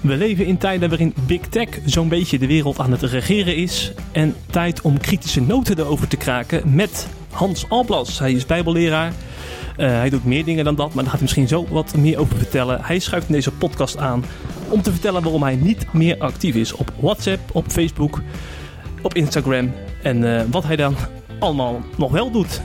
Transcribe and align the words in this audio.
We 0.00 0.16
leven 0.16 0.46
in 0.46 0.58
tijden 0.58 0.88
waarin 0.88 1.14
Big 1.26 1.40
Tech 1.40 1.68
zo'n 1.84 2.08
beetje 2.08 2.38
de 2.38 2.46
wereld 2.46 2.78
aan 2.78 2.90
het 2.90 3.02
regeren 3.02 3.56
is. 3.56 3.92
En 4.12 4.34
tijd 4.50 4.80
om 4.80 4.98
kritische 4.98 5.40
noten 5.40 5.78
erover 5.78 6.08
te 6.08 6.16
kraken 6.16 6.74
met 6.74 7.08
Hans 7.30 7.68
Alblas. 7.68 8.18
Hij 8.18 8.32
is 8.32 8.46
bijbelleraar. 8.46 9.12
Uh, 9.76 9.86
hij 9.88 10.10
doet 10.10 10.24
meer 10.24 10.44
dingen 10.44 10.64
dan 10.64 10.74
dat, 10.74 10.86
maar 10.86 10.94
daar 10.94 11.04
gaat 11.04 11.12
hij 11.12 11.22
misschien 11.22 11.48
zo 11.48 11.66
wat 11.70 11.96
meer 11.96 12.18
over 12.18 12.36
vertellen. 12.36 12.80
Hij 12.82 12.98
schuift 12.98 13.26
in 13.26 13.34
deze 13.34 13.52
podcast 13.52 13.98
aan 13.98 14.24
om 14.68 14.82
te 14.82 14.90
vertellen 14.90 15.22
waarom 15.22 15.42
hij 15.42 15.56
niet 15.56 15.92
meer 15.92 16.18
actief 16.18 16.54
is 16.54 16.72
op 16.72 16.92
WhatsApp, 17.00 17.40
op 17.52 17.64
Facebook, 17.68 18.20
op 19.02 19.14
Instagram 19.14 19.72
en 20.02 20.22
uh, 20.22 20.42
wat 20.50 20.64
hij 20.64 20.76
dan 20.76 20.96
allemaal 21.38 21.80
nog 21.96 22.10
wel 22.10 22.30
doet. 22.30 22.60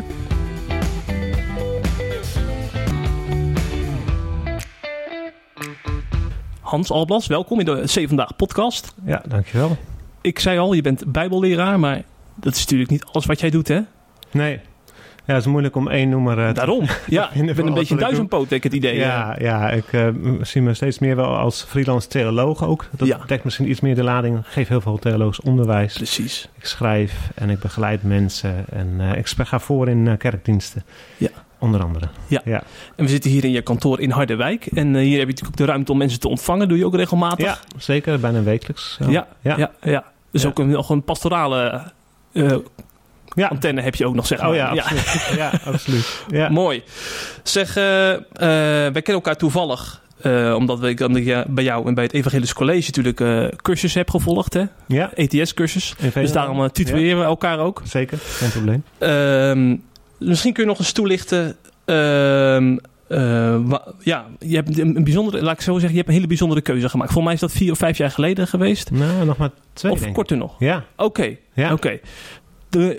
Hans 6.76 6.92
Alblas, 6.92 7.28
welkom 7.28 7.60
in 7.60 7.66
de 7.66 7.84
C 7.86 8.08
Vandaag 8.08 8.36
podcast. 8.36 8.94
Ja, 9.06 9.24
dankjewel. 9.28 9.78
Ik 10.22 10.40
zei 10.40 10.60
al, 10.60 10.74
je 10.74 10.82
bent 10.82 11.12
bijbelleraar, 11.12 11.80
maar 11.80 12.04
dat 12.36 12.54
is 12.54 12.60
natuurlijk 12.60 12.90
niet 12.90 13.06
alles 13.06 13.26
wat 13.26 13.40
jij 13.40 13.50
doet, 13.50 13.68
hè? 13.68 13.80
Nee. 14.32 14.60
Ja, 15.26 15.34
het 15.34 15.46
is 15.46 15.52
moeilijk 15.52 15.76
om 15.76 15.90
één 15.90 16.10
noemer 16.10 16.38
uh, 16.38 16.54
Daarom. 16.54 16.86
Ja, 17.08 17.34
ik 17.34 17.56
ben 17.56 17.68
een 17.68 17.74
beetje 17.74 17.96
duizendpoot, 17.96 18.50
denk 18.50 18.64
ik, 18.64 18.72
het 18.72 18.84
idee. 18.84 18.96
Ja, 18.96 19.36
ja 19.40 19.70
ik 19.70 19.92
uh, 19.92 20.08
zie 20.42 20.62
me 20.62 20.74
steeds 20.74 21.00
meer 21.00 21.16
wel 21.16 21.38
als 21.38 21.64
freelance 21.64 22.08
theoloog 22.08 22.64
ook. 22.64 22.86
Dat 22.92 23.08
ja. 23.08 23.20
dekt 23.28 23.44
misschien 23.44 23.70
iets 23.70 23.80
meer 23.80 23.96
de 23.96 24.04
lading. 24.04 24.38
Ik 24.38 24.46
geef 24.46 24.68
heel 24.68 24.82
veel 24.82 24.98
theologisch 24.98 25.42
onderwijs. 25.42 25.94
Precies. 25.94 26.50
Ik 26.58 26.66
schrijf 26.66 27.30
en 27.36 27.50
ik 27.50 27.60
begeleid 27.60 28.04
mensen. 28.04 28.66
En 28.70 28.94
uh, 29.00 29.18
ik 29.18 29.28
ga 29.28 29.60
voor 29.60 29.90
in 29.90 30.18
kerkdiensten. 30.18 30.84
Ja. 31.18 31.30
Onder 31.66 31.84
andere. 31.84 32.08
Ja. 32.28 32.42
ja. 32.46 32.64
En 32.96 33.06
we 33.06 33.10
zitten 33.10 33.32
hier 33.32 33.44
in 33.44 33.52
je 33.52 33.62
kantoor 33.62 34.00
in 34.00 34.10
Harderwijk. 34.10 34.66
En 34.66 34.96
hier 34.96 35.20
heb 35.20 35.28
je 35.28 35.34
natuurlijk 35.34 35.48
ook 35.48 35.58
de 35.58 35.66
ruimte 35.66 35.92
om 35.92 35.98
mensen 35.98 36.20
te 36.20 36.28
ontvangen. 36.28 36.68
Doe 36.68 36.78
je 36.78 36.86
ook 36.86 36.96
regelmatig? 36.96 37.46
Ja, 37.46 37.58
zeker. 37.78 38.20
Bijna 38.20 38.44
wekelijks. 38.44 38.98
Ja, 39.08 39.28
ja, 39.42 39.58
ja. 39.58 39.72
ja, 39.82 40.04
Dus 40.32 40.46
ook 40.46 40.60
een, 40.60 40.70
nog 40.70 40.90
een 40.90 41.04
pastorale 41.04 41.92
ja. 43.36 43.48
antenne 43.48 43.82
heb 43.82 43.96
je 43.96 44.06
ook 44.06 44.16
nog, 44.16 44.28
zeg 44.28 44.40
maar. 44.40 44.50
Oh 44.50 44.56
ja, 44.56 44.68
absoluut. 44.68 45.30
Ja, 45.36 45.36
ja 45.52 45.60
absoluut. 45.66 46.24
Ja. 46.30 46.50
Mooi. 46.50 46.84
Zeg, 47.44 47.78
uh, 47.78 48.12
uh, 48.12 48.18
wij 48.38 48.92
kennen 48.92 49.14
elkaar 49.14 49.38
toevallig. 49.38 50.04
Uh, 50.22 50.56
omdat 50.56 50.84
ik 50.84 50.98
dan 50.98 51.14
bij 51.48 51.64
jou 51.64 51.88
en 51.88 51.94
bij 51.94 52.04
het 52.04 52.14
Evangelisch 52.14 52.54
College 52.54 52.86
natuurlijk 52.86 53.20
uh, 53.20 53.48
cursus 53.62 53.94
heb 53.94 54.10
gevolgd. 54.10 54.54
Hè? 54.54 54.64
Ja. 54.88 55.12
ETS-cursus. 55.14 55.96
Dus 56.14 56.32
daarom 56.32 56.62
uh, 56.62 56.70
we 56.74 57.24
elkaar 57.24 57.60
ook. 57.60 57.82
Zeker, 57.84 58.18
geen 58.22 58.50
probleem. 58.50 58.84
Misschien 60.20 60.54
kun 60.54 60.64
je 60.64 60.70
nog 60.70 60.80
eens 60.80 60.92
toelichten... 60.92 61.56
Ehm, 61.86 62.78
ja, 64.00 64.26
je 64.40 64.56
hebt 64.56 64.80
een 64.80 65.04
bijzondere, 65.04 65.42
laat 65.42 65.54
ik 65.54 65.62
zo 65.62 65.72
zeggen, 65.72 65.90
je 65.90 65.96
hebt 65.96 66.08
een 66.08 66.16
hele 66.16 66.28
bijzondere 66.28 66.62
keuze 66.62 66.90
gemaakt. 66.90 67.12
Volgens 67.12 67.26
mij 67.26 67.34
is 67.34 67.40
dat 67.40 67.62
vier 67.62 67.72
of 67.72 67.78
vijf 67.78 67.98
jaar 67.98 68.12
geleden 68.12 68.48
geweest. 68.48 68.92
Nou, 68.92 69.26
nog 69.26 69.38
maar 69.38 69.50
twee. 69.74 69.92
Of 69.92 70.12
korter 70.12 70.38
nog. 70.38 70.56
Ja. 70.60 70.86
Oké. 70.96 71.36
Ja. 71.54 71.74
Oké 71.74 72.00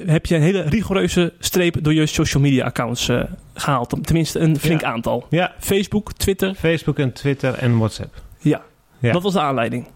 heb 0.07 0.27
je 0.27 0.35
een 0.35 0.43
hele 0.43 0.61
rigoureuze 0.61 1.33
streep 1.39 1.77
door 1.81 1.95
je 1.95 2.07
social 2.07 2.43
media 2.43 2.65
accounts 2.65 3.09
uh, 3.09 3.23
gehaald. 3.55 3.97
Tenminste, 4.03 4.39
een 4.39 4.59
flink 4.59 4.83
aantal. 4.83 5.27
Ja. 5.31 5.55
Facebook, 5.59 6.13
Twitter. 6.13 6.55
Facebook 6.55 6.99
en 6.99 7.13
Twitter 7.13 7.55
en 7.55 7.79
WhatsApp. 7.79 8.23
Ja. 8.39 8.63
ja. 8.99 9.13
Dat 9.13 9.23
was 9.23 9.33
de 9.33 9.41
aanleiding. 9.41 9.87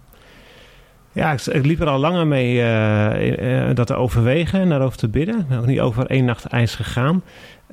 Ja, 1.12 1.32
ik, 1.32 1.46
ik 1.46 1.66
liep 1.66 1.80
er 1.80 1.86
al 1.86 1.98
langer 1.98 2.26
mee 2.26 2.54
uh, 2.54 3.68
uh, 3.68 3.74
dat 3.74 3.86
te 3.86 3.94
overwegen 3.94 4.60
en 4.60 4.68
daarover 4.68 4.98
te 4.98 5.08
bidden. 5.08 5.38
Ik 5.38 5.48
ben 5.48 5.58
ook 5.58 5.66
niet 5.66 5.80
over 5.80 6.06
één 6.06 6.24
nacht 6.24 6.44
ijs 6.44 6.74
gegaan. 6.74 7.22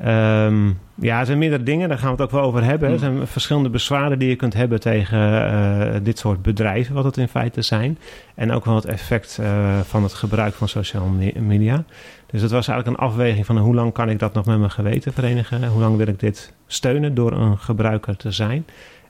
Um, 0.05 0.79
ja, 0.95 1.19
er 1.19 1.25
zijn 1.25 1.37
meerdere 1.37 1.63
dingen, 1.63 1.89
daar 1.89 1.97
gaan 1.97 2.15
we 2.15 2.21
het 2.21 2.21
ook 2.21 2.39
wel 2.39 2.47
over 2.47 2.63
hebben. 2.63 2.87
Er 2.87 2.93
mm. 2.93 2.99
zijn 2.99 3.27
verschillende 3.27 3.69
bezwaren 3.69 4.19
die 4.19 4.29
je 4.29 4.35
kunt 4.35 4.53
hebben 4.53 4.79
tegen 4.79 5.19
uh, 5.19 5.95
dit 6.03 6.19
soort 6.19 6.41
bedrijven, 6.41 6.93
wat 6.95 7.03
het 7.03 7.17
in 7.17 7.27
feite 7.27 7.61
zijn. 7.61 7.97
En 8.35 8.51
ook 8.51 8.65
wel 8.65 8.75
het 8.75 8.85
effect 8.85 9.39
van 9.83 10.03
het 10.03 10.13
gebruik 10.13 10.53
van 10.53 10.67
sociale 10.67 11.31
media. 11.39 11.83
Dus 12.25 12.41
het 12.41 12.51
was 12.51 12.67
eigenlijk 12.67 12.99
een 12.99 13.07
afweging 13.07 13.45
van 13.45 13.57
hoe 13.57 13.75
lang 13.75 13.93
kan 13.93 14.09
ik 14.09 14.19
dat 14.19 14.33
nog 14.33 14.45
met 14.45 14.57
mijn 14.57 14.71
geweten 14.71 15.13
verenigen? 15.13 15.67
Hoe 15.67 15.81
lang 15.81 15.97
wil 15.97 16.07
ik 16.07 16.19
dit 16.19 16.53
steunen 16.67 17.13
door 17.13 17.31
een 17.31 17.57
gebruiker 17.57 18.17
te 18.17 18.31
zijn? 18.31 18.65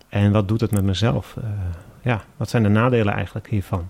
En 0.09 0.31
wat 0.31 0.47
doet 0.47 0.61
het 0.61 0.71
met 0.71 0.83
mezelf? 0.83 1.35
Ja, 2.01 2.21
wat 2.37 2.49
zijn 2.49 2.63
de 2.63 2.69
nadelen 2.69 3.13
eigenlijk 3.13 3.47
hiervan? 3.49 3.89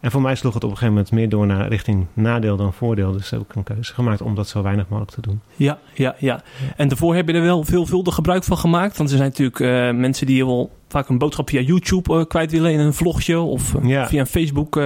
En 0.00 0.10
voor 0.10 0.20
mij 0.20 0.34
sloeg 0.34 0.54
het 0.54 0.64
op 0.64 0.70
een 0.70 0.76
gegeven 0.76 0.94
moment 0.94 1.12
meer 1.12 1.28
door 1.28 1.46
naar 1.46 1.68
richting 1.68 2.06
nadeel 2.12 2.56
dan 2.56 2.72
voordeel. 2.72 3.12
Dus 3.12 3.30
heb 3.30 3.40
ik 3.40 3.54
een 3.54 3.62
keuze 3.62 3.94
gemaakt 3.94 4.20
om 4.20 4.34
dat 4.34 4.48
zo 4.48 4.62
weinig 4.62 4.88
mogelijk 4.88 5.14
te 5.14 5.20
doen. 5.20 5.40
Ja, 5.56 5.78
ja, 5.94 6.14
ja. 6.18 6.42
En 6.76 6.88
daarvoor 6.88 7.14
heb 7.14 7.28
je 7.28 7.34
er 7.34 7.42
wel 7.42 7.64
veelvuldig 7.64 8.14
gebruik 8.14 8.44
van 8.44 8.58
gemaakt. 8.58 8.96
Want 8.96 9.10
er 9.10 9.16
zijn 9.16 9.28
natuurlijk 9.28 9.58
uh, 9.58 10.00
mensen 10.00 10.26
die 10.26 10.44
wel 10.44 10.70
vaak 10.88 11.08
een 11.08 11.18
boodschap 11.18 11.48
via 11.48 11.60
YouTube 11.60 12.14
uh, 12.14 12.24
kwijt 12.24 12.50
willen 12.50 12.72
in 12.72 12.78
een 12.78 12.94
vlogje 12.94 13.38
of 13.38 13.74
uh, 13.74 13.88
ja. 13.88 14.08
via 14.08 14.20
een 14.20 14.26
Facebook 14.26 14.76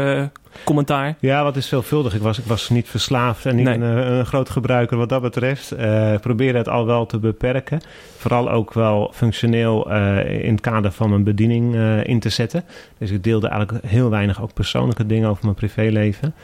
commentaar. 0.65 1.15
Ja, 1.19 1.43
wat 1.43 1.57
is 1.57 1.69
veelvuldig. 1.69 2.15
Ik 2.15 2.23
was, 2.23 2.39
ik 2.39 2.45
was 2.45 2.69
niet 2.69 2.89
verslaafd 2.89 3.47
en 3.47 3.57
niet 3.57 3.65
nee. 3.65 3.75
een, 3.75 4.13
een, 4.13 4.27
groot 4.27 4.51
gebruiker 4.51 4.97
wat 4.97 5.09
dat 5.09 5.23
betreft. 5.23 5.73
Uh, 5.79 6.15
probeerde 6.21 6.59
het 6.59 6.69
al 6.69 6.87
wel 6.87 7.07
te 7.07 7.19
beperken. 7.19 7.81
Vooral 8.17 8.51
ook 8.51 8.73
wel 8.73 9.11
functioneel 9.15 9.93
uh, 9.93 10.45
in 10.45 10.53
het 10.53 10.61
kader 10.61 10.93
van 10.93 11.09
mijn 11.11 11.25
bediening 11.25 11.75
uh, 11.75 12.05
in 12.05 12.21
te 12.21 12.29
zetten. 12.29 12.65
Dus 12.99 13.11
ik 13.11 13.25
deelde 13.25 13.49
eigenlijk 13.49 13.85
heel 13.87 14.11
weinig 14.11 14.43
ook 14.43 14.55
persoonlijke 14.55 15.07
dingen 15.07 15.29
over 15.29 15.45
mijn 15.45 15.57
privéleven. 15.57 16.35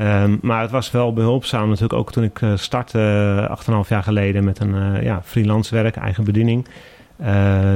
Um, 0.00 0.38
maar 0.42 0.60
het 0.60 0.70
was 0.70 0.90
wel 0.90 1.12
behulpzaam 1.12 1.68
natuurlijk 1.68 1.98
ook 1.98 2.12
toen 2.12 2.24
ik 2.24 2.40
startte 2.54 3.58
8,5 3.84 3.88
jaar 3.88 4.02
geleden 4.02 4.44
met 4.44 4.60
een 4.60 5.02
ja, 5.02 5.22
freelance 5.24 5.74
werk, 5.74 5.96
eigen 5.96 6.24
bediening. 6.24 6.66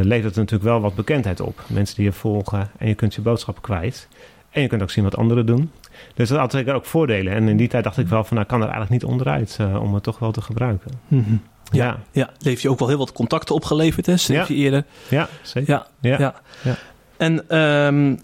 levert 0.02 0.24
het 0.24 0.36
natuurlijk 0.36 0.70
wel 0.70 0.80
wat 0.80 0.94
bekendheid 0.94 1.40
op. 1.40 1.64
Mensen 1.66 1.96
die 1.96 2.04
je 2.04 2.12
volgen 2.12 2.70
en 2.78 2.88
je 2.88 2.94
kunt 2.94 3.14
je 3.14 3.20
boodschap 3.20 3.62
kwijt. 3.62 4.08
En 4.50 4.62
je 4.62 4.68
kunt 4.68 4.82
ook 4.82 4.90
zien 4.90 5.04
wat 5.04 5.16
anderen 5.16 5.46
doen. 5.46 5.70
Dus 6.14 6.28
dat 6.28 6.38
had 6.38 6.52
zeker 6.52 6.74
ook 6.74 6.84
voordelen. 6.84 7.32
En 7.32 7.48
in 7.48 7.56
die 7.56 7.68
tijd 7.68 7.84
dacht 7.84 7.98
ik 7.98 8.08
wel 8.08 8.24
van, 8.24 8.36
nou 8.36 8.48
kan 8.48 8.58
er 8.60 8.68
eigenlijk 8.68 9.02
niet 9.02 9.10
onderuit 9.10 9.58
uh, 9.60 9.82
om 9.82 9.94
het 9.94 10.02
toch 10.02 10.18
wel 10.18 10.32
te 10.32 10.40
gebruiken. 10.40 10.90
Mm 11.08 11.24
-hmm. 11.24 11.42
ja, 11.70 11.84
ja. 11.84 11.98
ja, 12.12 12.30
leef 12.38 12.60
je 12.60 12.70
ook 12.70 12.78
wel 12.78 12.88
heel 12.88 12.98
wat 12.98 13.12
contacten 13.12 13.54
opgeleverd, 13.54 14.06
hè? 14.06 14.14
Ja. 14.34 14.44
je 14.48 14.54
eerder. 14.54 14.84
Ja, 15.08 15.28
zeker. 15.42 15.72
Ja, 15.72 15.86
ja. 16.00 16.18
ja. 16.18 16.34
ja. 16.62 16.76
En 17.16 17.32
um, 17.58 18.20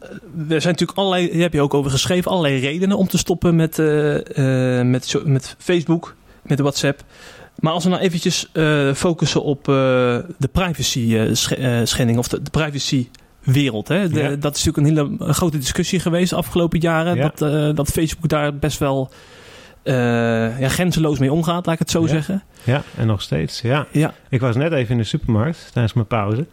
er 0.49 0.61
zijn 0.61 0.73
natuurlijk 0.73 0.99
allerlei, 0.99 1.41
heb 1.41 1.53
je 1.53 1.61
ook 1.61 1.75
over 1.75 1.91
geschreven, 1.91 2.31
allerlei 2.31 2.61
redenen 2.61 2.97
om 2.97 3.09
te 3.09 3.19
stoppen 3.19 3.57
met, 3.57 3.79
uh, 3.79 4.15
uh, 4.15 4.83
met, 4.83 5.15
met 5.25 5.55
Facebook, 5.59 6.15
met 6.43 6.61
WhatsApp. 6.61 7.03
Maar 7.57 7.73
als 7.73 7.85
we 7.85 7.91
nou 7.91 8.03
eventjes 8.03 8.49
uh, 8.53 8.93
focussen 8.95 9.43
op 9.43 9.65
de 9.65 10.49
privacy 10.53 11.35
schending 11.85 12.19
of 12.19 12.29
de, 12.29 12.43
de 12.43 12.51
privacy 12.51 13.09
wereld. 13.47 13.89
Hè? 13.89 14.09
De, 14.09 14.23
ja. 14.23 14.37
Dat 14.37 14.57
is 14.57 14.65
natuurlijk 14.65 15.01
een 15.01 15.19
hele 15.19 15.33
grote 15.33 15.59
discussie 15.59 16.01
geweest 16.01 16.31
de 16.31 16.37
afgelopen 16.37 16.81
jaren. 16.81 17.17
Ja. 17.17 17.33
Dat, 17.35 17.53
uh, 17.53 17.75
dat 17.75 17.89
Facebook 17.89 18.29
daar 18.29 18.57
best 18.57 18.79
wel 18.79 19.11
uh, 19.85 19.95
ja, 20.61 20.69
grenzeloos 20.69 21.19
mee 21.19 21.33
omgaat, 21.33 21.67
laat 21.67 21.75
ik 21.75 21.81
het 21.81 21.91
zo 21.91 22.03
ja. 22.03 22.09
zeggen. 22.09 22.43
Ja, 22.65 22.83
en 22.97 23.07
nog 23.07 23.23
steeds. 23.23 23.61
Ja. 23.61 23.87
Ja. 23.91 24.15
Ik 24.29 24.41
was 24.41 24.57
net 24.57 24.73
even 24.73 24.91
in 24.91 24.99
de 24.99 25.05
supermarkt 25.05 25.71
tijdens 25.73 25.95
mijn 25.95 26.07
pauze. 26.07 26.47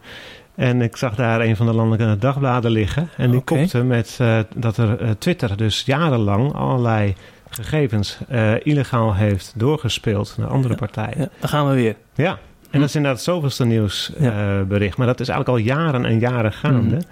En 0.54 0.82
ik 0.82 0.96
zag 0.96 1.14
daar 1.14 1.40
een 1.40 1.56
van 1.56 1.66
de 1.66 1.74
landelijke 1.74 2.18
dagbladen 2.18 2.70
liggen. 2.70 3.08
En 3.16 3.30
die 3.30 3.40
okay. 3.40 3.58
kopte 3.58 3.82
met 3.82 4.18
uh, 4.20 4.38
dat 4.56 4.76
er 4.76 5.18
Twitter 5.18 5.56
dus 5.56 5.82
jarenlang 5.86 6.54
allerlei 6.54 7.14
gegevens 7.48 8.18
illegaal 8.62 9.14
heeft 9.14 9.52
doorgespeeld 9.56 10.34
naar 10.38 10.48
andere 10.48 10.74
partijen. 10.74 11.30
Daar 11.40 11.48
gaan 11.48 11.68
we 11.68 11.74
weer. 11.74 11.96
Ja, 12.14 12.38
en 12.74 12.80
dat 12.80 12.88
is 12.88 12.94
inderdaad 12.94 13.20
het 13.20 13.28
zoveelste 13.34 13.64
nieuwsbericht. 13.64 14.90
Ja. 14.90 14.94
maar 14.96 15.06
dat 15.06 15.20
is 15.20 15.28
eigenlijk 15.28 15.48
al 15.48 15.74
jaren 15.74 16.04
en 16.04 16.18
jaren 16.18 16.52
gaande. 16.52 16.94
Mm. 16.94 17.02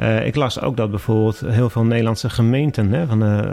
Uh, 0.00 0.26
ik 0.26 0.34
las 0.34 0.60
ook 0.60 0.76
dat 0.76 0.90
bijvoorbeeld 0.90 1.40
heel 1.46 1.70
veel 1.70 1.84
Nederlandse 1.84 2.30
gemeenten 2.30 2.92
hè, 2.92 3.06
van 3.06 3.18
de 3.18 3.48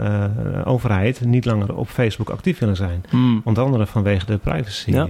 uh, 0.54 0.66
overheid 0.66 1.20
niet 1.24 1.44
langer 1.44 1.74
op 1.76 1.88
Facebook 1.88 2.30
actief 2.30 2.58
willen 2.58 2.76
zijn. 2.76 3.04
Mm. 3.10 3.40
Onder 3.44 3.64
andere 3.64 3.86
vanwege 3.86 4.26
de 4.26 4.36
privacy 4.36 4.90
ja. 4.90 5.08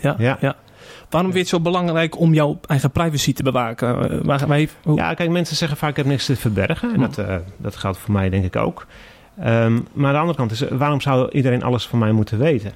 Ja, 0.00 0.14
ja. 0.18 0.36
ja. 0.40 0.54
Waarom 1.10 1.32
vind 1.32 1.48
je 1.48 1.56
het 1.56 1.64
zo 1.64 1.70
belangrijk 1.70 2.18
om 2.18 2.34
jouw 2.34 2.58
eigen 2.66 2.90
privacy 2.90 3.32
te 3.32 3.42
bewaken? 3.42 4.26
Waar, 4.26 4.60
ja, 4.94 5.14
kijk, 5.14 5.30
mensen 5.30 5.56
zeggen 5.56 5.78
vaak 5.78 5.90
ik 5.90 5.96
heb 5.96 6.06
niks 6.06 6.26
te 6.26 6.36
verbergen. 6.36 6.88
En 6.88 7.00
mm. 7.00 7.10
dat, 7.10 7.42
dat 7.56 7.76
geldt 7.76 7.98
voor 7.98 8.12
mij 8.12 8.30
denk 8.30 8.44
ik 8.44 8.56
ook. 8.56 8.86
Um, 9.38 9.86
maar 9.92 10.06
aan 10.06 10.12
de 10.12 10.18
andere 10.18 10.38
kant 10.38 10.50
is, 10.50 10.60
waarom 10.60 11.00
zou 11.00 11.30
iedereen 11.30 11.62
alles 11.62 11.86
van 11.86 11.98
mij 11.98 12.12
moeten 12.12 12.38
weten? 12.38 12.72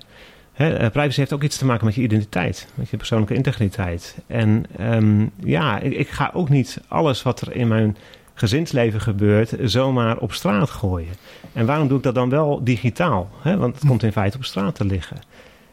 He, 0.60 0.90
privacy 0.90 1.18
heeft 1.18 1.32
ook 1.32 1.42
iets 1.42 1.58
te 1.58 1.64
maken 1.64 1.84
met 1.84 1.94
je 1.94 2.02
identiteit, 2.02 2.68
met 2.74 2.88
je 2.88 2.96
persoonlijke 2.96 3.34
integriteit. 3.34 4.16
En 4.26 4.64
um, 4.80 5.30
ja, 5.44 5.78
ik, 5.78 6.08
ga 6.08 6.30
ook 6.34 6.48
niet 6.48 6.80
alles 6.88 7.22
wat 7.22 7.40
er 7.40 7.56
in 7.56 7.68
mijn 7.68 7.96
gezinsleven 8.34 9.00
gebeurt 9.00 9.54
zomaar 9.62 10.18
op 10.18 10.32
straat 10.32 10.70
gooien. 10.70 11.12
En 11.52 11.66
waarom 11.66 11.88
doe 11.88 11.96
ik 11.96 12.02
dat 12.02 12.14
dan 12.14 12.28
wel 12.28 12.64
digitaal? 12.64 13.30
Want 13.42 13.74
het 13.74 13.86
komt 13.86 14.02
in 14.02 14.12
feite 14.12 14.36
op 14.36 14.44
straat 14.44 14.74
te 14.74 14.84
liggen. 14.84 15.16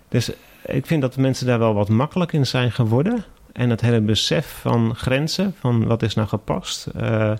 Dus 0.08 0.32
ik 0.66 0.86
vind 0.86 1.02
dat 1.02 1.14
de 1.14 1.22
mensen 1.22 1.48
daar 1.48 1.60
wel 1.60 1.74
wat 1.74 1.90
makkelijk 1.90 2.34
in 2.34 2.46
zijn 2.46 2.72
geworden. 2.72 3.24
En 3.52 3.70
het 3.70 3.82
hele 3.82 4.02
besef 4.02 4.60
van 4.62 4.96
grenzen, 4.96 5.56
van 5.60 5.86
wat 5.86 6.04
is 6.04 6.14
nou 6.14 6.28
gepast, 6.28 6.88
uh, 6.98 7.32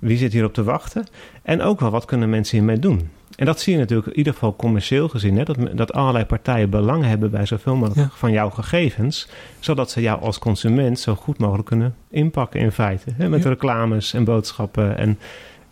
Wie 0.00 0.16
zit 0.16 0.32
hierop 0.32 0.54
te 0.54 0.62
wachten? 0.62 1.06
En 1.42 1.62
ook 1.62 1.80
wel, 1.80 1.90
wat 1.90 2.04
kunnen 2.04 2.30
mensen 2.30 2.56
hiermee 2.56 2.78
doen? 2.78 3.08
En 3.36 3.46
dat 3.46 3.60
zie 3.60 3.72
je 3.72 3.78
natuurlijk 3.78 4.08
in 4.08 4.16
ieder 4.16 4.32
geval 4.32 4.56
commercieel 4.56 5.08
gezien. 5.08 5.36
Hè? 5.36 5.44
Dat, 5.44 5.56
dat 5.74 5.92
allerlei 5.92 6.24
partijen 6.24 6.70
belang 6.70 7.04
hebben 7.04 7.30
bij 7.30 7.46
zoveel 7.46 7.76
mogelijk 7.76 8.12
van 8.12 8.32
jouw 8.32 8.50
gegevens. 8.50 9.28
Zodat 9.60 9.90
ze 9.90 10.00
jou 10.00 10.20
als 10.20 10.38
consument 10.38 10.98
zo 10.98 11.14
goed 11.14 11.38
mogelijk 11.38 11.66
kunnen 11.66 11.94
inpakken 12.10 12.60
in 12.60 12.72
feite. 12.72 13.10
Hè? 13.14 13.28
Met 13.28 13.44
reclames 13.44 14.14
en 14.14 14.24
boodschappen 14.24 14.98
en 14.98 15.18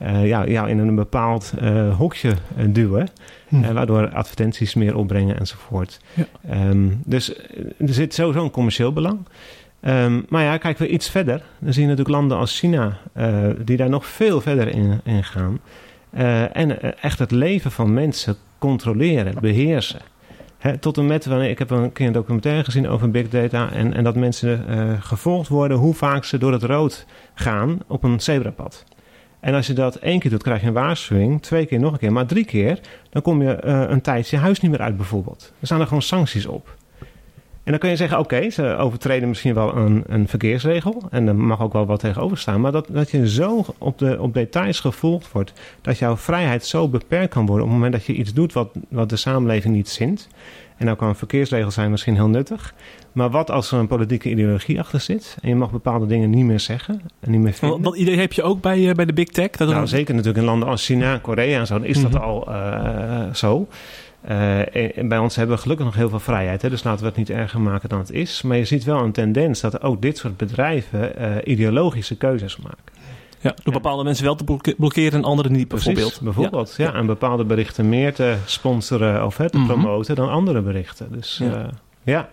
uh, 0.03 0.27
jou 0.27 0.69
in 0.69 0.79
een 0.79 0.95
bepaald 0.95 1.53
uh, 1.63 1.97
hokje 1.97 2.29
uh, 2.29 2.65
duwen. 2.69 3.09
Hm. 3.49 3.73
waardoor 3.73 4.11
advertenties 4.11 4.75
meer 4.75 4.97
opbrengen 4.97 5.39
enzovoort. 5.39 6.01
Ja. 6.15 6.69
Um, 6.69 7.01
dus 7.05 7.37
er 7.79 7.95
zit 7.95 8.15
sowieso 8.15 8.45
een 8.45 8.51
commercieel 8.51 8.93
belang. 8.93 9.19
Um, 9.81 10.27
maar 10.29 10.43
ja, 10.43 10.57
kijken 10.57 10.87
we 10.87 10.93
iets 10.93 11.11
verder. 11.11 11.43
Dan 11.59 11.73
zie 11.73 11.83
je 11.83 11.89
natuurlijk 11.89 12.17
landen 12.17 12.39
als 12.39 12.59
China, 12.59 12.99
die 13.65 13.77
daar 13.77 13.89
nog 13.89 14.07
veel 14.07 14.41
verder 14.41 14.69
in, 14.69 15.01
gaan. 15.25 15.61
en 16.53 17.01
echt 17.01 17.19
het 17.19 17.31
leven 17.31 17.71
van 17.71 17.93
mensen 17.93 18.37
controleren, 18.59 19.35
beheersen. 19.41 20.01
tot 20.81 20.99
en 20.99 21.07
met 21.07 21.27
wanneer 21.27 21.51
ik 21.51 21.59
heb 21.59 21.71
een 21.71 21.93
keer 21.93 22.07
een 22.07 22.13
documentaire 22.13 22.65
gezien 22.65 22.89
over 22.89 23.11
big 23.11 23.29
data 23.29 23.71
en, 23.73 23.95
en 23.95 24.05
dat 24.05 24.17
mensen 24.17 24.65
gevolgd 25.03 25.49
worden 25.49 25.77
hoe 25.77 25.95
vaak 25.95 26.25
ze 26.25 26.39
door 26.39 26.53
het 26.53 26.63
rood 26.63 27.07
gaan 27.35 27.79
op 27.87 28.05
een 28.05 28.21
zebrapad. 28.21 28.85
En 29.41 29.55
als 29.55 29.67
je 29.67 29.73
dat 29.73 29.95
één 29.95 30.19
keer 30.19 30.31
doet, 30.31 30.43
krijg 30.43 30.61
je 30.61 30.67
een 30.67 30.73
waarschuwing. 30.73 31.43
Twee 31.43 31.67
keer 31.67 31.81
nog 31.81 31.93
een 31.93 31.99
keer. 31.99 32.13
Maar 32.13 32.27
drie 32.27 32.45
keer, 32.45 32.81
dan 33.11 33.23
kom 33.23 33.43
je 33.43 33.65
een 33.65 34.01
tijdje 34.01 34.37
je 34.37 34.43
huis 34.43 34.61
niet 34.61 34.71
meer 34.71 34.81
uit 34.81 34.97
bijvoorbeeld. 34.97 35.53
Er 35.61 35.67
staan 35.67 35.81
er 35.81 35.87
gewoon 35.87 36.03
sancties 36.03 36.47
op. 36.47 36.77
En 37.69 37.75
dan 37.75 37.83
kun 37.83 37.91
je 37.91 37.97
zeggen, 37.97 38.19
oké, 38.19 38.51
ze 38.51 38.77
overtreden 38.77 39.29
misschien 39.29 39.55
wel 39.55 39.77
een, 39.77 40.05
een 40.07 40.29
verkeersregel. 40.29 41.03
En 41.11 41.29
er 41.29 41.35
mag 41.37 41.61
ook 41.61 41.73
wel 41.73 41.87
wat 41.87 42.01
tegenover 42.01 42.39
staan. 42.39 42.61
Maar 42.61 42.73
dat, 42.73 42.87
dat 42.91 43.11
je 43.11 43.29
zo 43.29 43.65
op, 43.79 43.99
de, 43.99 44.17
op 44.21 44.35
details 44.35 44.81
gevolgd 44.81 45.33
wordt... 45.33 45.53
dat 45.81 45.99
jouw 45.99 46.17
vrijheid 46.17 46.65
zo 46.67 46.89
beperkt 46.89 47.33
kan 47.33 47.47
worden... 47.47 47.65
op 47.65 47.71
het 47.71 47.81
moment 47.81 47.97
dat 47.97 48.05
je 48.05 48.13
iets 48.13 48.33
doet 48.33 48.53
wat, 48.53 48.69
wat 48.89 49.09
de 49.09 49.17
samenleving 49.17 49.75
niet 49.75 49.89
zint... 49.89 50.29
En 50.77 50.85
nou 50.85 50.97
kan 50.97 51.09
een 51.09 51.15
verkeersregel 51.15 51.71
zijn 51.71 51.91
misschien 51.91 52.15
heel 52.15 52.29
nuttig. 52.29 52.75
Maar 53.13 53.31
wat 53.31 53.51
als 53.51 53.73
er 53.73 53.79
een 53.79 53.87
politieke 53.87 54.31
ideologie 54.31 54.81
achter 54.81 55.01
zit 55.01 55.37
en 55.41 55.49
je 55.49 55.55
mag 55.55 55.71
bepaalde 55.71 56.07
dingen 56.07 56.31
niet 56.31 56.45
meer 56.45 56.61
zeggen 56.61 57.01
en 57.21 57.31
niet 57.31 57.41
meer 57.41 57.53
vinden? 57.53 57.83
Wat, 57.83 57.97
idee 57.97 58.19
heb 58.19 58.33
je 58.33 58.43
ook 58.43 58.61
bij, 58.61 58.79
uh, 58.79 58.95
bij 58.95 59.05
de 59.05 59.13
big 59.13 59.29
tech? 59.29 59.51
Dat 59.51 59.69
nou, 59.69 59.87
zeker 59.87 60.15
natuurlijk 60.15 60.41
in 60.41 60.49
landen 60.49 60.69
als 60.69 60.85
China, 60.85 61.19
Korea 61.19 61.59
en 61.59 61.67
zo, 61.67 61.77
is 61.77 62.03
dat 62.03 62.13
mhm. 62.13 62.23
al 62.23 62.49
uh, 62.49 63.35
zo. 63.35 63.69
Uh, 64.29 64.99
en 64.99 65.09
bij 65.09 65.19
ons 65.19 65.37
hebben 65.37 65.57
we 65.57 65.63
gelukkig 65.63 65.87
nog 65.87 65.95
heel 65.95 66.09
veel 66.09 66.21
vrijheid, 66.21 66.63
hè, 66.63 66.71
dus 66.71 66.83
laten 66.83 67.01
we 67.01 67.07
het 67.07 67.17
niet 67.17 67.31
erger 67.31 67.61
maken 67.61 67.89
dan 67.89 67.99
het 67.99 68.11
is. 68.11 68.43
Maar 68.43 68.57
je 68.57 68.65
ziet 68.65 68.85
wel 68.85 68.99
een 68.99 69.13
tendens 69.13 69.61
dat 69.61 69.83
ook 69.83 70.03
dit 70.03 70.19
soort 70.19 70.37
bedrijven 70.37 71.13
ideologische 71.51 72.17
keuzes 72.17 72.57
maken. 72.57 72.97
Ja, 73.41 73.55
door 73.63 73.73
bepaalde 73.73 74.05
mensen 74.05 74.25
wel 74.25 74.35
te 74.35 74.75
blokkeren 74.77 75.13
en 75.13 75.25
anderen 75.25 75.53
niet, 75.53 75.69
bijvoorbeeld. 75.69 76.21
bijvoorbeeld, 76.21 76.75
ja. 76.77 76.95
En 76.95 77.07
bepaalde 77.07 77.45
berichten 77.45 77.89
meer 77.89 78.15
te 78.15 78.37
sponsoren 78.45 79.25
of 79.25 79.37
hè, 79.37 79.51
te 79.51 79.59
mhm. 79.59 79.67
promoten 79.67 80.15
dan 80.15 80.29
andere 80.29 80.61
berichten. 80.61 81.13
Dus 81.13 81.39
ja. 81.43 81.47
Uh, 81.47 81.69
ja. 82.03 82.29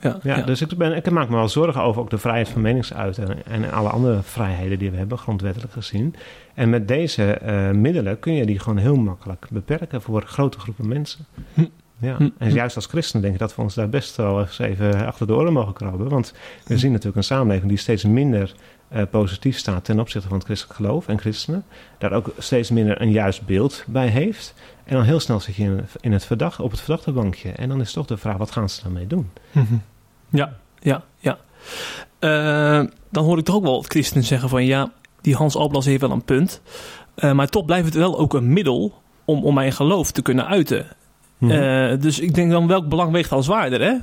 Ja, 0.00 0.18
ja, 0.22 0.42
dus 0.42 0.60
ik, 0.60 0.76
ben, 0.76 0.96
ik 0.96 1.10
maak 1.10 1.28
me 1.28 1.36
wel 1.36 1.48
zorgen 1.48 1.82
over 1.82 2.02
ook 2.02 2.10
de 2.10 2.18
vrijheid 2.18 2.48
van 2.48 2.60
meningsuiting 2.60 3.28
en 3.44 3.70
alle 3.70 3.88
andere 3.88 4.22
vrijheden 4.22 4.78
die 4.78 4.90
we 4.90 4.96
hebben, 4.96 5.18
grondwettelijk 5.18 5.72
gezien. 5.72 6.14
En 6.54 6.70
met 6.70 6.88
deze 6.88 7.40
uh, 7.42 7.70
middelen 7.70 8.18
kun 8.18 8.32
je 8.32 8.46
die 8.46 8.58
gewoon 8.58 8.78
heel 8.78 8.96
makkelijk 8.96 9.46
beperken 9.50 10.02
voor 10.02 10.22
grote 10.22 10.58
groepen 10.58 10.88
mensen. 10.88 11.24
Hm. 11.54 11.64
Ja, 12.00 12.16
hm. 12.16 12.28
en 12.38 12.52
juist 12.52 12.76
als 12.76 12.86
christenen 12.86 13.22
denk 13.22 13.34
ik 13.34 13.40
dat 13.40 13.54
we 13.54 13.62
ons 13.62 13.74
daar 13.74 13.88
best 13.88 14.16
wel 14.16 14.40
eens 14.40 14.58
even 14.58 15.06
achter 15.06 15.26
de 15.26 15.34
oren 15.34 15.52
mogen 15.52 15.72
krabben. 15.72 16.08
Want 16.08 16.32
we 16.64 16.74
hm. 16.74 16.80
zien 16.80 16.90
natuurlijk 16.90 17.16
een 17.16 17.24
samenleving 17.24 17.68
die 17.68 17.78
steeds 17.78 18.04
minder 18.04 18.54
uh, 18.92 19.02
positief 19.10 19.58
staat 19.58 19.84
ten 19.84 20.00
opzichte 20.00 20.28
van 20.28 20.36
het 20.36 20.46
christelijk 20.46 20.76
geloof 20.76 21.08
en 21.08 21.18
christenen. 21.18 21.64
Daar 21.98 22.12
ook 22.12 22.32
steeds 22.38 22.70
minder 22.70 23.00
een 23.00 23.10
juist 23.10 23.46
beeld 23.46 23.84
bij 23.86 24.06
heeft. 24.06 24.54
En 24.88 24.94
dan 24.96 25.04
heel 25.04 25.20
snel 25.20 25.40
zit 25.40 25.54
je 25.54 25.62
in, 25.62 25.86
in 26.00 26.12
het 26.12 26.24
verdacht, 26.24 26.60
op 26.60 26.70
het 26.70 26.80
verdachte 26.80 27.12
bankje. 27.12 27.50
En 27.50 27.68
dan 27.68 27.80
is 27.80 27.92
toch 27.92 28.06
de 28.06 28.16
vraag, 28.16 28.36
wat 28.36 28.50
gaan 28.50 28.68
ze 28.68 28.82
daarmee 28.82 29.06
doen? 29.06 29.30
Mhm. 29.52 29.74
Ja, 30.28 30.52
ja, 30.78 31.04
ja. 31.18 31.38
Uh, 32.20 32.88
dan 33.10 33.24
hoor 33.24 33.38
ik 33.38 33.44
toch 33.44 33.54
ook 33.54 33.62
wel 33.62 33.82
christenen 33.82 34.24
zeggen 34.24 34.48
van... 34.48 34.64
ja, 34.64 34.92
die 35.20 35.34
Hans 35.34 35.56
Alblas 35.56 35.84
heeft 35.84 36.00
wel 36.00 36.10
een 36.10 36.24
punt. 36.24 36.60
Uh, 37.16 37.32
maar 37.32 37.48
toch 37.48 37.64
blijft 37.64 37.84
het 37.84 37.94
wel 37.94 38.18
ook 38.18 38.34
een 38.34 38.52
middel 38.52 39.02
om, 39.24 39.44
om 39.44 39.54
mijn 39.54 39.72
geloof 39.72 40.10
te 40.10 40.22
kunnen 40.22 40.46
uiten. 40.46 40.86
Mm 41.38 41.98
dus 42.00 42.18
ik 42.18 42.34
denk 42.34 42.50
dan, 42.50 42.66
welk 42.66 42.88
belang 42.88 43.12
weegt 43.12 43.32
al 43.32 43.42
zwaarder, 43.42 43.80
hè? 43.80 43.96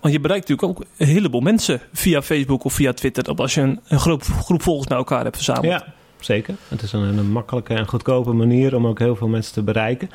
Want 0.00 0.14
je 0.14 0.20
bereikt 0.20 0.48
natuurlijk 0.48 0.80
ook 0.80 0.86
een 0.96 1.06
heleboel 1.06 1.40
mensen 1.40 1.80
via 1.92 2.22
Facebook 2.22 2.64
of 2.64 2.72
via 2.72 2.92
Twitter. 2.92 3.34
Als 3.34 3.54
je 3.54 3.60
een, 3.60 3.80
een 3.88 4.00
groep, 4.00 4.22
groep 4.22 4.62
volgers 4.62 4.86
bij 4.86 4.96
elkaar 4.96 5.22
hebt 5.22 5.36
verzameld. 5.36 5.64
Ja, 5.64 5.94
zeker. 6.24 6.54
Het 6.68 6.82
is 6.82 6.92
een, 6.92 7.18
een 7.18 7.30
makkelijke 7.30 7.74
en 7.74 7.86
goedkope 7.86 8.32
manier 8.32 8.76
om 8.76 8.86
ook 8.86 8.98
heel 8.98 9.16
veel 9.16 9.28
mensen 9.28 9.52
te 9.52 9.62
bereiken. 9.62 10.10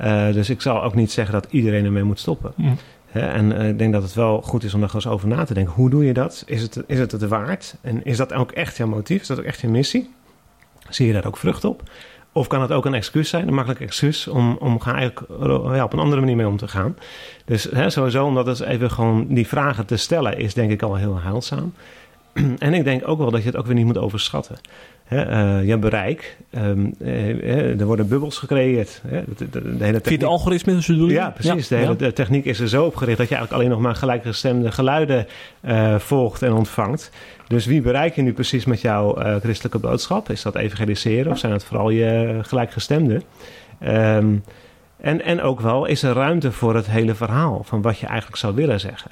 Uh, 0.00 0.32
dus 0.32 0.50
ik 0.50 0.62
zal 0.62 0.82
ook 0.82 0.94
niet 0.94 1.12
zeggen 1.12 1.34
dat 1.34 1.46
iedereen 1.50 1.84
ermee 1.84 2.02
moet 2.02 2.18
stoppen. 2.18 2.52
Mm. 2.56 2.76
en 3.12 3.52
uh, 3.52 3.68
ik 3.68 3.78
denk 3.78 3.92
dat 3.92 4.02
het 4.02 4.14
wel 4.14 4.42
goed 4.42 4.64
is 4.64 4.74
om 4.74 4.80
daar 4.80 4.94
eens 4.94 5.06
over 5.06 5.28
na 5.28 5.44
te 5.44 5.54
denken. 5.54 5.74
Hoe 5.74 5.90
doe 5.90 6.04
je 6.04 6.12
dat? 6.12 6.42
Is 6.46 6.62
het, 6.62 6.82
is 6.86 6.98
het 6.98 7.12
het 7.12 7.28
waard? 7.28 7.76
En 7.80 8.04
is 8.04 8.16
dat 8.16 8.32
ook 8.32 8.52
echt 8.52 8.76
jouw 8.76 8.86
motief? 8.86 9.20
Is 9.20 9.26
dat 9.26 9.38
ook 9.38 9.44
echt 9.44 9.60
je 9.60 9.68
missie? 9.68 10.10
Zie 10.88 11.06
je 11.06 11.12
daar 11.12 11.26
ook 11.26 11.36
vrucht 11.36 11.64
op? 11.64 11.82
Of 12.32 12.46
kan 12.46 12.60
het 12.60 12.72
ook 12.72 12.84
een 12.84 12.94
excuus 12.94 13.28
zijn, 13.28 13.48
een 13.48 13.54
makkelijk 13.54 13.80
excuus, 13.80 14.28
om, 14.28 14.56
om 14.60 14.78
eigenlijk 14.84 15.20
ja, 15.74 15.84
op 15.84 15.92
een 15.92 15.98
andere 15.98 16.20
manier 16.20 16.36
mee 16.36 16.48
om 16.48 16.56
te 16.56 16.68
gaan. 16.68 16.96
Dus 17.44 17.64
hè, 17.64 17.90
sowieso, 17.90 18.26
omdat 18.26 18.46
het 18.46 18.60
even 18.60 18.90
gewoon 18.90 19.26
die 19.28 19.46
vragen 19.46 19.86
te 19.86 19.96
stellen, 19.96 20.38
is 20.38 20.54
denk 20.54 20.70
ik 20.70 20.82
al 20.82 20.94
heel 20.94 21.20
heilzaam. 21.20 21.74
en 22.58 22.74
ik 22.74 22.84
denk 22.84 23.08
ook 23.08 23.18
wel 23.18 23.30
dat 23.30 23.40
je 23.40 23.48
het 23.48 23.56
ook 23.56 23.66
weer 23.66 23.74
niet 23.74 23.84
moet 23.84 23.98
overschatten. 23.98 24.56
Hè, 25.06 25.30
uh, 25.58 25.68
je 25.68 25.78
bereik, 25.78 26.36
um, 26.50 26.94
uh, 26.98 27.80
er 27.80 27.86
worden 27.86 28.08
bubbels 28.08 28.38
gecreëerd. 28.38 29.02
Hè, 29.06 29.22
de, 29.36 29.48
de, 29.50 29.76
de, 29.76 29.84
hele 29.84 30.00
Via 30.02 30.18
de 30.18 30.26
algoritmes 30.26 30.86
bedoel 30.86 31.08
je? 31.08 31.12
Ja, 31.12 31.30
precies. 31.30 31.68
De, 31.68 31.76
hele, 31.76 32.12
techniek 32.12 32.44
is 32.44 32.60
er 32.60 32.68
zo 32.68 32.84
opgericht 32.84 33.18
dat 33.18 33.28
je 33.28 33.34
eigenlijk 33.34 33.62
alleen 33.62 33.76
nog 33.76 33.86
maar 33.86 33.94
gelijkgestemde 33.94 34.72
geluiden 34.72 35.26
uh, 35.64 35.98
volgt 35.98 36.42
en 36.42 36.52
ontvangt. 36.52 37.10
Dus 37.46 37.66
wie 37.66 37.80
bereik 37.80 38.14
je 38.14 38.22
nu 38.22 38.32
precies 38.32 38.64
met 38.64 38.80
jouw 38.80 39.14
christelijke 39.40 39.78
boodschap? 39.78 40.30
Is 40.30 40.42
dat 40.42 40.54
evangeliseren 40.54 41.32
of 41.32 41.38
zijn 41.38 41.52
het 41.52 41.64
vooral 41.64 41.90
je 41.90 42.38
gelijkgestemden? 42.42 43.22
Um, 43.82 44.42
en, 45.00 45.24
en 45.24 45.42
ook 45.42 45.60
wel, 45.60 45.86
is 45.86 46.02
er 46.02 46.14
ruimte 46.14 46.52
voor 46.52 46.74
het 46.74 46.86
hele 46.86 47.14
verhaal 47.14 47.62
van 47.64 47.82
wat 47.82 47.98
je 47.98 48.06
eigenlijk 48.06 48.36
zou 48.36 48.54
willen 48.54 48.80
zeggen? 48.80 49.10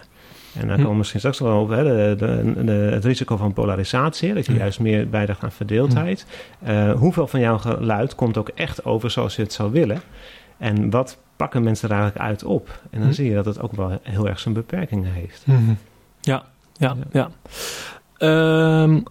En 0.58 0.68
hm. 0.68 0.74
komen 0.74 0.90
we 0.90 0.96
misschien 0.96 1.18
straks 1.18 1.38
wel 1.38 1.60
op 1.60 1.68
hè, 1.68 1.84
de, 2.16 2.52
de, 2.64 2.72
het 2.72 3.04
risico 3.04 3.36
van 3.36 3.52
polarisatie, 3.52 4.34
dat 4.34 4.46
je 4.46 4.52
hm. 4.52 4.58
juist 4.58 4.80
meer 4.80 5.08
bijdraagt 5.08 5.42
aan 5.42 5.52
verdeeldheid. 5.52 6.26
Hm. 6.58 6.70
Uh, 6.70 6.92
hoeveel 6.92 7.26
van 7.26 7.40
jouw 7.40 7.58
geluid 7.58 8.14
komt 8.14 8.36
ook 8.36 8.48
echt 8.48 8.84
over 8.84 9.10
zoals 9.10 9.36
je 9.36 9.42
het 9.42 9.52
zou 9.52 9.72
willen? 9.72 10.00
En 10.58 10.90
wat 10.90 11.18
pakken 11.36 11.62
mensen 11.62 11.88
er 11.88 11.94
eigenlijk 11.94 12.24
uit 12.24 12.44
op? 12.44 12.80
En 12.90 13.00
dan 13.00 13.14
zie 13.14 13.28
je 13.28 13.34
dat 13.34 13.44
het 13.44 13.60
ook 13.60 13.72
wel 13.72 13.98
heel 14.02 14.28
erg 14.28 14.40
zijn 14.40 14.54
beperkingen 14.54 15.12
heeft. 15.12 15.44
Ja, 16.20 16.44
ja, 16.76 16.96
ja. 17.12 17.30
Um, 18.82 19.02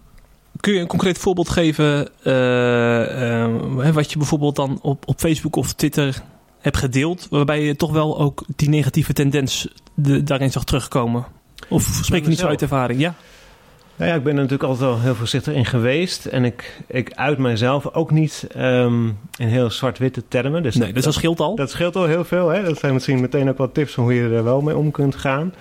kun 0.60 0.74
je 0.74 0.80
een 0.80 0.86
concreet 0.86 1.18
voorbeeld 1.18 1.48
geven 1.48 2.08
uh, 2.22 3.86
uh, 3.86 3.90
wat 3.90 4.12
je 4.12 4.18
bijvoorbeeld 4.18 4.56
dan 4.56 4.78
op, 4.82 5.08
op 5.08 5.18
Facebook 5.18 5.56
of 5.56 5.72
Twitter 5.72 6.22
hebt 6.60 6.76
gedeeld, 6.76 7.26
waarbij 7.30 7.62
je 7.62 7.76
toch 7.76 7.92
wel 7.92 8.18
ook 8.18 8.44
die 8.56 8.68
negatieve 8.68 9.12
tendens 9.12 9.68
de, 9.94 10.22
daarin 10.22 10.50
zag 10.50 10.64
terugkomen? 10.64 11.24
Of 11.68 11.82
spreek 12.02 12.22
je 12.22 12.28
niet 12.28 12.38
zo 12.38 12.46
uit 12.46 12.62
ervaring? 12.62 13.00
Ja. 13.00 13.14
Nou 13.96 14.10
ja, 14.10 14.16
ik 14.16 14.22
ben 14.22 14.32
er 14.32 14.42
natuurlijk 14.42 14.70
altijd 14.70 14.90
wel 14.90 15.00
heel 15.00 15.14
voorzichtig 15.14 15.54
in 15.54 15.64
geweest. 15.64 16.26
En 16.26 16.44
ik, 16.44 16.80
ik 16.86 17.12
uit 17.14 17.38
mijzelf 17.38 17.94
ook 17.94 18.10
niet 18.10 18.46
um, 18.56 19.18
in 19.36 19.48
heel 19.48 19.70
zwart-witte 19.70 20.22
termen. 20.28 20.62
Dus 20.62 20.74
nee, 20.74 20.92
dus 20.92 21.04
dat, 21.04 21.14
scheelt 21.14 21.40
al. 21.40 21.56
Dat 21.56 21.70
scheelt 21.70 21.96
al 21.96 22.04
heel 22.04 22.24
veel. 22.24 22.48
Hè? 22.48 22.62
Dat 22.62 22.78
zijn 22.78 22.92
misschien 22.92 23.20
meteen 23.20 23.48
ook 23.48 23.58
wat 23.58 23.74
tips 23.74 23.92
van 23.92 24.04
hoe 24.04 24.14
je 24.14 24.28
er 24.28 24.44
wel 24.44 24.60
mee 24.60 24.76
om 24.76 24.90
kunt 24.90 25.14
gaan. 25.14 25.54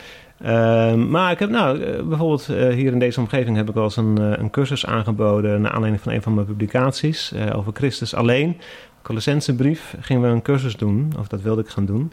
Um, 0.45 1.09
maar 1.09 1.31
ik 1.31 1.39
heb 1.39 1.49
nou, 1.49 1.81
eh, 1.81 2.03
bijvoorbeeld 2.03 2.47
uh, 2.49 2.69
hier 2.69 2.91
in 2.91 2.99
deze 2.99 3.19
omgeving 3.19 3.55
heb 3.55 3.69
ik 3.69 3.73
wel 3.73 3.83
eens 3.83 3.97
een, 3.97 4.19
uh, 4.19 4.31
een 4.37 4.49
cursus 4.49 4.85
aangeboden... 4.85 5.61
naar 5.61 5.71
aanleiding 5.71 6.03
van 6.03 6.13
een 6.13 6.21
van 6.21 6.33
mijn 6.33 6.45
publicaties 6.45 7.33
over 7.53 7.73
Christus 7.73 8.15
alleen. 8.15 8.57
Colossensenbrief 9.01 9.95
gingen 9.99 10.21
we 10.21 10.27
een 10.27 10.41
cursus 10.41 10.75
doen, 10.75 11.13
of 11.19 11.27
dat 11.27 11.41
wilde 11.41 11.61
ik 11.61 11.69
gaan 11.69 11.85
doen. 11.85 12.11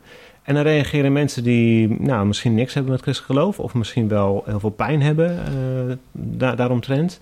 En 0.50 0.56
dan 0.56 0.64
reageren 0.64 1.12
mensen 1.12 1.42
die 1.42 1.96
nou, 2.02 2.26
misschien 2.26 2.54
niks 2.54 2.74
hebben 2.74 2.92
met 2.92 3.02
christelijk 3.02 3.32
geloof, 3.32 3.58
of 3.58 3.74
misschien 3.74 4.08
wel 4.08 4.42
heel 4.46 4.60
veel 4.60 4.70
pijn 4.70 5.02
hebben 5.02 5.38
uh, 5.88 5.94
da 6.12 6.54
daaromtrent. 6.54 7.18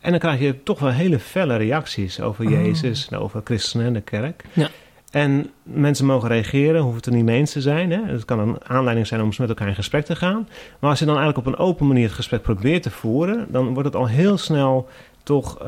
En 0.00 0.10
dan 0.10 0.20
krijg 0.20 0.40
je 0.40 0.62
toch 0.62 0.78
wel 0.78 0.90
hele 0.90 1.18
felle 1.18 1.56
reacties 1.56 2.20
over 2.20 2.44
oh. 2.44 2.50
Jezus 2.50 3.08
en 3.08 3.18
over 3.18 3.40
christenen 3.44 3.86
en 3.86 3.92
de 3.92 4.00
kerk. 4.00 4.44
Ja. 4.52 4.68
En 5.10 5.50
mensen 5.62 6.06
mogen 6.06 6.28
reageren, 6.28 6.80
hoeven 6.80 6.96
het 6.96 7.06
er 7.06 7.12
niet 7.12 7.24
mee 7.24 7.38
eens 7.38 7.52
te 7.52 7.60
zijn. 7.60 7.90
Hè? 7.90 8.00
Het 8.04 8.24
kan 8.24 8.38
een 8.38 8.56
aanleiding 8.66 9.06
zijn 9.06 9.20
om 9.20 9.26
eens 9.26 9.38
met 9.38 9.48
elkaar 9.48 9.68
in 9.68 9.74
gesprek 9.74 10.04
te 10.04 10.16
gaan. 10.16 10.48
Maar 10.78 10.90
als 10.90 10.98
je 10.98 11.04
dan 11.04 11.16
eigenlijk 11.16 11.46
op 11.46 11.52
een 11.52 11.64
open 11.64 11.86
manier 11.86 12.04
het 12.04 12.14
gesprek 12.14 12.42
probeert 12.42 12.82
te 12.82 12.90
voeren, 12.90 13.46
dan 13.48 13.72
wordt 13.72 13.88
het 13.88 13.96
al 13.96 14.08
heel 14.08 14.38
snel 14.38 14.88
toch 15.26 15.58
uh, 15.62 15.66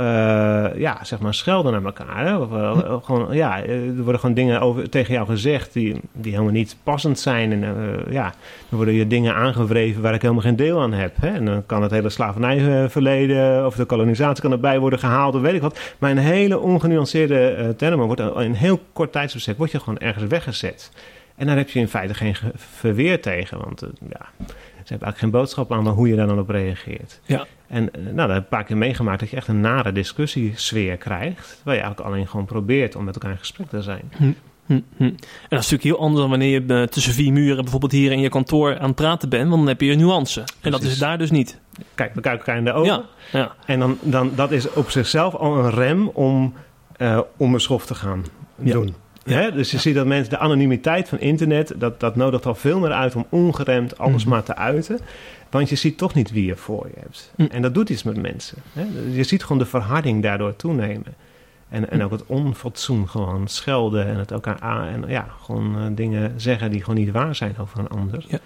ja, 0.76 1.04
zeg 1.04 1.18
maar 1.18 1.34
schelden 1.34 1.72
naar 1.72 1.84
elkaar. 1.84 2.26
Hè? 2.26 2.36
Of, 2.36 2.50
uh, 2.50 2.96
gewoon, 3.02 3.34
ja, 3.34 3.64
er 3.64 4.02
worden 4.02 4.20
gewoon 4.20 4.34
dingen 4.34 4.60
over, 4.60 4.90
tegen 4.90 5.14
jou 5.14 5.26
gezegd 5.26 5.72
die, 5.72 6.00
die 6.12 6.32
helemaal 6.32 6.52
niet 6.52 6.76
passend 6.82 7.18
zijn. 7.18 7.52
En 7.52 8.04
ja, 8.10 8.26
er 8.70 8.76
worden 8.76 8.94
je 8.94 9.06
dingen 9.06 9.34
aangewreven 9.34 10.02
waar 10.02 10.14
ik 10.14 10.22
helemaal 10.22 10.42
geen 10.42 10.56
deel 10.56 10.80
aan 10.80 10.92
heb. 10.92 11.16
Hè? 11.20 11.28
En 11.28 11.44
dan 11.44 11.66
kan 11.66 11.82
het 11.82 11.90
hele 11.90 12.08
slavernijverleden 12.08 13.66
of 13.66 13.74
de 13.74 13.84
kolonisatie 13.84 14.42
kan 14.42 14.52
erbij 14.52 14.78
worden 14.78 14.98
gehaald 14.98 15.34
of 15.34 15.40
weet 15.40 15.54
ik 15.54 15.62
wat. 15.62 15.94
Maar 15.98 16.10
een 16.10 16.18
hele 16.18 16.58
ongenuanceerde 16.58 17.74
termen 17.76 18.06
wordt 18.06 18.20
in 18.20 18.32
een 18.34 18.54
heel 18.54 18.80
kort 18.92 19.12
tijdsbestek 19.12 19.58
word 19.58 19.70
je 19.70 19.78
gewoon 19.78 19.98
ergens 19.98 20.24
weggezet. 20.24 20.90
En 21.36 21.46
daar 21.46 21.56
heb 21.56 21.70
je 21.70 21.80
in 21.80 21.88
feite 21.88 22.14
geen 22.14 22.36
verweer 22.54 23.20
tegen. 23.22 23.58
Want 23.58 23.82
ja, 24.08 24.46
ze 24.88 24.94
hebben 24.94 25.12
eigenlijk 25.12 25.18
geen 25.18 25.30
boodschap 25.30 25.72
aan 25.72 25.94
hoe 25.94 26.08
je 26.08 26.16
daar 26.16 26.26
dan 26.26 26.38
op 26.38 26.48
reageert. 26.48 27.20
Ja. 27.24 27.46
En 27.66 27.90
nou, 27.92 28.14
dat 28.14 28.28
heb 28.28 28.36
ik 28.36 28.42
een 28.42 28.48
paar 28.48 28.64
keer 28.64 28.76
meegemaakt 28.76 29.20
dat 29.20 29.30
je 29.30 29.36
echt 29.36 29.48
een 29.48 29.60
nare 29.60 29.92
discussiesfeer 29.92 30.96
krijgt. 30.96 31.60
Waar 31.64 31.74
je 31.74 31.80
eigenlijk 31.80 32.10
alleen 32.10 32.28
gewoon 32.28 32.46
probeert 32.46 32.96
om 32.96 33.04
met 33.04 33.14
elkaar 33.14 33.30
in 33.30 33.38
gesprek 33.38 33.68
te 33.68 33.82
zijn. 33.82 34.12
Hm. 34.16 34.32
Hm, 34.66 34.80
hm. 34.96 35.02
En 35.02 35.16
dat 35.48 35.58
is 35.58 35.70
natuurlijk 35.70 35.82
heel 35.82 35.98
anders 35.98 36.20
dan 36.20 36.30
wanneer 36.30 36.50
je 36.50 36.88
tussen 36.88 37.12
vier 37.12 37.32
muren 37.32 37.62
bijvoorbeeld 37.62 37.92
hier 37.92 38.12
in 38.12 38.20
je 38.20 38.28
kantoor 38.28 38.78
aan 38.78 38.86
het 38.86 38.94
praten 38.94 39.28
bent. 39.28 39.48
Want 39.48 39.56
dan 39.56 39.68
heb 39.68 39.80
je 39.80 39.94
nuance. 39.94 40.40
Precies. 40.40 40.60
En 40.60 40.70
dat 40.70 40.82
is 40.82 40.98
daar 40.98 41.18
dus 41.18 41.30
niet. 41.30 41.58
Kijk, 41.94 42.14
we 42.14 42.20
kijken 42.20 42.38
elkaar 42.40 42.56
in 42.56 42.64
de 42.64 42.72
ogen. 42.72 43.04
Ja, 43.32 43.38
ja. 43.38 43.54
En 43.66 43.78
dan, 43.78 43.98
dan, 44.00 44.32
dat 44.34 44.50
is 44.50 44.72
op 44.72 44.90
zichzelf 44.90 45.34
al 45.34 45.58
een 45.58 45.70
rem 45.70 46.08
om, 46.08 46.54
uh, 46.98 47.20
schof 47.56 47.86
te 47.86 47.94
gaan 47.94 48.24
doen. 48.56 48.94
Ja. 49.28 49.50
Dus 49.50 49.70
je 49.70 49.78
ziet 49.78 49.94
dat 49.94 50.06
mensen, 50.06 50.30
de 50.30 50.38
anonimiteit 50.38 51.08
van 51.08 51.20
internet, 51.20 51.72
dat, 51.76 52.00
dat 52.00 52.16
nodigt 52.16 52.46
al 52.46 52.54
veel 52.54 52.78
meer 52.78 52.92
uit 52.92 53.14
om 53.14 53.26
ongeremd 53.28 53.98
alles 53.98 54.24
maar 54.24 54.42
te 54.42 54.56
uiten. 54.56 54.98
Want 55.50 55.68
je 55.68 55.76
ziet 55.76 55.98
toch 55.98 56.14
niet 56.14 56.30
wie 56.30 56.44
je 56.44 56.56
voor 56.56 56.86
je 56.94 57.00
hebt. 57.00 57.32
Hm. 57.36 57.42
En 57.42 57.62
dat 57.62 57.74
doet 57.74 57.90
iets 57.90 58.02
met 58.02 58.22
mensen. 58.22 58.58
Hè? 58.72 58.86
Je 59.12 59.24
ziet 59.24 59.42
gewoon 59.42 59.58
de 59.58 59.66
verharding 59.66 60.22
daardoor 60.22 60.56
toenemen. 60.56 61.14
En, 61.68 61.90
en 61.90 62.04
ook 62.04 62.10
het 62.10 62.26
onfatsoen, 62.26 63.08
gewoon 63.08 63.48
schelden 63.48 64.06
en 64.06 64.16
het 64.16 64.30
elkaar 64.30 64.60
aan. 64.60 64.86
En 64.86 65.04
ja, 65.08 65.26
gewoon 65.42 65.76
uh, 65.78 65.86
dingen 65.90 66.32
zeggen 66.40 66.70
die 66.70 66.80
gewoon 66.80 66.98
niet 66.98 67.10
waar 67.10 67.34
zijn 67.34 67.58
over 67.58 67.78
een 67.78 67.88
ander. 67.88 68.24
Ja. 68.28 68.38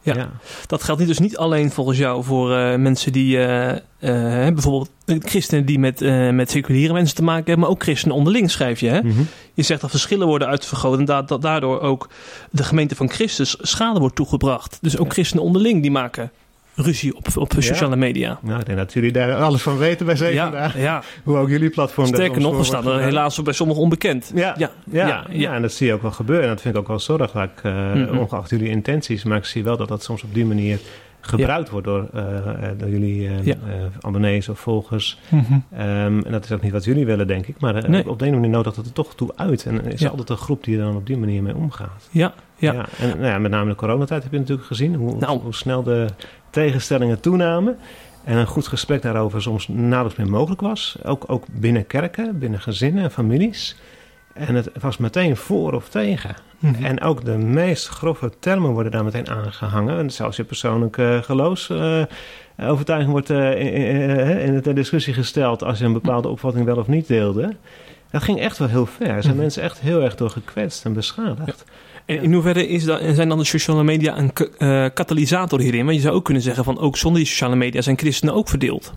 Ja. 0.00 0.14
ja. 0.14 0.30
dat 0.66 0.82
geldt 0.82 1.06
dus 1.06 1.18
niet 1.18 1.36
alleen 1.36 1.70
volgens 1.70 1.98
jou 1.98 2.24
voor 2.24 2.50
uh, 2.50 2.76
mensen 2.76 3.12
die, 3.12 3.36
uh, 3.36 3.68
uh, 3.70 3.78
bijvoorbeeld 4.48 4.90
christenen 5.06 5.64
die 5.64 5.78
met, 5.78 6.00
met 6.32 6.50
seculiere 6.50 6.92
mensen 6.92 7.16
te 7.16 7.22
maken 7.22 7.44
hebben, 7.44 7.58
maar 7.58 7.68
ook 7.68 7.82
christenen 7.82 8.16
onderling 8.16 8.50
schrijf 8.50 8.80
je. 8.80 8.88
Hè? 8.88 9.02
Mm 9.02 9.10
-hmm. 9.10 9.26
Je 9.54 9.62
zegt 9.62 9.80
dat 9.80 9.90
verschillen 9.90 10.26
worden 10.26 10.48
uitvergroot 10.48 10.98
en 10.98 11.04
dat, 11.04 11.28
dat 11.28 11.42
daardoor 11.42 11.80
ook 11.80 12.08
de 12.50 12.64
gemeente 12.64 12.96
van 12.96 13.10
Christus 13.10 13.56
schade 13.60 14.00
wordt 14.00 14.16
toegebracht. 14.16 14.78
Dus 14.80 14.98
ook 14.98 15.12
christenen 15.12 15.44
onderling 15.44 15.82
die 15.82 15.90
maken 15.90 16.30
ruzie 16.74 17.16
op, 17.16 17.26
op 17.36 17.52
sociale 17.58 17.90
ja. 17.90 17.96
media. 17.96 18.38
Nou, 18.42 18.60
ik 18.60 18.66
denk 18.66 18.78
dat 18.78 18.92
jullie 18.92 19.12
daar 19.12 19.34
alles 19.34 19.62
van 19.62 19.78
weten 19.78 20.06
bij 20.06 20.16
zeven 20.16 20.80
ja. 20.80 21.02
Hoe 21.22 21.36
ook 21.36 21.48
jullie 21.48 21.70
platform 21.70 22.06
Sterker 22.06 22.40
nog, 22.40 22.56
we 22.56 22.64
staan 22.64 22.86
er 22.86 23.00
helaas 23.00 23.42
bij 23.42 23.52
sommigen 23.52 23.82
onbekend. 23.82 24.32
Ja. 24.34 24.54
Ja. 24.58 24.70
Ja. 24.90 25.06
Ja. 25.06 25.24
ja, 25.30 25.54
en 25.54 25.62
dat 25.62 25.72
zie 25.72 25.86
je 25.86 25.92
ook 25.92 26.02
wel 26.02 26.10
gebeuren. 26.10 26.44
En 26.44 26.50
dat 26.50 26.60
vind 26.60 26.74
ik 26.74 26.80
ook 26.80 26.88
wel 26.88 26.98
zorgelijk, 26.98 27.60
uh, 27.66 27.72
mm 27.72 28.06
-hmm. 28.06 28.18
ongeacht 28.18 28.50
jullie 28.50 28.68
intenties. 28.68 29.24
Maar 29.24 29.38
ik 29.38 29.44
zie 29.44 29.64
wel 29.64 29.76
dat 29.76 29.88
dat 29.88 30.02
soms 30.02 30.22
op 30.22 30.34
die 30.34 30.44
manier 30.44 30.78
gebruikt 31.26 31.70
wordt 31.70 31.86
door, 31.86 32.08
uh, 32.14 32.22
door 32.78 32.88
jullie 32.88 33.30
Ja. 33.42 33.54
abonnees 34.00 34.48
of 34.48 34.58
volgers. 34.58 35.18
Mhm. 35.28 35.52
Um, 35.52 36.24
en 36.24 36.32
dat 36.32 36.44
is 36.44 36.52
ook 36.52 36.62
niet 36.62 36.72
wat 36.72 36.84
jullie 36.84 37.06
willen, 37.06 37.26
denk 37.26 37.46
ik. 37.46 37.60
Maar 37.60 37.90
Nee. 37.90 38.08
op 38.08 38.18
de 38.18 38.26
een 38.26 38.32
manier 38.34 38.50
nodigt 38.50 38.76
het 38.76 38.86
er 38.86 38.92
toch 38.92 39.14
toe 39.14 39.30
uit. 39.36 39.66
En 39.66 39.84
er 39.84 39.92
is 39.92 40.00
Ja. 40.00 40.08
altijd 40.08 40.28
een 40.28 40.36
groep 40.36 40.64
die 40.64 40.78
er 40.78 40.84
dan 40.84 40.96
op 40.96 41.06
die 41.06 41.16
manier 41.16 41.42
mee 41.42 41.54
omgaat. 41.56 42.08
Ja, 42.10 42.32
ja. 42.56 42.86
En 42.98 43.08
nou 43.08 43.24
ja, 43.26 43.38
met 43.38 43.50
name 43.50 43.70
de 43.70 43.76
coronatijd 43.76 44.22
heb 44.22 44.32
je 44.32 44.38
natuurlijk 44.38 44.66
gezien 44.66 44.94
hoe, 44.94 45.16
Nou. 45.18 45.40
hoe 45.40 45.54
snel 45.54 45.82
de 45.82 46.06
tegenstellingen 46.50 47.20
toenamen. 47.20 47.76
En 48.24 48.36
een 48.36 48.46
goed 48.46 48.66
gesprek 48.66 49.02
daarover 49.02 49.42
soms 49.42 49.68
nauwelijks 49.68 50.18
meer 50.18 50.30
mogelijk 50.30 50.60
was. 50.60 50.96
Ook, 51.04 51.24
ook 51.26 51.44
binnen 51.52 51.86
kerken, 51.86 52.38
binnen 52.38 52.60
gezinnen 52.60 53.02
en 53.04 53.10
families. 53.10 53.76
En 54.34 54.54
het 54.54 54.70
was 54.80 54.96
meteen 54.96 55.36
voor 55.36 55.72
of 55.72 55.88
tegen. 55.88 56.34
Mhm. 56.58 56.84
En 56.84 57.00
ook 57.00 57.24
de 57.24 57.38
meest 57.38 57.88
grove 57.88 58.32
termen 58.38 58.70
worden 58.70 58.92
daar 58.92 59.04
meteen 59.04 59.28
aangehangen. 59.28 59.98
En 59.98 60.10
zelfs 60.10 60.36
je 60.36 60.44
persoonlijke 60.44 61.20
geloofsovertuiging 61.24 63.10
wordt 63.10 63.30
eh, 63.30 64.46
in, 64.46 64.60
de 64.60 64.72
discussie 64.72 65.14
gesteld 65.14 65.62
als 65.62 65.78
je 65.78 65.84
een 65.84 65.92
bepaalde 65.92 66.28
opvatting 66.28 66.64
wel 66.64 66.76
of 66.76 66.86
niet 66.86 67.06
deelde. 67.06 67.56
Dat 68.10 68.22
ging 68.22 68.40
echt 68.40 68.58
wel 68.58 68.68
heel 68.68 68.86
ver. 68.86 69.08
Er 69.08 69.22
zijn 69.22 69.34
Mhm. 69.34 69.42
mensen 69.42 69.62
echt 69.62 69.80
heel 69.80 70.02
erg 70.02 70.14
door 70.14 70.30
gekwetst 70.30 70.84
en 70.84 70.92
beschadigd. 70.92 71.64
En 72.06 72.22
in 72.22 72.32
hoeverre 72.32 72.68
is 72.68 72.84
dat, 72.84 73.00
zijn 73.12 73.28
dan 73.28 73.38
de 73.38 73.44
sociale 73.44 73.84
media 73.84 74.18
een 74.18 74.32
eh, 74.58 74.86
katalysator 74.94 75.60
hierin? 75.60 75.84
Want 75.84 75.96
je 75.96 76.02
zou 76.02 76.14
ook 76.14 76.24
kunnen 76.24 76.42
zeggen 76.42 76.64
van 76.64 76.78
ook 76.78 76.96
zonder 76.96 77.20
die 77.20 77.30
sociale 77.30 77.56
media 77.56 77.80
zijn 77.80 77.98
christenen 77.98 78.34
ook 78.34 78.48
verdeeld. 78.48 78.92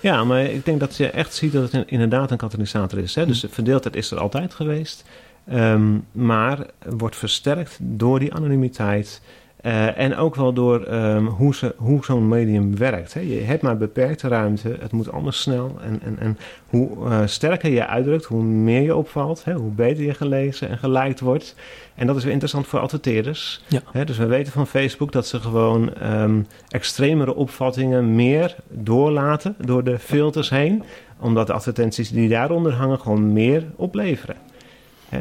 Ja, 0.00 0.24
maar 0.24 0.44
ik 0.44 0.64
denk 0.64 0.80
dat 0.80 0.96
je 0.96 1.10
echt 1.10 1.34
ziet 1.34 1.52
dat 1.52 1.72
het 1.72 1.88
inderdaad 1.88 2.30
een 2.30 2.36
katalysator 2.36 2.98
is. 2.98 3.14
Hè? 3.14 3.26
Dus 3.26 3.40
de 3.40 3.48
verdeeldheid 3.48 3.96
is 3.96 4.10
er 4.10 4.18
altijd 4.18 4.54
geweest. 4.54 5.04
Ehm, 5.48 5.96
maar 6.12 6.66
wordt 6.88 7.16
versterkt 7.16 7.78
door 7.80 8.18
die 8.18 8.34
anonimiteit. 8.34 9.20
Eh, 9.58 9.98
en 9.98 10.16
ook 10.16 10.34
wel 10.34 10.52
door 10.52 10.82
ehm, 10.82 11.24
hoe, 11.24 11.54
ze, 11.54 11.74
hoe 11.76 12.04
zo'n 12.04 12.28
medium 12.28 12.76
werkt. 12.76 13.14
Hè? 13.14 13.20
Je 13.20 13.40
hebt 13.40 13.62
maar 13.62 13.76
beperkte 13.76 14.28
ruimte. 14.28 14.76
Het 14.80 14.92
moet 14.92 15.12
allemaal 15.12 15.32
snel. 15.32 15.76
En, 15.82 16.00
en, 16.02 16.18
en 16.18 16.38
hoe 16.68 17.08
eh, 17.08 17.20
sterker 17.24 17.70
je 17.70 17.86
uitdrukt, 17.86 18.24
hoe 18.24 18.42
meer 18.42 18.82
je 18.82 18.96
opvalt. 18.96 19.44
Hè? 19.44 19.54
Hoe 19.54 19.70
beter 19.70 20.04
je 20.04 20.14
gelezen 20.14 20.68
en 20.68 20.78
geliked 20.78 21.20
wordt. 21.20 21.54
En 21.94 22.06
dat 22.06 22.16
is 22.16 22.22
weer 22.22 22.32
interessant 22.32 22.66
voor 22.66 22.78
adverteerders. 22.78 23.62
Ja. 23.68 23.80
Hè? 23.92 24.04
Dus 24.04 24.18
we 24.18 24.26
weten 24.26 24.52
van 24.52 24.66
Facebook 24.66 25.12
dat 25.12 25.26
ze 25.26 25.40
gewoon 25.40 25.94
ehm, 25.94 26.40
extremere 26.68 27.34
opvattingen 27.34 28.14
meer 28.14 28.56
doorlaten 28.68 29.54
door 29.64 29.84
de 29.84 29.98
filters 29.98 30.50
heen. 30.50 30.82
Omdat 31.20 31.46
de 31.46 31.52
advertenties 31.52 32.10
die 32.10 32.28
daaronder 32.28 32.72
hangen 32.72 33.00
gewoon 33.00 33.32
meer 33.32 33.64
opleveren. 33.76 34.36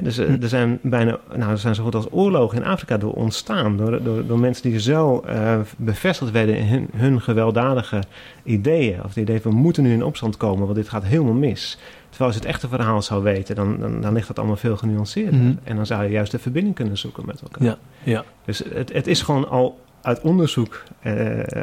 Dus 0.04 0.18
eh, 0.18 0.42
er 0.42 0.50
zijn 0.50 0.80
bijna, 0.82 1.20
nou, 1.36 1.52
er 1.52 1.58
zijn 1.58 1.76
zo 1.76 1.84
goed 1.84 1.96
als 1.96 2.12
oorlogen 2.12 2.58
in 2.58 2.64
Afrika 2.64 2.98
door 2.98 3.14
ontstaan. 3.14 3.78
Door, 3.78 4.04
door, 4.04 4.26
door 4.26 4.40
mensen 4.40 4.70
die 4.70 4.80
zo 4.80 5.20
eh, 5.20 5.60
bevestigd 5.78 6.32
werden 6.32 6.58
in 6.58 6.66
hun, 6.66 6.90
hun 6.96 7.22
gewelddadige 7.22 8.04
ideeën. 8.44 9.04
Of 9.04 9.08
het 9.08 9.16
idee 9.16 9.42
van 9.42 9.52
we 9.52 9.58
moeten 9.58 9.84
nu 9.84 9.94
in 9.94 10.04
opstand 10.04 10.38
komen, 10.38 10.64
want 10.64 10.76
dit 10.76 10.90
gaat 10.90 11.04
helemaal 11.04 11.34
mis. 11.34 11.78
Terwijl 12.10 12.30
als 12.32 12.42
je 12.42 12.48
het 12.48 12.56
echte 12.56 12.68
verhaal 12.68 13.02
zou 13.02 13.24
weten, 13.24 13.56
dan, 13.56 13.78
dan, 13.80 14.02
dan 14.02 14.14
ligt 14.14 14.28
dat 14.28 14.38
allemaal 14.38 14.56
veel 14.56 14.78
genuanceerder. 14.78 15.40
Mhm. 15.40 15.54
En 15.64 15.76
dan 15.76 15.86
zou 15.86 16.04
je 16.04 16.10
juist 16.10 16.32
de 16.32 16.40
verbinding 16.40 16.76
kunnen 16.76 16.98
zoeken 16.98 17.26
met 17.26 17.42
elkaar. 17.42 17.64
Ja, 17.64 17.78
ja. 18.04 18.24
Dus 18.46 18.64
het, 18.74 18.94
het 18.94 19.08
is 19.08 19.22
gewoon 19.22 19.50
al 19.50 19.80
uit 20.08 20.22
onderzoek 20.22 20.84
eh, 21.00 21.14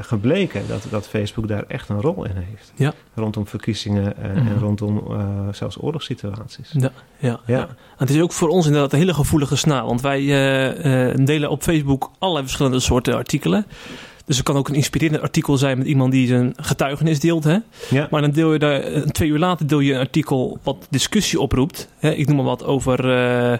gebleken 0.00 0.62
dat, 0.68 0.86
dat 0.90 1.08
Facebook 1.08 1.48
daar 1.48 1.64
echt 1.68 1.88
een 1.88 2.00
rol 2.00 2.24
in 2.24 2.36
heeft. 2.36 2.72
Ja. 2.76 2.92
Rondom 3.14 3.46
verkiezingen 3.46 4.16
eh, 4.16 4.30
Mhm. 4.30 4.46
en 4.46 4.58
rondom 4.58 5.02
eh, 5.10 5.28
zelfs 5.52 5.82
oorlogssituaties. 5.82 6.70
Ja, 6.72 6.90
ja, 7.18 7.40
Ja. 7.46 7.68
het 7.96 8.10
is 8.10 8.20
ook 8.20 8.32
voor 8.32 8.48
ons 8.48 8.66
inderdaad 8.66 8.92
een 8.92 8.98
hele 8.98 9.14
gevoelige 9.14 9.56
snaar. 9.56 9.84
Want 9.84 10.00
wij 10.00 10.20
delen 11.24 11.50
op 11.50 11.62
Facebook 11.62 12.10
allerlei 12.18 12.44
verschillende 12.44 12.80
soorten 12.80 13.14
artikelen. 13.14 13.66
Dus 14.26 14.36
het 14.36 14.46
kan 14.46 14.56
ook 14.56 14.68
een 14.68 14.74
inspirerend 14.74 15.22
artikel 15.22 15.56
zijn 15.56 15.78
met 15.78 15.86
iemand 15.86 16.12
die 16.12 16.26
zijn 16.26 16.52
getuigenis 16.56 17.20
deelt. 17.20 17.44
Hè? 17.44 17.58
Ja. 17.90 18.08
Maar 18.10 18.20
dan 18.20 18.30
deel 18.30 18.52
je 18.52 18.58
daar, 18.58 18.80
eh, 18.80 19.02
twee 19.02 19.28
uur 19.28 19.38
later 19.38 19.66
deel 19.66 19.80
je 19.80 19.92
een 19.92 20.00
artikel 20.00 20.58
wat 20.62 20.86
discussie 20.90 21.40
oproept. 21.40 21.88
Hè? 21.98 22.10
Ik 22.10 22.26
noem 22.26 22.36
maar 22.36 22.44
wat 22.44 22.64
over 22.64 23.10
eh, 23.10 23.52
eh, 23.52 23.58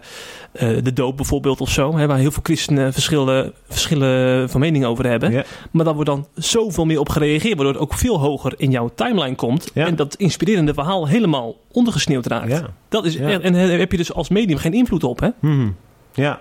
de 0.85 0.93
doop 0.93 1.17
bijvoorbeeld 1.17 1.61
of 1.61 1.71
zo. 1.71 1.97
Hè? 1.97 2.07
Waar 2.07 2.19
heel 2.19 2.31
veel 2.31 2.43
christenen 2.43 2.93
verschillen, 2.93 3.53
verschillen 3.69 4.51
van 4.51 4.61
mening 4.61 4.85
over 4.85 5.07
hebben. 5.07 5.33
Ja. 5.33 5.45
Maar 5.71 5.85
daar 5.85 5.95
wordt 5.95 6.11
dan 6.11 6.27
zoveel 6.35 6.85
meer 6.85 7.01
op 7.01 7.09
gereageerd. 7.09 7.55
Waardoor 7.55 7.73
het 7.73 7.83
ook 7.83 7.95
veel 7.95 8.21
hoger 8.21 8.55
in 8.57 8.71
jouw 8.71 8.91
timeline 8.95 9.37
komt. 9.37 9.71
Ja. 9.75 9.87
En 9.87 9.97
dat 9.97 10.15
inspirerende 10.15 10.75
verhaal 10.75 11.09
helemaal 11.09 11.55
ondergesneeuwd 11.73 12.27
raakt. 12.27 12.63
Dat 12.89 13.05
is, 13.05 13.17
en 13.17 13.53
daar 13.53 13.79
heb 13.79 13.91
je 13.91 13.97
dus 13.97 14.13
als 14.13 14.29
medium 14.29 14.59
geen 14.59 14.75
invloed 14.75 15.05
op, 15.05 15.21
hè? 15.21 15.29
Mhm. 15.41 15.69
ja. 16.15 16.41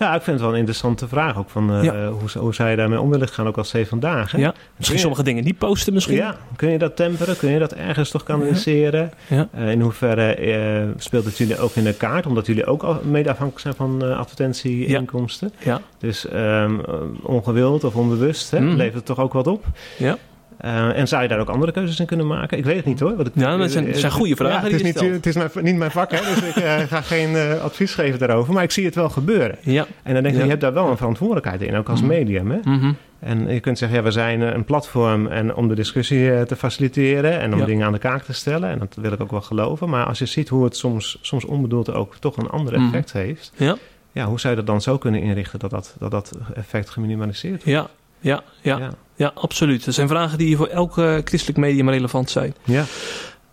Ja, 0.00 0.14
ik 0.14 0.22
vind 0.22 0.26
het 0.36 0.40
wel 0.40 0.50
een 0.50 0.58
interessante 0.58 1.08
vraag 1.08 1.38
ook. 1.38 1.50
Van, 1.50 1.72
eh, 1.74 1.82
Ja. 1.84 2.08
hoe, 2.08 2.38
hoe 2.38 2.54
zou 2.54 2.70
je 2.70 2.76
daarmee 2.76 3.00
om 3.00 3.10
willen 3.10 3.28
gaan, 3.28 3.46
ook 3.46 3.56
als 3.58 3.70
C 3.70 3.86
vandaag? 3.86 4.32
Hè? 4.32 4.38
Ja. 4.38 4.54
Misschien 4.76 4.96
je- 4.96 5.02
sommige 5.02 5.22
dingen 5.22 5.44
niet 5.44 5.58
posten 5.58 5.92
misschien. 5.92 6.16
Ja, 6.16 6.36
kun 6.56 6.70
je 6.70 6.78
dat 6.78 6.96
temperen? 6.96 7.36
Kun 7.36 7.50
je 7.50 7.58
dat 7.58 7.72
ergens 7.74 8.10
toch 8.10 8.22
kanaliseren? 8.22 9.10
Ja. 9.26 9.48
Eh, 9.52 9.70
in 9.70 9.80
hoeverre 9.80 10.34
eh, 10.34 10.82
speelt 10.96 11.24
het 11.24 11.38
jullie 11.38 11.58
ook 11.58 11.74
in 11.74 11.84
de 11.84 11.92
kaart? 11.94 12.26
Omdat 12.26 12.46
jullie 12.46 12.66
ook 12.66 12.82
al 12.82 13.00
mede 13.04 13.30
afhankelijk 13.30 13.60
zijn 13.60 13.74
van 13.74 14.04
eh, 14.04 14.18
advertentieinkomsten. 14.18 15.52
Ja. 15.64 15.80
Dus 15.98 16.28
ehm, 16.28 16.80
eh, 16.80 16.94
ongewild 17.22 17.84
of 17.84 17.94
onbewust 17.96 18.50
hè, 18.50 18.60
Mhm. 18.60 18.76
levert 18.76 18.94
het 18.94 19.04
toch 19.06 19.18
ook 19.18 19.32
wat 19.32 19.46
op. 19.46 19.64
Ja. 19.98 20.16
Eh, 20.60 20.98
en 20.98 21.08
zou 21.08 21.22
je 21.22 21.28
daar 21.28 21.38
ook 21.38 21.48
andere 21.48 21.72
keuzes 21.72 22.00
in 22.00 22.06
kunnen 22.06 22.26
maken? 22.26 22.58
Ik 22.58 22.64
weet 22.64 22.76
het 22.76 22.84
niet 22.84 23.00
hoor. 23.00 23.16
Wat 23.16 23.26
ik, 23.26 23.32
Ja, 23.34 23.56
dat 23.56 23.70
zijn- 23.70 23.86
eh, 23.88 23.94
zijn 23.94 24.12
goede 24.12 24.36
vragen 24.36 24.56
Ja, 24.56 24.62
het 24.62 24.72
is, 24.72 24.82
niet, 24.82 25.00
het 25.00 25.26
is 25.26 25.34
mijn, 25.34 25.50
niet 25.62 25.76
mijn 25.76 25.90
vak, 25.90 26.10
hè, 26.10 26.34
dus 26.34 26.42
ik 26.48 26.56
eh, 26.56 26.78
ga 26.92 27.00
geen 27.00 27.36
eh, 27.36 27.60
advies 27.62 27.94
geven 27.94 28.18
daarover. 28.18 28.52
Maar 28.54 28.62
ik 28.62 28.70
zie 28.70 28.84
het 28.84 28.94
wel 28.94 29.08
gebeuren. 29.08 29.56
Ja. 29.60 29.86
En 30.02 30.14
dan 30.14 30.22
denk 30.22 30.26
ik, 30.34 30.38
Ja. 30.40 30.42
je 30.44 30.48
hebt 30.50 30.60
daar 30.62 30.72
wel 30.72 30.88
een 30.90 30.96
verantwoordelijkheid 30.96 31.62
in, 31.62 31.76
ook 31.76 31.88
als 31.88 32.00
Mhm. 32.00 32.08
medium. 32.08 32.50
Hè? 32.50 32.58
Mhm. 32.64 32.92
En 33.18 33.48
je 33.52 33.60
kunt 33.60 33.78
zeggen, 33.78 33.98
ja, 33.98 34.04
we 34.04 34.10
zijn 34.10 34.42
eh, 34.42 34.54
een 34.54 34.64
platform 34.64 35.26
en 35.26 35.54
om 35.54 35.68
de 35.68 35.74
discussie 35.74 36.32
eh, 36.32 36.42
te 36.42 36.56
faciliteren 36.56 37.40
en 37.40 37.52
om 37.52 37.58
Ja. 37.58 37.64
dingen 37.66 37.86
aan 37.86 37.92
de 37.92 37.98
kaak 37.98 38.22
te 38.22 38.32
stellen. 38.32 38.70
En 38.70 38.78
dat 38.78 38.96
wil 39.00 39.12
ik 39.12 39.20
ook 39.22 39.30
wel 39.30 39.40
geloven. 39.42 39.88
Maar 39.88 40.04
als 40.06 40.18
je 40.18 40.26
ziet 40.26 40.48
hoe 40.48 40.64
het 40.64 40.76
soms, 40.76 41.18
soms 41.22 41.44
onbedoeld 41.44 41.92
ook 41.92 42.16
toch 42.16 42.36
een 42.36 42.48
ander 42.50 42.74
Mhm. 42.78 42.84
effect 42.86 43.12
heeft. 43.12 43.52
Ja. 43.56 43.76
Ja, 44.12 44.24
hoe 44.26 44.40
zou 44.40 44.50
je 44.52 44.58
dat 44.58 44.66
dan 44.68 44.80
zo 44.80 44.98
kunnen 44.98 45.20
inrichten 45.22 45.58
dat 45.58 45.70
dat, 45.70 45.94
dat, 45.98 46.10
dat 46.10 46.32
effect 46.54 46.90
geminimaliseerd 46.90 47.64
wordt? 47.64 47.80
Ja. 47.80 47.88
Ja. 48.20 48.42
Ja. 48.62 48.90
Ja. 49.16 49.32
absoluut. 49.34 49.84
Dat 49.84 49.94
zijn 49.94 50.08
vragen 50.08 50.38
die 50.38 50.56
voor 50.56 50.66
elke 50.66 51.20
christelijk 51.24 51.58
medium 51.58 51.88
relevant 51.90 52.30
zijn. 52.30 52.54
Ja. 52.64 52.84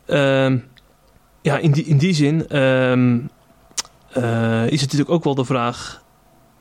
ehm, 0.06 0.58
ja, 1.42 1.58
in 1.58 1.72
die, 1.72 1.84
in 1.84 1.98
die 1.98 2.14
zin 2.14 2.48
ehm, 2.48 3.18
eh, 4.14 4.64
is 4.66 4.82
het 4.82 4.92
natuurlijk 4.92 5.10
ook 5.10 5.24
wel 5.24 5.36
de 5.36 5.46
vraag 5.46 6.04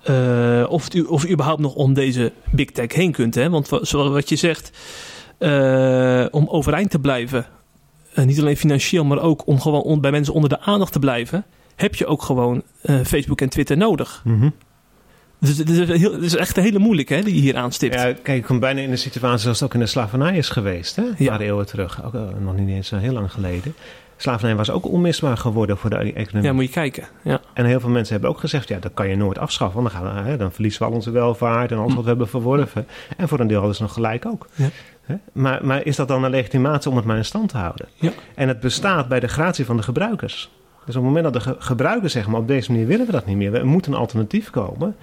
eh, 0.02 0.64
of, 0.68 0.94
u, 0.94 1.02
of 1.02 1.25
u 1.25 1.30
überhaupt 1.30 1.60
nog 1.60 1.75
om 1.75 1.94
deze 1.94 2.32
big 2.50 2.70
tech 2.70 2.92
heen 2.92 3.12
kunt. 3.12 3.34
Hè? 3.34 3.50
Want 3.50 3.68
wa- 3.68 3.84
zoals 3.84 4.08
wat 4.08 4.28
je 4.28 4.36
zegt, 4.36 4.70
eh, 5.38 6.26
om 6.30 6.48
overeind 6.48 6.90
te 6.90 6.98
blijven, 6.98 7.46
niet 8.14 8.40
alleen 8.40 8.56
financieel, 8.56 9.04
maar 9.04 9.18
ook 9.22 9.46
om 9.46 9.60
gewoon 9.60 9.82
on- 9.82 10.00
bij 10.00 10.10
mensen 10.10 10.34
onder 10.34 10.48
de 10.50 10.60
aandacht 10.60 10.92
te 10.92 10.98
blijven, 10.98 11.44
heb 11.76 11.94
je 11.94 12.06
ook 12.06 12.22
gewoon 12.22 12.62
Facebook 13.04 13.40
en 13.40 13.48
Twitter 13.48 13.76
nodig. 13.76 14.20
Mhm. 14.25 14.50
Dus 15.47 15.59
het 15.59 15.69
is, 15.71 15.88
heel, 16.00 16.12
het 16.12 16.23
is 16.23 16.37
echt 16.37 16.57
een 16.57 16.62
hele 16.62 16.79
moeilijke 16.79 17.15
hè, 17.15 17.23
die 17.23 17.35
je 17.35 17.41
hier 17.41 17.57
aanstipt. 17.57 17.95
Ja, 17.95 18.03
kijk, 18.03 18.26
ik 18.38 18.43
kom 18.43 18.61
bijna 18.61 18.81
in 18.81 18.91
de 18.91 18.97
situatie 18.97 19.38
zoals 19.41 19.61
het 19.61 19.69
ook 19.69 19.75
in 19.75 19.81
de 19.81 19.87
slavernij 19.87 20.37
is 20.37 20.49
geweest. 20.49 20.97
Hè? 20.97 21.03
Een 21.03 21.15
Ja. 21.19 21.29
paar 21.31 21.41
eeuwen 21.41 21.67
terug. 21.67 22.05
Ook, 22.05 22.15
eh, 22.15 22.21
nog 22.41 22.57
niet 22.57 22.69
eens 22.69 22.88
zo 22.88 22.97
heel 22.97 23.12
lang 23.12 23.33
geleden. 23.33 23.75
Slavernij 24.17 24.57
was 24.57 24.71
ook 24.71 24.87
onmisbaar 24.88 25.37
geworden 25.37 25.76
voor 25.79 25.91
de 25.91 25.97
economie. 25.97 26.49
Ja, 26.49 26.53
moet 26.53 26.65
je 26.65 26.71
kijken. 26.71 27.05
Ja. 27.23 27.41
En 27.55 27.65
heel 27.65 27.81
veel 27.81 27.88
mensen 27.91 28.12
hebben 28.12 28.31
ook 28.31 28.38
gezegd, 28.41 28.69
ja, 28.69 28.79
dat 28.79 28.91
kan 28.95 29.09
je 29.09 29.17
nooit 29.17 29.38
afschaffen. 29.38 29.83
Want 29.83 29.93
dan, 29.95 30.03
gaan 30.03 30.25
we, 30.25 30.31
hè, 30.31 30.37
dan 30.37 30.53
verliezen 30.53 30.81
we 30.83 30.88
al 30.88 30.95
onze 30.95 31.11
welvaart 31.11 31.71
en 31.73 31.79
alles 31.79 31.95
wat 31.95 32.03
we 32.03 32.09
hebben 32.09 32.29
verworven. 32.29 32.87
En 33.17 33.29
voor 33.29 33.41
een 33.41 33.47
deel 33.47 33.57
hadden 33.59 33.76
ze 33.76 33.83
nog 33.83 33.93
gelijk 33.93 34.26
ook. 34.26 34.49
Ja. 34.55 34.69
Maar, 35.33 35.67
maar 35.67 35.85
is 35.85 35.97
dat 35.97 36.09
dan 36.09 36.25
een 36.25 36.31
legitimatie 36.31 36.91
om 36.91 36.97
het 36.97 37.05
maar 37.07 37.17
in 37.17 37.25
stand 37.25 37.49
te 37.49 37.57
houden? 37.57 37.87
Ja. 37.95 38.11
En 38.35 38.49
het 38.49 38.61
bestaat 38.61 39.09
bij 39.09 39.21
de 39.21 39.29
gratie 39.29 39.65
van 39.65 39.76
de 39.76 39.83
gebruikers. 39.83 40.50
Dus 40.87 40.97
op 40.97 41.03
het 41.05 41.12
moment 41.12 41.25
dat 41.25 41.33
de 41.45 41.50
ge- 41.50 41.57
gebruikers 41.59 42.12
zeggen, 42.12 42.33
maar 42.33 42.41
op 42.41 42.49
deze 42.49 42.71
manier 42.73 42.87
willen 42.87 43.07
we 43.07 43.12
dat 43.12 43.26
niet 43.26 43.37
meer. 43.37 43.50
We 43.53 43.65
moeten 43.65 43.93
een 43.93 43.99
alternatief 43.99 44.50
komen. 44.50 44.97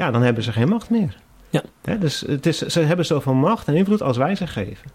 Ja, 0.00 0.10
dan 0.10 0.22
hebben 0.22 0.42
ze 0.42 0.52
geen 0.52 0.68
macht 0.68 0.90
meer. 0.90 1.16
Ja. 1.50 1.62
Dus 1.98 2.20
het 2.26 2.46
is, 2.46 2.58
ze 2.58 2.80
hebben 2.80 3.06
zoveel 3.06 3.34
macht 3.34 3.68
en 3.68 3.74
invloed 3.74 4.02
als 4.02 4.16
wij 4.16 4.34
ze 4.34 4.46
geven. 4.46 4.90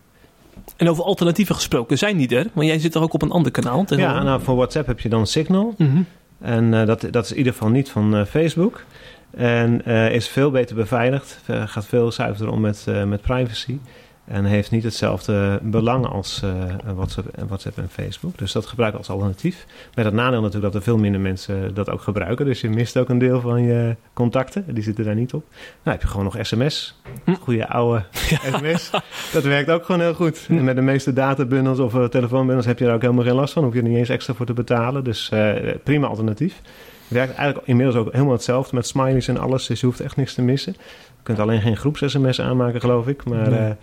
En 0.78 0.90
over 0.90 1.04
alternatieven 1.04 1.56
gesproken, 1.56 1.98
zijn 1.98 2.18
die 2.18 2.36
er? 2.36 2.48
Want 2.54 2.68
jij 2.68 2.80
zit 2.80 2.92
toch 2.92 3.04
ook 3.04 3.14
op 3.14 3.22
een 3.22 3.32
ander 3.32 3.52
kanaal? 3.52 3.86
Ja, 3.88 4.24
nou, 4.24 4.42
voor 4.42 4.56
WhatsApp 4.56 4.88
heb 4.88 5.00
je 5.00 5.10
dan 5.10 5.28
Signal. 5.28 5.74
Mhm. 5.78 6.02
En 6.42 6.74
eh, 6.74 6.86
dat, 6.86 7.08
dat 7.12 7.26
is 7.26 7.32
in 7.32 7.38
ieder 7.38 7.54
geval 7.54 7.70
niet 7.70 7.90
van 7.90 8.16
eh, 8.16 8.26
Facebook. 8.26 8.84
En 9.32 9.86
eh, 9.86 10.12
is 10.12 10.28
veel 10.28 10.52
beter 10.52 10.76
beveiligd. 10.76 11.40
Gaat 11.48 11.86
veel 11.86 12.12
zuiverder 12.12 12.54
om 12.54 12.62
met, 12.62 12.86
met 13.06 13.22
privacy. 13.22 13.78
En 14.26 14.46
heeft 14.46 14.72
niet 14.72 14.84
hetzelfde 14.84 15.60
belang 15.64 16.06
als 16.08 16.42
eh, 16.44 16.94
WhatsApp, 16.96 17.28
en 17.38 17.48
WhatsApp 17.48 17.78
en 17.78 17.90
Facebook. 17.90 18.38
Dus 18.38 18.52
dat 18.52 18.66
gebruik 18.66 18.92
ik 18.92 18.98
als 18.98 19.10
alternatief. 19.10 19.66
Met 19.96 20.06
het 20.06 20.14
nadeel 20.14 20.42
natuurlijk 20.42 20.74
dat 20.74 20.76
er 20.76 20.82
veel 20.82 20.98
minder 20.98 21.22
mensen 21.22 21.74
dat 21.74 21.90
ook 21.90 22.02
gebruiken. 22.02 22.46
Dus 22.46 22.62
je 22.62 22.70
mist 22.70 22.98
ook 22.98 23.10
een 23.10 23.18
deel 23.18 23.42
van 23.42 23.64
je 23.64 23.96
contacten. 24.14 24.66
Die 24.74 24.84
zitten 24.84 25.06
daar 25.06 25.16
niet 25.16 25.34
op. 25.34 25.44
Nou 25.52 25.98
heb 25.98 26.02
je 26.02 26.08
gewoon 26.08 26.24
nog 26.24 26.38
sms. 26.42 27.02
Hm. 27.24 27.34
Goede 27.34 27.68
oude 27.68 28.04
sms. 28.54 28.90
Dat 29.34 29.44
werkt 29.44 29.70
ook 29.70 29.86
gewoon 29.86 30.02
heel 30.02 30.14
goed. 30.14 30.46
En 30.50 30.64
met 30.64 30.76
de 30.76 30.82
meeste 30.82 31.14
databundels 31.14 31.80
of 31.80 31.96
eh, 31.96 32.04
telefoonbundels 32.04 32.66
heb 32.66 32.80
je 32.80 32.86
er 32.86 32.94
ook 32.94 33.02
helemaal 33.02 33.24
geen 33.24 33.36
last 33.36 33.54
van. 33.54 33.64
Hoef 33.64 33.74
je 33.74 33.82
er 33.82 33.88
niet 33.88 33.98
eens 33.98 34.10
extra 34.10 34.34
voor 34.34 34.46
te 34.46 34.54
betalen. 34.54 35.04
Dus 35.04 35.30
eh, 35.30 35.54
prima 35.84 36.08
alternatief. 36.08 36.62
Werkt 37.08 37.36
eigenlijk 37.36 37.68
inmiddels 37.68 37.98
ook 37.98 38.12
helemaal 38.12 38.34
hetzelfde 38.34 38.76
met 38.76 38.88
smileys 38.88 39.28
en 39.28 39.38
alles. 39.38 39.68
Dus 39.68 39.80
je 39.80 39.86
hoeft 39.86 40.00
echt 40.00 40.16
niks 40.16 40.34
te 40.34 40.42
missen. 40.42 40.76
Je 40.80 41.24
kunt 41.24 41.40
alleen 41.40 41.62
geen 41.62 41.78
groeps-sms 41.78 42.42
aanmaken, 42.42 42.82
geloof 42.82 43.08
ik. 43.08 43.24
Maar, 43.26 43.50
Nee. 43.50 43.74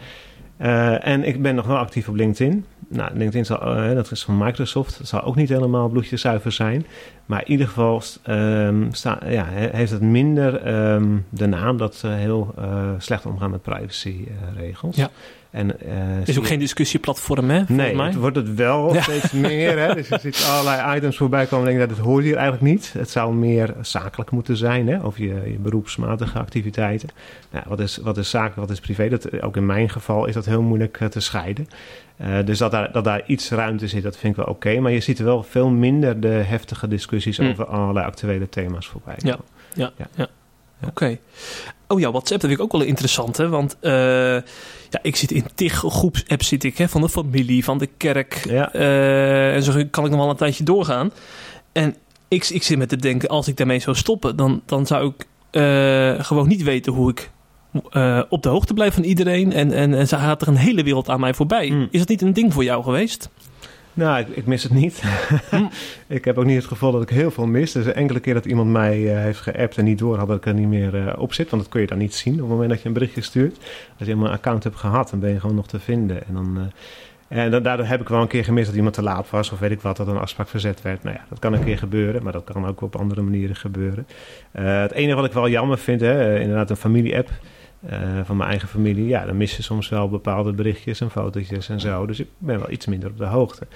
Eh, 0.62 1.07
en 1.07 1.25
ik 1.25 1.42
ben 1.42 1.54
nog 1.54 1.66
wel 1.66 1.76
actief 1.76 2.09
op 2.09 2.14
LinkedIn. 2.14 2.64
Nou, 2.88 3.11
LinkedIn 3.16 3.57
eh, 3.57 3.95
dat 3.95 4.11
is 4.11 4.23
van 4.25 4.38
Microsoft. 4.38 4.99
Het 4.99 5.09
zal 5.09 5.23
ook 5.23 5.37
niet 5.37 5.49
helemaal 5.49 5.88
bloedjezuiver 5.88 6.52
zijn. 6.52 6.87
Maar 7.26 7.40
in 7.45 7.50
ieder 7.50 7.66
geval 7.66 8.02
ehm, 8.23 8.83
ja, 9.28 9.45
he- 9.50 9.76
heeft 9.76 9.90
het 9.90 10.00
minder 10.00 10.62
ehm, 10.62 11.07
de 11.28 11.47
naam 11.47 11.76
dat 11.76 11.95
ze 11.95 12.07
heel 12.09 12.54
eh, 12.59 12.88
slecht 12.99 13.26
omgaan 13.26 13.50
met 13.50 13.62
privacyregels. 13.62 14.97
Ja. 14.97 15.11
En, 15.52 15.80
eh, 15.80 16.26
is 16.26 16.38
ook 16.38 16.47
geen 16.47 16.59
discussieplatform, 16.59 17.50
hè? 17.50 17.62
Nee, 17.68 17.94
mij. 17.97 18.06
het 18.06 18.14
wordt 18.14 18.37
het 18.37 18.54
wel 18.54 18.92
Ja. 18.94 19.02
steeds 19.02 19.32
meer. 19.32 19.78
Hè? 19.78 19.94
Dus 19.94 20.09
je 20.09 20.18
ziet 20.21 20.47
allerlei 20.50 20.97
items 20.97 21.16
voorbij 21.16 21.47
komen 21.47 21.68
en 21.71 21.76
denk 21.78 21.88
dat 21.90 21.99
hoort 21.99 22.25
hier 22.25 22.37
eigenlijk 22.37 22.73
niet. 22.73 22.92
Het 22.99 23.11
zou 23.11 23.35
meer 23.35 23.75
zakelijk 23.80 24.30
moeten 24.30 24.56
zijn, 24.56 24.88
hè? 24.88 25.04
over 25.04 25.21
je, 25.23 25.28
je 25.44 25.59
beroepsmatige 25.59 26.38
activiteiten. 26.38 27.09
Nou, 27.50 27.64
wat, 27.68 27.80
is, 27.80 27.97
wat 27.97 28.16
is 28.18 28.30
zakelijk, 28.30 28.56
wat 28.56 28.71
is 28.71 28.80
privé? 28.80 29.09
Dat, 29.09 29.42
ook 29.42 29.56
in 29.56 29.66
mijn 29.66 29.88
geval 29.90 30.26
is 30.26 30.35
dat 30.35 30.44
heel 30.44 30.62
moeilijk 30.62 31.00
eh, 31.00 31.09
te 31.09 31.21
scheiden. 31.21 31.68
Eh, 32.16 32.28
dus 32.44 32.59
dat 32.59 32.71
daar, 32.71 32.92
dat 32.92 33.04
daar 33.04 33.23
iets 33.26 33.50
ruimte 33.50 33.88
zit, 33.88 34.02
dat 34.02 34.16
vind 34.16 34.37
ik 34.37 34.44
wel 34.44 34.54
oké. 34.54 34.80
Maar 34.80 34.92
je 34.92 35.00
ziet 35.00 35.18
er 35.18 35.25
wel 35.25 35.42
veel 35.42 35.68
minder 35.71 36.21
de 36.21 36.28
heftige 36.28 36.88
discussies 36.88 37.38
Mm. 37.38 37.49
over 37.49 37.66
allerlei 37.66 38.06
actuele 38.06 38.49
thema's 38.49 38.87
voorbij 38.88 39.14
Ja. 39.18 39.30
komen. 39.30 39.47
Ja, 39.75 39.90
ja. 39.97 40.06
Ja. 40.14 40.26
Oké. 40.88 41.18
Oh 41.88 42.00
ja, 42.00 42.10
WhatsApp, 42.10 42.40
dat 42.40 42.50
vind 42.50 42.60
ik 42.60 42.64
ook 42.64 42.72
wel 42.72 42.88
interessant, 42.88 43.36
hè? 43.36 43.48
Want 43.48 43.76
eh, 43.80 43.92
ja, 44.90 44.98
ik 45.02 45.16
zit 45.16 45.30
in 45.30 45.44
tig 45.54 45.72
groepsapps 45.72 46.48
zit 46.48 46.64
ik, 46.64 46.78
hè? 46.78 46.88
Van 46.88 47.00
de 47.00 47.08
familie, 47.08 47.64
van 47.64 47.78
de 47.78 47.88
kerk. 47.96 48.44
Ja. 48.48 48.72
Eh, 48.72 49.54
en 49.54 49.62
zo 49.62 49.72
kan 49.90 50.04
ik 50.04 50.10
nog 50.10 50.20
wel 50.20 50.30
een 50.30 50.36
tijdje 50.36 50.64
doorgaan. 50.64 51.12
En 51.72 51.96
ik, 52.28 52.48
ik 52.48 52.62
zit 52.62 52.78
met 52.78 52.88
te 52.88 52.96
denken, 52.96 53.28
als 53.28 53.48
ik 53.48 53.57
daarmee 53.57 53.80
zou 53.80 53.96
stoppen, 53.96 54.37
dan, 54.37 54.62
dan 54.66 54.87
zou 54.87 55.07
ik 55.07 55.26
eh, 55.50 56.24
gewoon 56.24 56.48
niet 56.48 56.62
weten 56.62 56.92
hoe 56.92 57.11
ik 57.11 57.30
op 58.28 58.42
de 58.42 58.48
hoogte 58.48 58.74
blijf 58.74 58.94
van 58.94 59.02
iedereen. 59.02 59.52
En, 59.52 59.72
en, 59.72 59.94
en 59.94 60.09
ze 60.09 60.16
gaat 60.16 60.42
er 60.42 60.48
een 60.48 60.57
hele 60.57 60.83
wereld 60.83 61.09
aan 61.09 61.20
mij 61.20 61.35
voorbij. 61.35 61.70
Mm. 61.70 61.88
Is 61.90 61.98
dat 61.98 62.09
niet 62.09 62.22
een 62.22 62.33
ding 62.33 62.52
voor 62.52 62.64
jou 62.64 62.83
geweest? 62.83 63.30
Nou, 63.94 64.20
ik, 64.20 64.28
ik 64.28 64.46
mis 64.46 64.62
het 64.62 64.72
niet. 64.72 65.02
Hm. 65.50 65.64
ik 66.14 66.24
heb 66.24 66.38
ook 66.38 66.44
niet 66.44 66.57
het 66.57 66.66
gevoel 66.66 66.92
dat 66.92 67.02
ik 67.02 67.09
heel 67.09 67.31
veel 67.31 67.46
mis. 67.46 67.72
Dus 67.72 67.85
de 67.85 67.92
enkele 67.92 68.20
keer 68.20 68.35
dat 68.35 68.44
iemand 68.44 68.70
mij 68.70 69.14
eh, 69.14 69.22
heeft 69.22 69.40
geappt 69.40 69.78
en 69.78 69.85
niet 69.85 69.98
door 69.98 70.18
had 70.18 70.28
dat 70.28 70.37
ik 70.37 70.46
er 70.46 70.55
niet 70.55 70.68
meer 70.68 71.09
eh, 71.09 71.18
op 71.18 71.33
zit. 71.33 71.50
Want 71.50 71.62
dat 71.62 71.70
kun 71.70 71.81
je 71.81 71.87
dan 71.87 71.98
niet 71.98 72.14
zien 72.14 72.35
op 72.35 72.40
het 72.40 72.48
moment 72.48 72.68
dat 72.68 72.81
je 72.83 72.87
een 72.87 72.94
berichtje 72.94 73.20
stuurt. 73.20 73.59
Als 73.98 74.09
je 74.09 74.14
een 74.14 74.26
account 74.26 74.64
hebt 74.64 74.76
gehad, 74.76 75.11
dan 75.11 75.20
ben 75.20 75.31
je 75.31 75.40
gewoon 75.40 75.57
nog 75.57 75.66
te 75.66 75.81
vinden. 75.81 76.26
En 76.26 76.35
dan... 76.35 76.57
eh, 76.59 76.62
en 77.33 77.50
dan, 77.50 77.62
daardoor 77.62 77.87
heb 77.87 78.00
ik 78.00 78.09
wel 78.09 78.20
een 78.20 78.26
keer 78.26 78.44
gemist 78.44 78.66
dat 78.66 78.76
iemand 78.76 78.94
te 78.94 79.02
laat 79.02 79.31
was, 79.31 79.50
of 79.50 79.59
weet 79.59 79.70
ik 79.70 79.81
wat, 79.81 79.96
dat 79.96 80.07
een 80.07 80.18
afspraak 80.18 80.48
verzet 80.48 80.83
werd. 80.83 81.02
Nou 81.02 81.16
ja, 81.16 81.24
dat 81.28 81.38
kan 81.38 81.52
een 81.52 81.64
keer 81.64 81.78
gebeuren, 81.78 82.22
maar 82.22 82.33
dat 82.33 82.44
kan 82.44 82.66
ook 82.66 82.81
op 82.81 82.96
andere 82.96 83.22
manieren 83.22 83.57
gebeuren. 83.57 84.07
Het 84.50 84.92
enige 84.92 85.16
wat 85.16 85.24
ik 85.24 85.33
wel 85.33 85.48
jammer 85.48 85.78
vind, 85.78 86.00
hè, 86.00 86.40
inderdaad 86.40 86.70
een 86.70 86.76
familie-app 86.76 87.31
van 88.25 88.37
mijn 88.37 88.51
eigen 88.51 88.68
familie. 88.68 89.07
Ja, 89.07 89.25
dan 89.25 89.37
mis 89.37 89.57
je 89.57 89.62
soms 89.62 89.88
wel 89.88 90.09
bepaalde 90.09 90.53
berichtjes 90.53 91.01
en 91.01 91.11
fotootjes 91.11 91.68
en 91.68 91.81
zo. 91.81 92.07
Dus 92.07 92.21
ik 92.21 92.29
ben 92.38 92.59
wel 92.59 92.71
iets 92.71 92.87
minder 92.87 93.11
op 93.11 93.18
de 93.18 93.25
hoogte. 93.25 93.66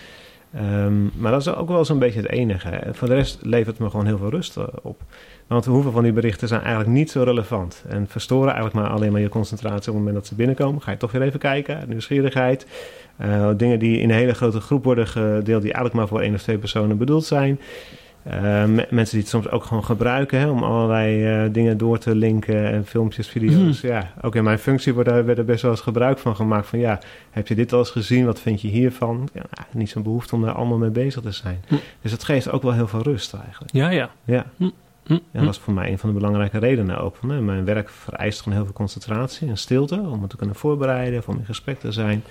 Ehm, 0.54 1.20
maar 1.20 1.32
dat 1.32 1.40
is 1.40 1.54
ook 1.54 1.68
wel 1.68 1.84
zo'n 1.84 1.98
beetje 1.98 2.20
het 2.20 2.30
enige. 2.30 2.68
En 2.68 2.94
voor 2.94 3.08
de 3.08 3.14
rest 3.14 3.38
levert 3.42 3.66
het 3.66 3.78
me 3.78 3.90
gewoon 3.90 4.06
heel 4.06 4.18
veel 4.18 4.30
rust 4.30 4.56
eh, 4.56 4.64
op. 4.82 5.00
Want 5.46 5.64
hoeveel 5.64 5.90
van 5.90 6.02
die 6.02 6.12
berichten 6.12 6.48
zijn 6.48 6.60
eigenlijk 6.60 6.90
niet 6.90 7.10
zo 7.10 7.22
relevant. 7.22 7.84
En 7.88 8.06
verstoren 8.08 8.52
eigenlijk 8.52 8.74
maar 8.74 8.90
alleen 8.90 9.12
maar 9.12 9.20
je 9.20 9.28
concentratie 9.28 9.78
op 9.78 9.84
het 9.86 9.94
moment 9.96 10.14
dat 10.14 10.26
ze 10.26 10.34
binnenkomen. 10.34 10.82
Ga 10.82 10.90
je 10.90 10.96
toch 10.96 11.12
weer 11.12 11.22
even 11.22 11.38
kijken, 11.38 11.88
nieuwsgierigheid. 11.88 12.66
Eh, 13.16 13.50
dingen 13.56 13.78
die 13.78 13.98
in 13.98 14.10
een 14.10 14.16
hele 14.16 14.34
grote 14.34 14.60
groep 14.60 14.84
worden 14.84 15.06
gedeeld, 15.06 15.62
die 15.62 15.72
eigenlijk 15.72 15.94
maar 15.94 16.08
voor 16.08 16.20
één 16.20 16.34
of 16.34 16.42
twee 16.42 16.58
personen 16.58 16.98
bedoeld 16.98 17.24
zijn. 17.24 17.60
Eh, 18.30 18.64
me- 18.64 18.86
mensen 18.90 19.10
die 19.14 19.20
het 19.20 19.28
soms 19.28 19.50
ook 19.50 19.64
gewoon 19.64 19.84
gebruiken 19.84 20.38
hè, 20.38 20.48
om 20.48 20.62
allerlei 20.62 21.24
eh, 21.26 21.52
dingen 21.52 21.78
door 21.78 21.98
te 21.98 22.14
linken 22.14 22.66
en 22.72 22.86
filmpjes, 22.86 23.28
video's. 23.28 23.80
Ja, 23.80 24.10
ook 24.22 24.34
in 24.34 24.44
mijn 24.44 24.58
functie 24.58 24.94
wordt 24.94 25.08
daar, 25.08 25.24
werd 25.24 25.38
er 25.38 25.44
best 25.44 25.62
wel 25.62 25.70
eens 25.70 25.80
gebruik 25.80 26.18
van 26.18 26.36
gemaakt. 26.36 26.66
Van 26.66 26.78
ja, 26.78 26.98
heb 27.30 27.48
je 27.48 27.54
dit 27.54 27.72
al 27.72 27.78
eens 27.78 27.90
gezien? 27.90 28.24
Wat 28.26 28.40
vind 28.40 28.60
je 28.60 28.68
hiervan? 28.68 29.28
Ja, 29.32 29.42
nou, 29.50 29.66
niet 29.72 29.90
zo'n 29.90 30.02
behoefte 30.02 30.34
om 30.34 30.42
daar 30.42 30.54
allemaal 30.54 30.78
mee 30.78 30.90
bezig 30.90 31.22
te 31.22 31.30
zijn. 31.30 31.60
Hm. 31.68 31.74
Dus 32.02 32.12
het 32.12 32.24
geeft 32.24 32.50
ook 32.50 32.62
wel 32.62 32.72
heel 32.72 32.88
veel 32.88 33.02
rust 33.02 33.34
eigenlijk. 33.34 33.72
Ja, 33.72 33.90
ja. 33.90 34.10
Ja. 34.24 34.44
Hm, 34.56 34.68
Ja, 35.08 35.18
dat 35.32 35.44
was 35.44 35.58
voor 35.58 35.74
mij 35.74 35.90
een 35.90 35.98
van 35.98 36.08
de 36.08 36.14
belangrijke 36.14 36.58
redenen 36.58 36.98
ook. 37.00 37.16
Van, 37.16 37.28
hè, 37.30 37.40
mijn 37.40 37.64
werk 37.64 37.88
vereist 37.88 38.38
gewoon 38.40 38.54
heel 38.56 38.64
veel 38.66 38.74
concentratie 38.74 39.48
en 39.48 39.56
stilte 39.56 40.00
om 40.00 40.20
het 40.20 40.30
te 40.30 40.36
kunnen 40.36 40.56
voorbereiden, 40.56 41.18
of 41.18 41.28
om 41.28 41.36
in 41.38 41.44
gesprek 41.44 41.78
te 41.80 41.92
zijn. 41.92 42.24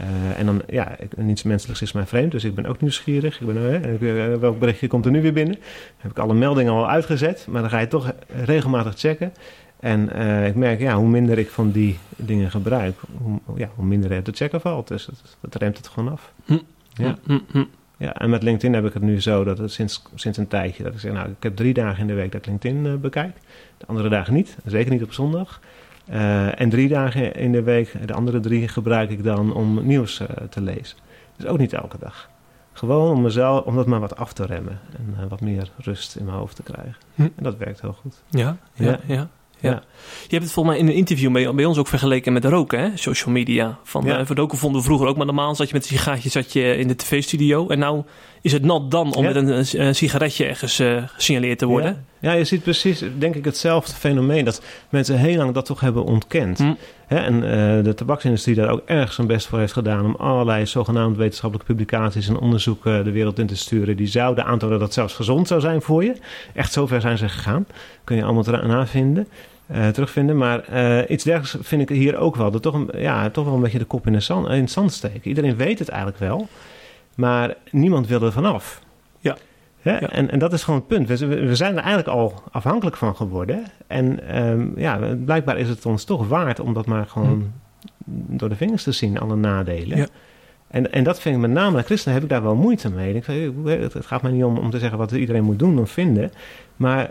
Eh, 0.00 0.38
en 0.38 0.46
dan, 0.46 0.62
ja, 0.66 0.96
niets 1.16 1.42
menselijks 1.42 1.82
is 1.82 1.92
mij 1.92 2.06
vreemd, 2.06 2.32
dus 2.32 2.44
ik 2.44 2.54
ben 2.54 2.66
ook 2.66 2.80
nieuwsgierig. 2.80 3.40
Ik 3.40 3.46
ben, 3.46 3.56
eh, 3.56 4.32
eh, 4.32 4.40
welk 4.40 4.58
berichtje 4.58 4.86
komt 4.86 5.04
er 5.04 5.10
nu 5.10 5.22
weer 5.22 5.32
binnen? 5.32 5.56
Heb 5.96 6.10
ik 6.10 6.18
alle 6.18 6.34
meldingen 6.34 6.72
al 6.72 6.88
uitgezet, 6.88 7.46
maar 7.50 7.60
dan 7.60 7.70
ga 7.70 7.78
je 7.78 7.88
toch 7.88 8.12
regelmatig 8.44 8.94
checken. 8.96 9.32
En 9.80 10.02
ik 10.46 10.54
merk, 10.54 10.80
ja, 10.80 10.94
hoe 10.94 11.08
minder 11.08 11.38
ik 11.38 11.50
van 11.50 11.70
die 11.70 11.98
dingen 12.16 12.50
gebruik, 12.50 12.98
hoe, 13.16 13.40
ja, 13.56 13.70
hoe 13.74 13.84
minder 13.84 14.12
er 14.12 14.22
te 14.22 14.32
checken 14.32 14.60
valt. 14.60 14.88
Dus 14.88 15.04
dat, 15.06 15.36
dat 15.40 15.54
remt 15.62 15.76
het 15.76 15.88
gewoon 15.88 16.12
af. 16.12 16.32
Hm. 16.44 16.58
Ja. 16.92 17.18
Hm, 17.24 17.32
hm, 17.32 17.38
hm. 17.50 17.64
Ja, 17.96 18.14
en 18.14 18.30
met 18.30 18.42
LinkedIn 18.42 18.74
heb 18.74 18.86
ik 18.86 18.92
het 18.92 19.02
nu 19.02 19.20
zo 19.20 19.44
dat 19.44 19.58
het 19.58 19.72
sinds, 19.72 20.02
sinds 20.14 20.38
een 20.38 20.48
tijdje 20.48 20.82
dat 20.82 20.92
ik 20.92 21.00
zeg, 21.00 21.12
nou, 21.12 21.28
ik 21.28 21.42
heb 21.42 21.56
drie 21.56 21.74
dagen 21.74 22.00
in 22.00 22.06
de 22.06 22.14
week 22.14 22.32
dat 22.32 22.40
ik 22.40 22.46
LinkedIn 22.46 22.86
eh, 22.86 22.94
bekijk. 22.94 23.36
De 23.78 23.86
andere 23.86 24.08
dagen 24.08 24.34
niet, 24.34 24.56
zeker 24.64 24.92
niet 24.92 25.02
op 25.02 25.12
zondag. 25.12 25.60
Eh, 26.06 26.60
en 26.60 26.68
drie 26.68 26.88
dagen 26.88 27.34
in 27.34 27.52
de 27.52 27.62
week, 27.62 28.06
de 28.06 28.12
andere 28.12 28.40
drie 28.40 28.68
gebruik 28.68 29.10
ik 29.10 29.24
dan 29.24 29.54
om 29.54 29.86
nieuws 29.86 30.20
eh, 30.20 30.26
te 30.50 30.60
lezen. 30.60 30.96
Dus 31.36 31.46
ook 31.46 31.58
niet 31.58 31.72
elke 31.72 31.98
dag. 32.00 32.30
Gewoon 32.72 33.10
om 33.16 33.22
mezelf, 33.22 33.64
om 33.64 33.76
dat 33.76 33.86
maar 33.86 34.00
wat 34.00 34.16
af 34.16 34.32
te 34.32 34.46
remmen 34.46 34.80
en 34.96 35.14
eh, 35.18 35.24
wat 35.28 35.40
meer 35.40 35.70
rust 35.76 36.16
in 36.16 36.24
mijn 36.24 36.36
hoofd 36.36 36.56
te 36.56 36.62
krijgen. 36.62 36.96
Hm. 37.14 37.22
En 37.22 37.42
dat 37.42 37.56
werkt 37.56 37.80
heel 37.80 37.92
goed. 37.92 38.22
Ja, 38.30 38.56
ja, 38.74 38.84
Ja. 38.84 38.90
ja. 39.06 39.14
ja. 39.14 39.28
Ja. 39.70 39.82
Je 40.22 40.30
hebt 40.30 40.42
het 40.42 40.52
volgens 40.52 40.74
mij 40.76 40.84
in 40.84 40.90
een 40.90 40.98
interview 40.98 41.32
bij, 41.32 41.54
bij 41.54 41.64
ons 41.64 41.78
ook 41.78 41.86
vergeleken 41.86 42.32
met 42.32 42.44
roken, 42.44 42.80
hè? 42.80 42.96
Social 42.96 43.32
media. 43.34 43.78
Van, 43.82 44.04
Ja. 44.04 44.24
vonden 44.26 44.80
we 44.80 44.82
vroeger 44.82 45.06
ook, 45.06 45.16
maar 45.16 45.26
normaal 45.26 45.54
zat 45.54 45.68
je 45.68 45.74
met 45.74 45.82
een 45.82 45.96
sigaartje 45.96 46.28
zat 46.28 46.52
je 46.52 46.76
in 46.76 46.88
de 46.88 46.96
tv-studio. 46.96 47.68
En 47.68 47.78
nou 47.78 48.02
is 48.44 48.52
het 48.52 48.64
not 48.64 48.90
dan 48.90 49.14
om 49.14 49.24
Ja. 49.24 49.32
met 49.32 49.48
een, 49.48 49.80
eh, 49.80 49.92
sigaretje 49.92 50.44
ergens 50.44 50.78
eh, 50.78 51.02
gesignaleerd 51.06 51.58
te 51.58 51.66
worden. 51.66 52.04
Ja, 52.18 52.32
je 52.32 52.44
ziet 52.44 52.62
precies, 52.62 53.04
denk 53.18 53.34
ik, 53.34 53.44
hetzelfde 53.44 53.94
fenomeen. 53.94 54.44
Dat 54.44 54.62
mensen 54.88 55.18
heel 55.18 55.36
lang 55.36 55.54
dat 55.54 55.66
toch 55.66 55.80
hebben 55.80 56.04
ontkend. 56.04 56.58
Hm. 56.58 56.74
Hè, 57.06 57.16
en 57.16 57.34
eh, 57.34 57.84
de 57.84 57.94
tabaksindustrie 57.94 58.54
daar 58.54 58.68
ook 58.68 58.82
erg 58.86 59.12
zijn 59.12 59.26
best 59.26 59.46
voor 59.46 59.58
heeft 59.58 59.72
gedaan... 59.72 60.04
om 60.04 60.14
allerlei 60.14 60.66
zogenaamde 60.66 61.18
wetenschappelijke 61.18 61.72
publicaties 61.72 62.28
en 62.28 62.38
onderzoeken 62.38 63.04
de 63.04 63.10
wereld 63.10 63.38
in 63.38 63.46
te 63.46 63.56
sturen... 63.56 63.96
die 63.96 64.06
zouden 64.06 64.44
aantonen 64.44 64.78
dat 64.78 64.86
het 64.86 64.94
zelfs 64.94 65.14
gezond 65.14 65.48
zou 65.48 65.60
zijn 65.60 65.82
voor 65.82 66.04
je. 66.04 66.14
Echt 66.54 66.72
zover 66.72 67.00
zijn 67.00 67.18
ze 67.18 67.28
gegaan. 67.28 67.66
Kun 68.04 68.16
je 68.16 68.24
allemaal 68.24 68.66
navinden. 68.66 69.28
Uh, 69.74 69.88
terugvinden. 69.88 70.36
Maar 70.36 70.64
uh, 70.72 70.98
iets 71.08 71.24
dergelijks 71.24 71.68
vind 71.68 71.82
ik 71.82 71.88
hier 71.96 72.16
ook 72.16 72.36
wel. 72.36 72.50
Dat 72.50 72.62
toch, 72.62 72.74
een, 72.74 72.90
ja, 72.96 73.30
toch 73.30 73.44
wel 73.44 73.54
een 73.54 73.60
beetje 73.60 73.78
de 73.78 73.84
kop 73.84 74.06
in, 74.06 74.12
de 74.12 74.20
zand, 74.20 74.48
in 74.48 74.60
het 74.60 74.70
zand 74.70 74.92
steken. 74.92 75.28
Iedereen 75.28 75.56
weet 75.56 75.78
het 75.78 75.88
eigenlijk 75.88 76.18
wel. 76.18 76.48
Maar 77.16 77.54
niemand 77.70 78.06
wil 78.06 78.22
er 78.22 78.32
vanaf. 78.32 78.82
Ja. 79.20 79.36
Ja, 79.82 80.00
En, 80.00 80.30
en 80.30 80.38
dat 80.38 80.52
is 80.52 80.62
gewoon 80.62 80.78
het 80.78 80.88
punt. 80.88 81.08
We, 81.08 81.26
we 81.26 81.54
zijn 81.54 81.76
er 81.76 81.82
eigenlijk 81.82 82.08
al 82.08 82.42
afhankelijk 82.50 82.96
van 82.96 83.16
geworden. 83.16 83.64
En 83.86 84.36
um, 84.46 84.72
ja, 84.76 84.98
blijkbaar 85.24 85.58
is 85.58 85.68
het 85.68 85.86
ons 85.86 86.04
toch 86.04 86.28
waard 86.28 86.60
om 86.60 86.74
dat 86.74 86.86
maar 86.86 87.06
gewoon 87.06 87.52
hm. 88.04 88.36
door 88.36 88.48
de 88.48 88.56
vingers 88.56 88.82
te 88.82 88.92
zien, 88.92 89.18
alle 89.18 89.36
nadelen. 89.36 89.96
Ja. 89.96 90.06
En, 90.68 90.92
en 90.92 91.04
dat 91.04 91.20
vind 91.20 91.34
ik 91.34 91.40
met 91.40 91.50
name, 91.50 91.76
als 91.76 91.86
christen 91.86 92.12
heb 92.12 92.22
ik 92.22 92.28
daar 92.28 92.42
wel 92.42 92.54
moeite 92.54 92.90
mee. 92.90 93.14
Ik 93.14 93.26
het 93.64 94.06
gaat 94.06 94.22
mij 94.22 94.32
niet 94.32 94.44
om, 94.44 94.58
om 94.58 94.70
te 94.70 94.78
zeggen 94.78 94.98
wat 94.98 95.12
iedereen 95.12 95.44
moet 95.44 95.58
doen 95.58 95.78
of 95.78 95.90
vinden. 95.90 96.32
Maar 96.76 97.10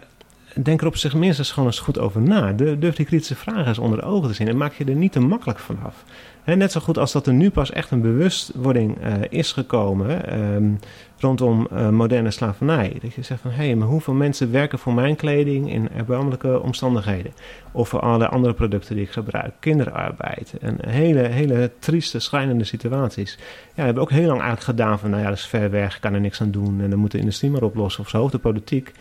denk 0.62 0.82
er 0.82 0.88
op 0.88 0.96
zich 0.96 1.14
minstens 1.14 1.52
gewoon 1.52 1.70
eens 1.70 1.80
goed 1.80 2.00
over 2.00 2.22
na. 2.22 2.52
Durf 2.52 2.96
die 2.96 3.06
kritische 3.06 3.36
vragen 3.36 3.68
eens 3.68 3.80
onder 3.80 4.00
de 4.00 4.06
ogen 4.06 4.28
te 4.28 4.36
zien. 4.36 4.48
En 4.48 4.58
maak 4.58 4.74
je 4.74 4.86
er 4.86 4.96
niet 4.96 5.12
te 5.12 5.20
makkelijk 5.20 5.60
vanaf. 5.60 6.04
Net 6.46 6.72
zo 6.72 6.80
goed 6.80 6.98
als 6.98 7.12
dat 7.12 7.28
er 7.28 7.34
nu 7.34 7.50
pas 7.50 7.72
echt 7.72 7.92
een 7.92 8.02
bewustwording 8.02 8.98
uh, 8.98 9.14
is 9.30 9.52
gekomen 9.52 10.40
um, 10.40 10.80
rondom 11.20 11.68
uh, 11.74 11.90
moderne 11.90 12.32
slavernij. 12.32 12.98
Dat 13.02 13.14
je 13.14 13.22
zegt 13.22 13.42
van, 13.42 13.52
hé, 13.52 13.66
hey, 13.66 13.76
maar 13.76 13.88
hoeveel 13.88 14.14
mensen 14.14 14.52
werken 14.52 14.80
voor 14.80 14.94
mijn 14.94 15.16
kleding 15.16 15.72
in 15.72 15.90
erbarmelijke 15.90 16.62
omstandigheden? 16.62 17.34
Of 17.72 17.90
voor 17.90 18.00
alle 18.00 18.28
andere 18.28 18.54
producten 18.54 18.96
die 18.96 19.04
ik 19.04 19.12
gebruik. 19.12 19.54
Kinderarbeid. 19.60 20.54
En 20.62 20.78
hele, 20.88 21.20
hele 21.20 21.72
trieste, 21.80 22.20
schrijnende 22.20 22.64
situaties. 22.64 23.38
Ja, 23.40 23.46
we 23.76 23.82
hebben 23.82 24.04
ook 24.04 24.12
heel 24.12 24.28
lang 24.28 24.42
eigenlijk 24.42 24.64
gedaan 24.64 25.00
van, 25.00 25.10
nou 25.10 25.22
ja, 25.22 25.30
dat 25.30 25.38
is 25.38 25.46
ver 25.46 25.72
weg, 25.72 26.00
kan 26.00 26.14
er 26.14 26.22
niks 26.22 26.42
aan 26.42 26.52
doen. 26.52 26.82
En 26.82 26.90
dan 26.90 27.00
moet 27.00 27.12
de 27.12 27.18
industrie 27.18 27.52
maar 27.52 27.64
oplossen 27.64 28.04
of 28.04 28.10
zo, 28.10 28.24
of 28.24 28.32
de 28.32 28.38
politiek. 28.38 28.92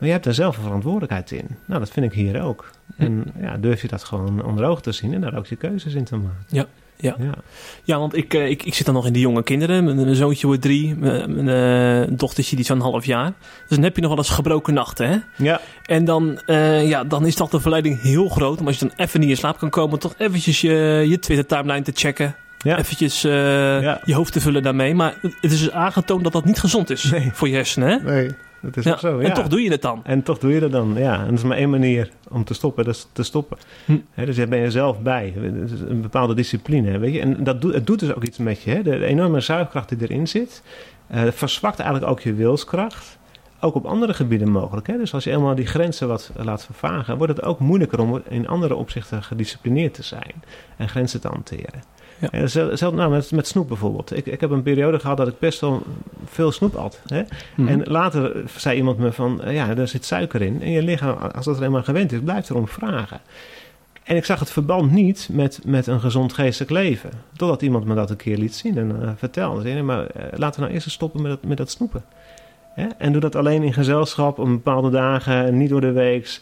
Maar 0.00 0.08
je 0.08 0.14
hebt 0.14 0.24
daar 0.24 0.34
zelf 0.34 0.56
een 0.56 0.62
verantwoordelijkheid 0.62 1.30
in. 1.30 1.46
Nou, 1.64 1.80
dat 1.80 1.90
vind 1.90 2.06
ik 2.06 2.12
hier 2.12 2.42
ook. 2.42 2.70
En 2.96 3.32
ja, 3.40 3.56
durf 3.56 3.82
je 3.82 3.88
dat 3.88 4.04
gewoon 4.04 4.44
onder 4.44 4.64
ogen 4.64 4.82
te 4.82 4.92
zien 4.92 5.14
en 5.14 5.20
daar 5.20 5.36
ook 5.36 5.46
je 5.46 5.56
keuzes 5.56 5.94
in 5.94 6.04
te 6.04 6.16
maken. 6.16 6.44
Ja. 6.48 6.66
Ja. 6.96 7.16
ja. 7.18 7.34
ja, 7.84 7.98
want 7.98 8.16
ik, 8.16 8.34
ik, 8.34 8.62
ik 8.62 8.74
zit 8.74 8.86
dan 8.86 8.94
nog 8.94 9.06
in 9.06 9.12
de 9.12 9.20
jonge 9.20 9.42
kinderen. 9.42 9.84
Mijn, 9.84 10.14
zoontje 10.14 10.46
wordt 10.46 10.62
drie, 10.62 10.96
mijn, 10.96 11.44
mijn 11.44 12.16
dochtertje 12.16 12.56
die 12.56 12.64
is 12.64 12.70
een 12.70 12.80
half 12.80 13.04
jaar. 13.04 13.32
Dus 13.68 13.76
dan 13.76 13.82
heb 13.82 13.94
je 13.94 14.00
nog 14.00 14.10
wel 14.10 14.18
eens 14.18 14.30
gebroken 14.30 14.74
nachten, 14.74 15.08
hè? 15.08 15.16
Ja. 15.36 15.60
En 15.86 16.04
dan, 16.04 16.40
uh, 16.46 16.88
ja, 16.88 17.04
dan 17.04 17.26
is 17.26 17.34
toch 17.34 17.50
de 17.50 17.60
verleiding 17.60 18.02
heel 18.02 18.28
groot 18.28 18.60
om 18.60 18.66
als 18.66 18.78
je 18.78 18.86
dan 18.86 18.94
even 18.96 19.20
niet 19.20 19.28
in 19.28 19.36
slaap 19.36 19.58
kan 19.58 19.70
komen, 19.70 19.98
toch 19.98 20.14
eventjes 20.18 20.60
je, 20.60 21.04
je 21.08 21.18
Twitter-timeline 21.18 21.82
te 21.82 21.92
checken. 21.94 22.34
Ja. 22.58 22.78
Eventjes 22.78 23.24
uh, 23.24 23.32
ja. 23.82 24.00
je 24.04 24.14
hoofd 24.14 24.32
te 24.32 24.40
vullen 24.40 24.62
daarmee. 24.62 24.94
Maar 24.94 25.14
het 25.20 25.52
is 25.52 25.60
dus 25.60 25.70
aangetoond 25.70 26.24
dat 26.24 26.32
dat 26.32 26.44
niet 26.44 26.60
gezond 26.60 26.90
is 26.90 27.10
nee. 27.10 27.30
voor 27.32 27.48
je 27.48 27.54
hersenen, 27.54 27.88
hè? 27.88 28.12
Nee. 28.12 28.30
Dat 28.62 28.76
is 28.76 28.84
ja, 28.84 28.96
zo, 28.96 29.20
ja. 29.20 29.28
En 29.28 29.34
toch 29.34 29.48
doe 29.48 29.62
je 29.62 29.70
het 29.70 29.82
dan. 29.82 30.00
En 30.04 30.22
toch 30.22 30.38
doe 30.38 30.52
je 30.52 30.60
het 30.60 30.72
dan, 30.72 30.94
ja. 30.96 31.18
En 31.18 31.24
dat 31.24 31.38
is 31.38 31.42
maar 31.42 31.56
één 31.56 31.70
manier 31.70 32.10
om 32.28 32.44
te 32.44 32.54
stoppen, 32.54 32.84
dat 32.84 32.94
is 32.94 33.06
te 33.12 33.22
stoppen. 33.22 33.58
Hm. 33.84 33.98
He, 34.10 34.24
dus 34.24 34.36
daar 34.36 34.48
ben 34.48 34.58
je 34.58 34.70
zelf 34.70 35.00
bij. 35.00 35.34
Is 35.64 35.80
een 35.80 36.00
bepaalde 36.00 36.34
discipline, 36.34 36.98
weet 36.98 37.14
je. 37.14 37.20
En 37.20 37.44
dat 37.44 37.60
doet, 37.60 37.74
het 37.74 37.86
doet 37.86 37.98
dus 37.98 38.14
ook 38.14 38.24
iets 38.24 38.38
met 38.38 38.62
je. 38.62 38.70
Hè. 38.70 38.82
De, 38.82 39.04
enorme 39.04 39.40
zuigkracht 39.40 39.88
die 39.88 39.98
erin 40.00 40.28
zit, 40.28 40.62
uh, 41.14 41.22
verzwakt 41.30 41.78
eigenlijk 41.78 42.10
ook 42.10 42.20
je 42.20 42.34
wilskracht. 42.34 43.18
Ook 43.60 43.74
op 43.74 43.86
andere 43.86 44.14
gebieden 44.14 44.50
mogelijk. 44.50 44.86
Hè. 44.86 44.96
Dus 44.96 45.14
als 45.14 45.24
je 45.24 45.30
eenmaal 45.30 45.54
die 45.54 45.66
grenzen 45.66 46.08
wat 46.08 46.30
laat 46.36 46.64
vervagen, 46.64 47.16
wordt 47.16 47.36
het 47.36 47.44
ook 47.44 47.58
moeilijker 47.58 48.00
om 48.00 48.22
in 48.28 48.48
andere 48.48 48.74
opzichten 48.74 49.22
gedisciplineerd 49.22 49.94
te 49.94 50.02
zijn 50.02 50.34
en 50.76 50.88
grenzen 50.88 51.20
te 51.20 51.28
hanteren. 51.28 51.82
Ja. 52.20 52.28
Hetzelfde 52.30 52.90
nou, 52.90 53.10
met, 53.10 53.30
met 53.30 53.46
snoep 53.46 53.68
bijvoorbeeld. 53.68 54.16
Ik, 54.16 54.26
ik 54.26 54.40
heb 54.40 54.50
een 54.50 54.62
periode 54.62 54.98
gehad 54.98 55.16
dat 55.16 55.28
ik 55.28 55.38
best 55.38 55.60
wel 55.60 55.82
veel 56.24 56.52
snoep 56.52 56.74
at. 56.74 57.00
Hè? 57.06 57.22
Mm. 57.56 57.68
En 57.68 57.82
later 57.84 58.42
zei 58.56 58.76
iemand 58.76 58.98
me 58.98 59.12
van, 59.12 59.40
ja, 59.46 59.74
daar 59.74 59.88
zit 59.88 60.04
suiker 60.04 60.42
in. 60.42 60.62
En 60.62 60.70
je 60.70 60.82
lichaam, 60.82 61.16
als 61.16 61.44
dat 61.44 61.56
er 61.56 61.62
eenmaal 61.62 61.82
gewend 61.82 62.12
is, 62.12 62.20
blijft 62.20 62.50
erom 62.50 62.68
vragen. 62.68 63.20
En 64.02 64.16
ik 64.16 64.24
zag 64.24 64.38
het 64.38 64.50
verband 64.50 64.90
niet 64.92 65.28
met, 65.32 65.60
met 65.64 65.86
een 65.86 66.00
gezond 66.00 66.32
geestelijk 66.32 66.70
leven. 66.70 67.10
Totdat 67.36 67.62
iemand 67.62 67.84
me 67.84 67.94
dat 67.94 68.10
een 68.10 68.16
keer 68.16 68.36
liet 68.36 68.54
zien 68.54 68.78
en 68.78 68.96
uh, 69.02 69.10
vertelde. 69.16 69.82
Maar 69.82 70.00
uh, 70.00 70.22
laten 70.30 70.54
we 70.54 70.60
nou 70.60 70.72
eerst 70.72 70.86
eens 70.86 70.94
stoppen 70.94 71.22
met 71.22 71.30
dat, 71.30 71.42
met 71.42 71.56
dat 71.56 71.70
snoepen. 71.70 72.04
Hè? 72.74 72.86
En 72.98 73.12
doe 73.12 73.20
dat 73.20 73.36
alleen 73.36 73.62
in 73.62 73.72
gezelschap 73.72 74.38
op 74.38 74.46
bepaalde 74.46 74.90
dagen, 74.90 75.56
niet 75.56 75.68
door 75.68 75.80
de 75.80 75.92
weeks. 75.92 76.40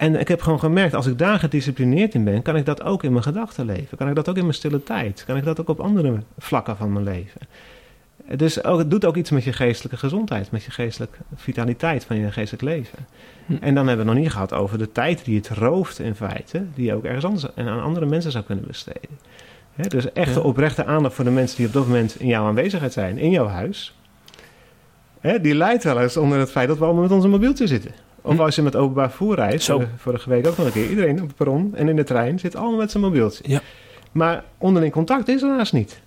En 0.00 0.20
ik 0.20 0.28
heb 0.28 0.42
gewoon 0.42 0.58
gemerkt, 0.58 0.94
als 0.94 1.06
ik 1.06 1.18
daar 1.18 1.38
gedisciplineerd 1.38 2.14
in 2.14 2.24
ben, 2.24 2.42
kan 2.42 2.56
ik 2.56 2.64
dat 2.66 2.82
ook 2.82 3.04
in 3.04 3.12
mijn 3.12 3.22
gedachten 3.22 3.66
leven. 3.66 3.98
Kan 3.98 4.08
ik 4.08 4.14
dat 4.14 4.28
ook 4.28 4.36
in 4.36 4.42
mijn 4.42 4.54
stille 4.54 4.82
tijd. 4.82 5.24
Kan 5.26 5.36
ik 5.36 5.44
dat 5.44 5.60
ook 5.60 5.68
op 5.68 5.80
andere 5.80 6.18
vlakken 6.38 6.76
van 6.76 6.92
mijn 6.92 7.04
leven. 7.04 7.40
Dus 8.36 8.64
ook, 8.64 8.78
het 8.78 8.90
doet 8.90 9.04
ook 9.04 9.16
iets 9.16 9.30
met 9.30 9.44
je 9.44 9.52
geestelijke 9.52 9.96
gezondheid, 9.96 10.50
met 10.50 10.62
je 10.62 10.70
geestelijke 10.70 11.18
vitaliteit 11.34 12.04
van 12.04 12.16
je 12.16 12.32
geestelijk 12.32 12.62
leven. 12.62 12.98
Hm. 13.46 13.56
En 13.60 13.74
dan 13.74 13.86
hebben 13.86 14.06
we 14.06 14.12
nog 14.12 14.22
niet 14.22 14.32
gehad 14.32 14.52
over 14.52 14.78
de 14.78 14.92
tijd 14.92 15.24
die 15.24 15.36
het 15.36 15.48
rooft 15.48 15.98
in 15.98 16.14
feite, 16.14 16.64
die 16.74 16.86
je 16.86 16.94
ook 16.94 17.04
ergens 17.04 17.24
anders 17.24 17.54
en 17.54 17.68
aan 17.68 17.82
andere 17.82 18.06
mensen 18.06 18.30
zou 18.32 18.44
kunnen 18.44 18.66
besteden. 18.66 19.18
He, 19.74 19.88
dus 19.88 20.12
echte 20.12 20.38
ja. 20.38 20.44
oprechte 20.44 20.84
aandacht 20.84 21.14
voor 21.14 21.24
de 21.24 21.30
mensen 21.30 21.56
die 21.56 21.66
op 21.66 21.72
dat 21.72 21.86
moment 21.86 22.20
in 22.20 22.26
jouw 22.26 22.46
aanwezigheid 22.46 22.92
zijn, 22.92 23.18
in 23.18 23.30
jouw 23.30 23.46
huis. 23.46 23.94
He, 25.20 25.40
die 25.40 25.54
leidt 25.54 25.84
wel 25.84 26.00
eens 26.00 26.16
onder 26.16 26.38
het 26.38 26.50
feit 26.50 26.68
dat 26.68 26.78
we 26.78 26.84
allemaal 26.84 27.02
met 27.02 27.12
onze 27.12 27.28
mobieltje 27.28 27.66
zitten. 27.66 27.92
Of 28.22 28.34
hm. 28.34 28.40
als 28.40 28.54
je 28.54 28.62
met 28.62 28.76
openbaar 28.76 29.08
vervoer 29.08 29.34
rijdt, 29.34 29.62
Zo. 29.62 29.82
vorige 29.96 30.28
week 30.28 30.46
ook 30.46 30.56
nog 30.56 30.66
een 30.66 30.72
keer. 30.72 30.88
Iedereen 30.88 31.22
op 31.22 31.26
het 31.26 31.36
perron 31.36 31.74
en 31.74 31.88
in 31.88 31.96
de 31.96 32.04
trein 32.04 32.38
zit 32.38 32.56
allemaal 32.56 32.78
met 32.78 32.90
zijn 32.90 33.02
mobieltje. 33.02 33.44
Ja. 33.46 33.60
Maar 34.12 34.44
onderling 34.58 34.92
contact 34.92 35.28
is 35.28 35.42
er 35.42 35.48
haast 35.48 35.72
niet. 35.72 36.00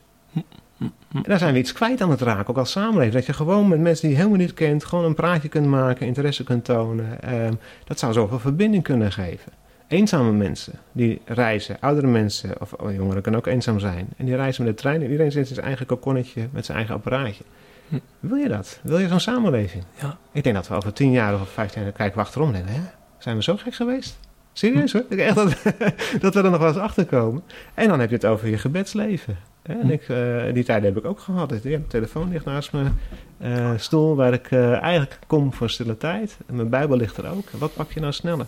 En 1.13 1.23
daar 1.23 1.38
zijn 1.38 1.54
we 1.54 1.60
iets 1.60 1.73
kwijt 1.73 2.02
aan 2.02 2.10
het 2.10 2.21
raken, 2.21 2.47
ook 2.49 2.58
als 2.58 2.71
samenleving. 2.71 3.13
Dat 3.13 3.26
je 3.26 3.34
gewoon 3.34 3.67
met 3.67 3.80
mensen 3.80 4.02
die 4.02 4.12
je 4.12 4.21
helemaal 4.21 4.39
niet 4.39 4.54
kent, 4.54 4.86
gewoon 4.86 5.06
een 5.06 5.13
praatje 5.13 5.49
kunt 5.49 5.65
maken, 5.65 6.08
interesse 6.08 6.43
kunt 6.43 6.65
tonen. 6.65 7.34
Um, 7.45 7.60
dat 7.84 7.99
zou 7.99 8.13
zoveel 8.13 8.39
verbinding 8.39 8.84
kunnen 8.84 9.12
geven. 9.12 9.52
Eenzame 9.88 10.32
mensen 10.32 10.73
die 10.91 11.21
reizen, 11.26 11.78
oudere 11.80 12.08
mensen 12.08 12.62
of 12.62 12.73
oh, 12.73 12.93
jongeren 12.93 13.21
kunnen 13.21 13.39
ook 13.39 13.47
eenzaam 13.47 13.80
zijn. 13.80 14.08
En 14.17 14.26
die 14.26 14.36
reizen 14.36 14.63
met 14.63 14.76
de 14.76 14.82
trein 14.82 15.02
en 15.02 15.10
iedereen 15.10 15.32
zit 15.32 15.49
in 15.49 15.56
zijn 15.56 15.67
eigen 15.67 15.86
kokonnetje 15.86 16.47
met 16.52 16.65
zijn 16.65 16.78
eigen 16.78 16.95
apparaatje. 16.95 17.43
Hm. 17.89 18.00
Wil 18.19 18.38
je 18.38 18.48
dat? 18.48 18.80
Wil 18.84 19.00
je 19.00 19.08
zo'n 19.08 19.19
samenleving? 19.19 19.84
Ja. 20.02 20.17
Ik 20.32 20.43
denk 20.43 20.56
dat 20.56 20.67
we 20.67 20.76
over 20.76 20.93
tien 20.93 21.12
jaar 21.12 21.34
of 21.34 21.50
vijftien 21.50 21.84
jaar 21.84 21.91
kijken 21.91 22.15
we 22.15 22.24
achterom 22.24 22.48
en 22.48 22.54
denken, 22.54 22.74
hè? 22.74 22.82
zijn 23.17 23.36
we 23.36 23.43
zo 23.43 23.58
gek 23.58 23.76
geweest? 23.76 24.19
Serieus 24.54 24.93
hoor? 24.93 25.06
Ik 25.10 25.19
echt 25.19 25.36
dat, 25.36 25.63
dat 26.22 26.34
we 26.34 26.41
er 26.41 26.50
nog 26.50 26.60
wel 26.60 26.67
eens 26.67 26.78
achter 26.78 27.06
komen. 27.06 27.43
En 27.74 27.88
dan 27.88 28.00
heb 28.00 28.10
je 28.10 28.15
het 28.15 28.26
over 28.26 28.48
je 28.48 28.58
gebedsleven. 28.58 29.38
En 29.62 29.82
hm. 29.82 29.89
ik, 29.89 30.08
uh, 30.08 30.54
die 30.54 30.63
tijd 30.63 30.84
heb 30.84 30.98
ik 30.98 31.06
ook 31.06 31.19
gehad. 31.19 31.52
Ik 31.52 31.63
heb 31.63 31.74
een 31.74 31.88
telefoon 31.88 32.30
ligt 32.30 32.46
naast 32.46 32.72
mijn 32.72 33.00
uh, 33.41 33.72
stoel 33.78 34.15
waar 34.15 34.34
ik 34.34 34.52
uh, 34.52 34.82
eigenlijk 34.82 35.19
kom 35.28 35.54
voor 35.54 35.69
stille 35.69 35.98
tijd. 35.98 36.38
En 36.46 36.56
mijn 36.56 36.69
Bijbel 36.69 36.98
ligt 36.98 37.17
er 37.17 37.30
ook. 37.30 37.50
Wat 37.50 37.74
pak 37.74 37.91
je 37.91 38.00
nou 38.00 38.13
sneller? 38.13 38.46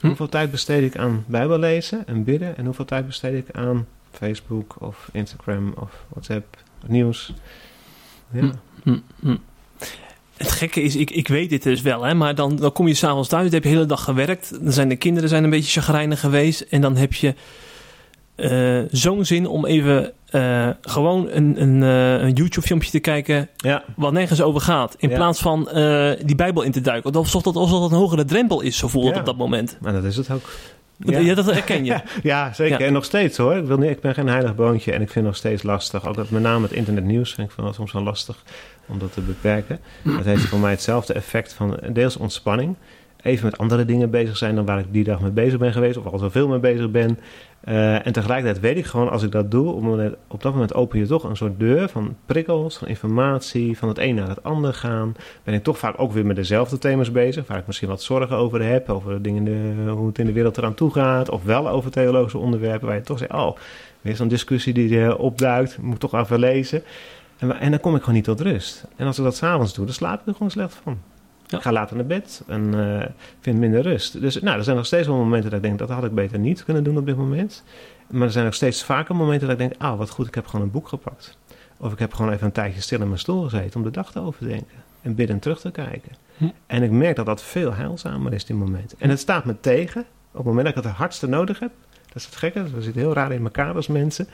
Hm. 0.00 0.06
Hoeveel 0.06 0.28
tijd 0.28 0.50
besteed 0.50 0.82
ik 0.82 1.00
aan 1.00 1.24
Bijbel 1.26 1.58
lezen 1.58 2.06
en 2.06 2.24
bidden? 2.24 2.56
En 2.56 2.64
hoeveel 2.64 2.84
tijd 2.84 3.06
besteed 3.06 3.48
ik 3.48 3.56
aan 3.56 3.86
Facebook 4.10 4.76
of 4.78 5.08
Instagram 5.12 5.74
of 5.76 6.04
WhatsApp, 6.08 6.56
nieuws? 6.86 7.34
Ja. 8.32 8.50
Hm. 8.82 8.98
hm 9.20 9.36
het 10.42 10.52
gekke 10.52 10.82
is, 10.82 10.96
ik, 10.96 11.10
ik 11.10 11.28
weet 11.28 11.50
dit 11.50 11.62
dus 11.62 11.80
wel, 11.80 12.02
hè, 12.02 12.14
maar 12.14 12.34
dan, 12.34 12.56
dan 12.56 12.72
kom 12.72 12.88
je 12.88 12.94
s'avonds 12.94 13.28
thuis, 13.28 13.44
dan 13.44 13.52
heb 13.52 13.62
je 13.62 13.68
de 13.68 13.74
hele 13.74 13.88
dag 13.88 14.04
gewerkt. 14.04 14.58
Dan 14.62 14.72
zijn 14.72 14.88
de 14.88 14.96
kinderen 14.96 15.28
zijn 15.28 15.44
een 15.44 15.50
beetje 15.50 15.80
chagrijnig 15.80 16.20
geweest. 16.20 16.60
En 16.60 16.80
dan 16.80 16.96
heb 16.96 17.12
je 17.12 17.34
uh, 18.36 18.88
zo'n 18.90 19.24
zin 19.24 19.46
om 19.46 19.66
even 19.66 20.12
uh, 20.30 20.68
gewoon 20.80 21.28
een, 21.30 21.62
een, 21.62 21.82
uh, 21.82 22.22
een 22.22 22.32
YouTube-filmpje 22.32 22.90
te 22.90 22.98
kijken 22.98 23.48
ja. 23.56 23.84
wat 23.96 24.12
nergens 24.12 24.42
over 24.42 24.60
gaat. 24.60 24.94
In 24.98 25.08
ja. 25.08 25.16
plaats 25.16 25.40
van 25.40 25.68
die 26.24 26.36
Bijbel 26.36 26.62
in 26.62 26.72
te 26.72 26.80
duiken. 26.80 27.12
Alsof 27.12 27.42
dat, 27.42 27.56
alsof 27.56 27.80
dat 27.80 27.90
een 27.90 27.96
hogere 27.96 28.24
drempel 28.24 28.60
is, 28.60 28.76
zo 28.76 28.88
voelt 28.88 29.08
het 29.08 29.18
op 29.18 29.24
dat 29.24 29.36
moment. 29.36 29.76
Maar 29.80 29.92
dat 29.92 30.04
is 30.04 30.16
het 30.16 30.30
ook. 30.30 30.50
Ja. 31.04 31.18
ja, 31.18 31.34
dat 31.34 31.44
herken 31.44 31.84
je. 31.84 32.00
ja, 32.22 32.52
zeker. 32.52 32.80
En 32.80 32.92
nog 32.92 33.04
steeds 33.04 33.36
hoor. 33.36 33.54
Ik, 33.54 33.64
wil 33.64 33.78
niet, 33.78 33.90
ik 33.90 34.00
ben 34.00 34.14
geen 34.14 34.28
heilig 34.28 34.54
boontje 34.54 34.92
en 34.92 35.00
ik 35.00 35.10
vind 35.10 35.14
het 35.14 35.24
nog 35.24 35.36
steeds 35.36 35.62
lastig. 35.62 36.06
Ook 36.06 36.14
dat 36.14 36.30
met 36.30 36.42
name 36.42 36.62
het 36.62 36.72
internetnieuws 36.72 37.34
vind 37.34 37.48
ik 37.48 37.54
van, 37.54 37.74
soms 37.74 37.92
wel 37.92 38.02
lastig 38.02 38.36
om 38.86 38.98
dat 38.98 39.12
te 39.12 39.20
beperken. 39.20 39.80
Dat 40.16 40.24
heeft 40.24 40.44
voor 40.44 40.58
mij 40.58 40.70
hetzelfde 40.70 41.12
effect 41.12 41.52
van 41.52 41.78
deels 41.92 42.16
ontspanning. 42.16 42.76
Even 43.22 43.44
met 43.44 43.58
andere 43.58 43.84
dingen 43.84 44.10
bezig 44.10 44.36
zijn 44.36 44.54
dan 44.54 44.64
waar 44.64 44.78
ik 44.78 44.86
die 44.90 45.04
dag 45.04 45.20
mee 45.20 45.30
bezig 45.30 45.58
ben 45.58 45.72
geweest. 45.72 45.96
Of 45.96 46.06
al 46.06 46.18
zoveel 46.18 46.48
mee 46.48 46.58
bezig 46.58 46.90
ben. 46.90 47.18
Uh, 47.64 48.06
en 48.06 48.12
tegelijkertijd 48.12 48.60
weet 48.60 48.76
ik 48.76 48.86
gewoon, 48.86 49.10
als 49.10 49.22
ik 49.22 49.30
dat 49.30 49.50
doe, 49.50 49.72
op, 49.72 50.16
op, 50.28 50.42
dat 50.42 50.52
moment 50.52 50.74
open 50.74 50.98
je 50.98 51.06
toch 51.06 51.24
een 51.24 51.36
soort 51.36 51.58
deur 51.58 51.88
van 51.88 52.16
prikkels, 52.26 52.78
van 52.78 52.88
informatie, 52.88 53.78
van 53.78 53.88
het 53.88 53.98
een 53.98 54.14
naar 54.14 54.28
het 54.28 54.42
ander 54.42 54.74
gaan. 54.74 55.14
Ben 55.44 55.54
ik 55.54 55.62
toch 55.62 55.78
vaak 55.78 55.94
ook 55.96 56.12
weer 56.12 56.26
met 56.26 56.36
dezelfde 56.36 56.78
thema's 56.78 57.12
bezig, 57.12 57.46
waar 57.46 57.58
ik 57.58 57.66
misschien 57.66 57.88
wat 57.88 58.02
zorgen 58.02 58.36
over 58.36 58.62
heb, 58.64 58.88
over 58.88 59.22
dingen 59.22 59.44
de, 59.44 59.90
hoe 59.90 60.06
het 60.06 60.18
in 60.18 60.26
de 60.26 60.32
wereld 60.32 60.58
eraan 60.58 60.74
toe 60.74 60.90
gaat, 60.90 61.30
of 61.30 61.44
wel 61.44 61.68
over 61.68 61.90
theologische 61.90 62.38
onderwerpen, 62.38 62.86
waar 62.86 62.96
je 62.96 63.02
toch 63.02 63.18
zegt, 63.18 63.32
oh, 63.32 63.56
weer 64.00 64.16
zo'n 64.16 64.28
discussie 64.28 64.72
die 64.72 64.90
uh, 64.90 65.18
opduikt, 65.18 65.78
moet 65.78 66.00
toch 66.00 66.14
even 66.14 66.38
lezen. 66.38 66.82
En, 67.38 67.60
en, 67.60 67.70
dan 67.70 67.80
kom 67.80 67.94
ik 67.94 68.00
gewoon 68.00 68.14
niet 68.14 68.24
tot 68.24 68.40
rust. 68.40 68.84
En 68.96 69.06
als 69.06 69.18
ik 69.18 69.24
dat 69.24 69.36
s'avonds 69.36 69.74
doe, 69.74 69.84
dan 69.84 69.94
slaap 69.94 70.20
ik 70.20 70.26
er 70.26 70.32
gewoon 70.32 70.50
slecht 70.50 70.80
van. 70.82 70.98
Ik 71.56 71.62
ga 71.62 71.72
later 71.72 71.96
naar 71.96 72.06
bed 72.06 72.42
en 72.46 72.74
uh, 72.74 73.04
vind 73.40 73.58
minder 73.58 73.82
rust. 73.82 74.20
Dus 74.20 74.40
nou, 74.40 74.58
er 74.58 74.64
zijn 74.64 74.76
nog 74.76 74.86
steeds 74.86 75.06
wel 75.06 75.16
momenten 75.16 75.50
dat 75.50 75.58
ik 75.58 75.64
denk, 75.64 75.78
dat 75.78 75.88
had 75.88 76.04
ik 76.04 76.14
beter 76.14 76.38
niet 76.38 76.64
kunnen 76.64 76.84
doen 76.84 76.98
op 76.98 77.06
dit 77.06 77.16
moment. 77.16 77.62
Maar 78.10 78.22
er 78.22 78.32
zijn 78.32 78.46
ook 78.46 78.54
steeds 78.54 78.84
vaker 78.84 79.16
momenten 79.16 79.48
dat 79.48 79.60
ik 79.60 79.68
denk, 79.68 79.82
ah, 79.82 79.98
wat 79.98 80.10
goed, 80.10 80.26
ik 80.26 80.34
heb 80.34 80.46
gewoon 80.46 80.64
een 80.64 80.70
boek 80.70 80.88
gepakt. 80.88 81.38
Of 81.76 81.92
ik 81.92 81.98
heb 81.98 82.14
gewoon 82.14 82.32
even 82.32 82.46
een 82.46 82.52
tijdje 82.52 82.80
stil 82.80 83.00
in 83.00 83.06
mijn 83.06 83.18
stoel 83.18 83.42
gezeten 83.42 83.76
om 83.76 83.82
de 83.82 83.90
dag 83.90 84.12
te 84.12 84.20
overdenken. 84.20 84.76
En 85.02 85.14
bidden 85.14 85.38
terug 85.38 85.60
te 85.60 85.70
kijken. 85.70 86.12
Hm. 86.36 86.48
En 86.66 86.82
ik 86.82 86.90
merk 86.90 87.16
dat 87.16 87.26
dat 87.26 87.42
veel 87.42 87.74
heilzamer 87.74 88.32
is, 88.32 88.44
die 88.44 88.56
moment. 88.56 88.94
En 88.98 89.10
het 89.10 89.18
staat 89.18 89.44
me 89.44 89.60
tegen, 89.60 90.00
op 90.30 90.36
het 90.36 90.44
moment 90.44 90.64
dat 90.64 90.76
ik 90.76 90.82
het 90.82 90.84
het 90.84 91.00
hardste 91.00 91.28
nodig 91.28 91.58
heb. 91.58 91.70
Dat 92.06 92.16
is 92.16 92.24
het 92.24 92.36
gekke, 92.36 92.62
we 92.62 92.82
zitten 92.82 93.02
heel 93.02 93.12
raar 93.12 93.32
in 93.32 93.42
elkaar 93.42 93.74
als 93.74 93.86
mensen. 93.86 94.28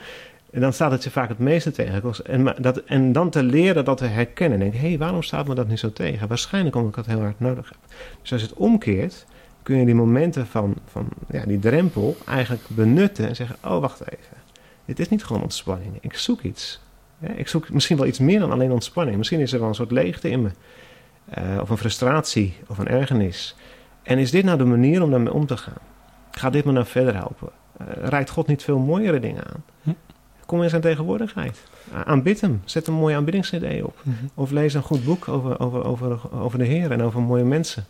En 0.51 0.61
dan 0.61 0.73
staat 0.73 0.91
het 0.91 1.03
je 1.03 1.11
vaak 1.11 1.29
het 1.29 1.39
meeste 1.39 1.71
tegen. 1.71 2.13
En, 2.23 2.55
dat, 2.57 2.77
en 2.77 3.11
dan 3.11 3.29
te 3.29 3.43
leren 3.43 3.85
dat 3.85 3.97
te 3.97 4.05
herkennen. 4.05 4.59
Denk, 4.59 4.73
hé, 4.73 4.79
hey, 4.79 4.97
waarom 4.97 5.23
staat 5.23 5.47
me 5.47 5.55
dat 5.55 5.67
niet 5.67 5.79
zo 5.79 5.93
tegen? 5.93 6.27
Waarschijnlijk 6.27 6.75
omdat 6.75 6.89
ik 6.89 6.95
dat 6.95 7.05
heel 7.05 7.23
hard 7.23 7.39
nodig 7.39 7.69
heb. 7.69 7.77
Dus 8.21 8.31
als 8.31 8.41
je 8.41 8.47
het 8.47 8.57
omkeert, 8.57 9.25
kun 9.63 9.77
je 9.77 9.85
die 9.85 9.95
momenten 9.95 10.47
van, 10.47 10.75
van 10.85 11.07
ja, 11.31 11.45
die 11.45 11.59
drempel 11.59 12.17
eigenlijk 12.25 12.63
benutten 12.67 13.27
en 13.27 13.35
zeggen: 13.35 13.55
Oh, 13.63 13.79
wacht 13.79 14.01
even. 14.01 14.37
Dit 14.85 14.99
is 14.99 15.09
niet 15.09 15.23
gewoon 15.23 15.41
ontspanning. 15.41 15.97
Ik 16.01 16.13
zoek 16.13 16.41
iets. 16.41 16.81
Ik 17.19 17.47
zoek 17.47 17.69
misschien 17.69 17.97
wel 17.97 18.05
iets 18.05 18.19
meer 18.19 18.39
dan 18.39 18.51
alleen 18.51 18.71
ontspanning. 18.71 19.17
Misschien 19.17 19.39
is 19.39 19.53
er 19.53 19.59
wel 19.59 19.67
een 19.67 19.75
soort 19.75 19.91
leegte 19.91 20.29
in 20.29 20.41
me. 20.41 20.49
Uh, 21.37 21.61
of 21.61 21.69
een 21.69 21.77
frustratie 21.77 22.55
of 22.67 22.77
een 22.77 22.87
ergernis. 22.87 23.55
En 24.03 24.17
is 24.17 24.31
dit 24.31 24.43
nou 24.43 24.57
de 24.57 24.65
manier 24.65 25.03
om 25.03 25.11
daarmee 25.11 25.33
om 25.33 25.45
te 25.45 25.57
gaan? 25.57 25.81
Gaat 26.31 26.53
dit 26.53 26.65
me 26.65 26.71
nou 26.71 26.85
verder 26.85 27.15
helpen? 27.15 27.49
Uh, 27.81 27.87
rijdt 28.07 28.29
God 28.29 28.47
niet 28.47 28.63
veel 28.63 28.79
mooiere 28.79 29.19
dingen 29.19 29.43
aan? 29.43 29.63
Hm? 29.81 29.91
Kom 30.49 30.63
in 30.63 30.69
zijn 30.69 30.81
tegenwoordigheid. 30.81 31.63
Aanbid 32.05 32.41
hem. 32.41 32.61
Zet 32.65 32.87
een 32.87 32.93
mooie 32.93 33.15
aanbiddingscd 33.15 33.83
op. 33.83 33.95
Hm. 34.03 34.09
Of 34.33 34.51
lees 34.51 34.73
een 34.73 34.81
goed 34.81 35.05
boek 35.05 35.27
over, 35.27 35.59
over, 35.59 35.85
over, 35.85 36.19
over 36.41 36.57
de 36.57 36.65
Heer 36.65 36.91
en 36.91 37.01
over 37.01 37.21
mooie 37.21 37.43
mensen. 37.43 37.85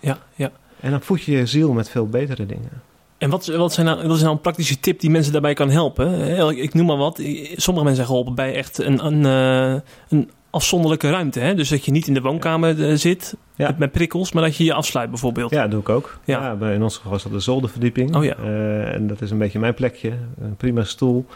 Ja, 0.00 0.18
ja. 0.34 0.50
En 0.80 0.90
dan 0.90 1.00
voed 1.00 1.22
je 1.22 1.32
je 1.32 1.46
ziel 1.46 1.72
met 1.72 1.90
veel 1.90 2.08
betere 2.08 2.46
dingen. 2.46 2.70
En 3.18 3.30
wat, 3.30 3.46
wat, 3.46 3.72
zijn 3.72 3.86
nou, 3.86 4.06
wat 4.06 4.16
is 4.16 4.22
nou 4.22 4.34
een 4.34 4.40
praktische 4.40 4.80
tip 4.80 5.00
die 5.00 5.10
mensen 5.10 5.32
daarbij 5.32 5.54
kan 5.54 5.70
helpen? 5.70 6.56
Ik 6.56 6.74
noem 6.74 6.86
maar 6.86 6.96
wat. 6.96 7.16
Sommige 7.56 7.84
mensen 7.84 7.94
zijn 7.94 8.06
geholpen 8.06 8.34
bij 8.34 8.54
echt 8.54 8.78
een, 8.78 9.06
een, 9.06 9.26
eh, 9.26 9.80
een 10.08 10.30
afzonderlijke 10.50 11.10
ruimte. 11.10 11.40
Hè? 11.40 11.54
Dus 11.54 11.68
dat 11.68 11.84
je 11.84 11.90
niet 11.90 12.06
in 12.06 12.14
de 12.14 12.20
woonkamer 12.20 12.88
eh, 12.88 12.96
zit 12.96 13.34
met, 13.76 13.92
prikkels, 13.92 14.32
maar 14.32 14.42
dat 14.42 14.56
je 14.56 14.64
je 14.64 14.74
afsluit 14.74 15.10
bijvoorbeeld. 15.10 15.50
Ja, 15.50 15.62
dat 15.62 15.70
doe 15.70 15.80
ik 15.80 15.88
ook. 15.88 16.18
Ja. 16.24 16.56
ja 16.60 16.70
in 16.70 16.82
ons 16.82 16.96
geval 16.96 17.14
is 17.14 17.22
dat 17.22 17.32
de 17.32 17.40
zolderverdieping. 17.40 18.16
Oh, 18.16 18.24
ja. 18.24 18.36
Uh, 18.36 18.94
en 18.94 19.06
dat 19.06 19.20
is 19.20 19.30
een 19.30 19.38
beetje 19.38 19.58
mijn 19.58 19.74
plekje. 19.74 20.12
Een 20.40 20.56
prima 20.56 20.84
stoel. 20.84 21.26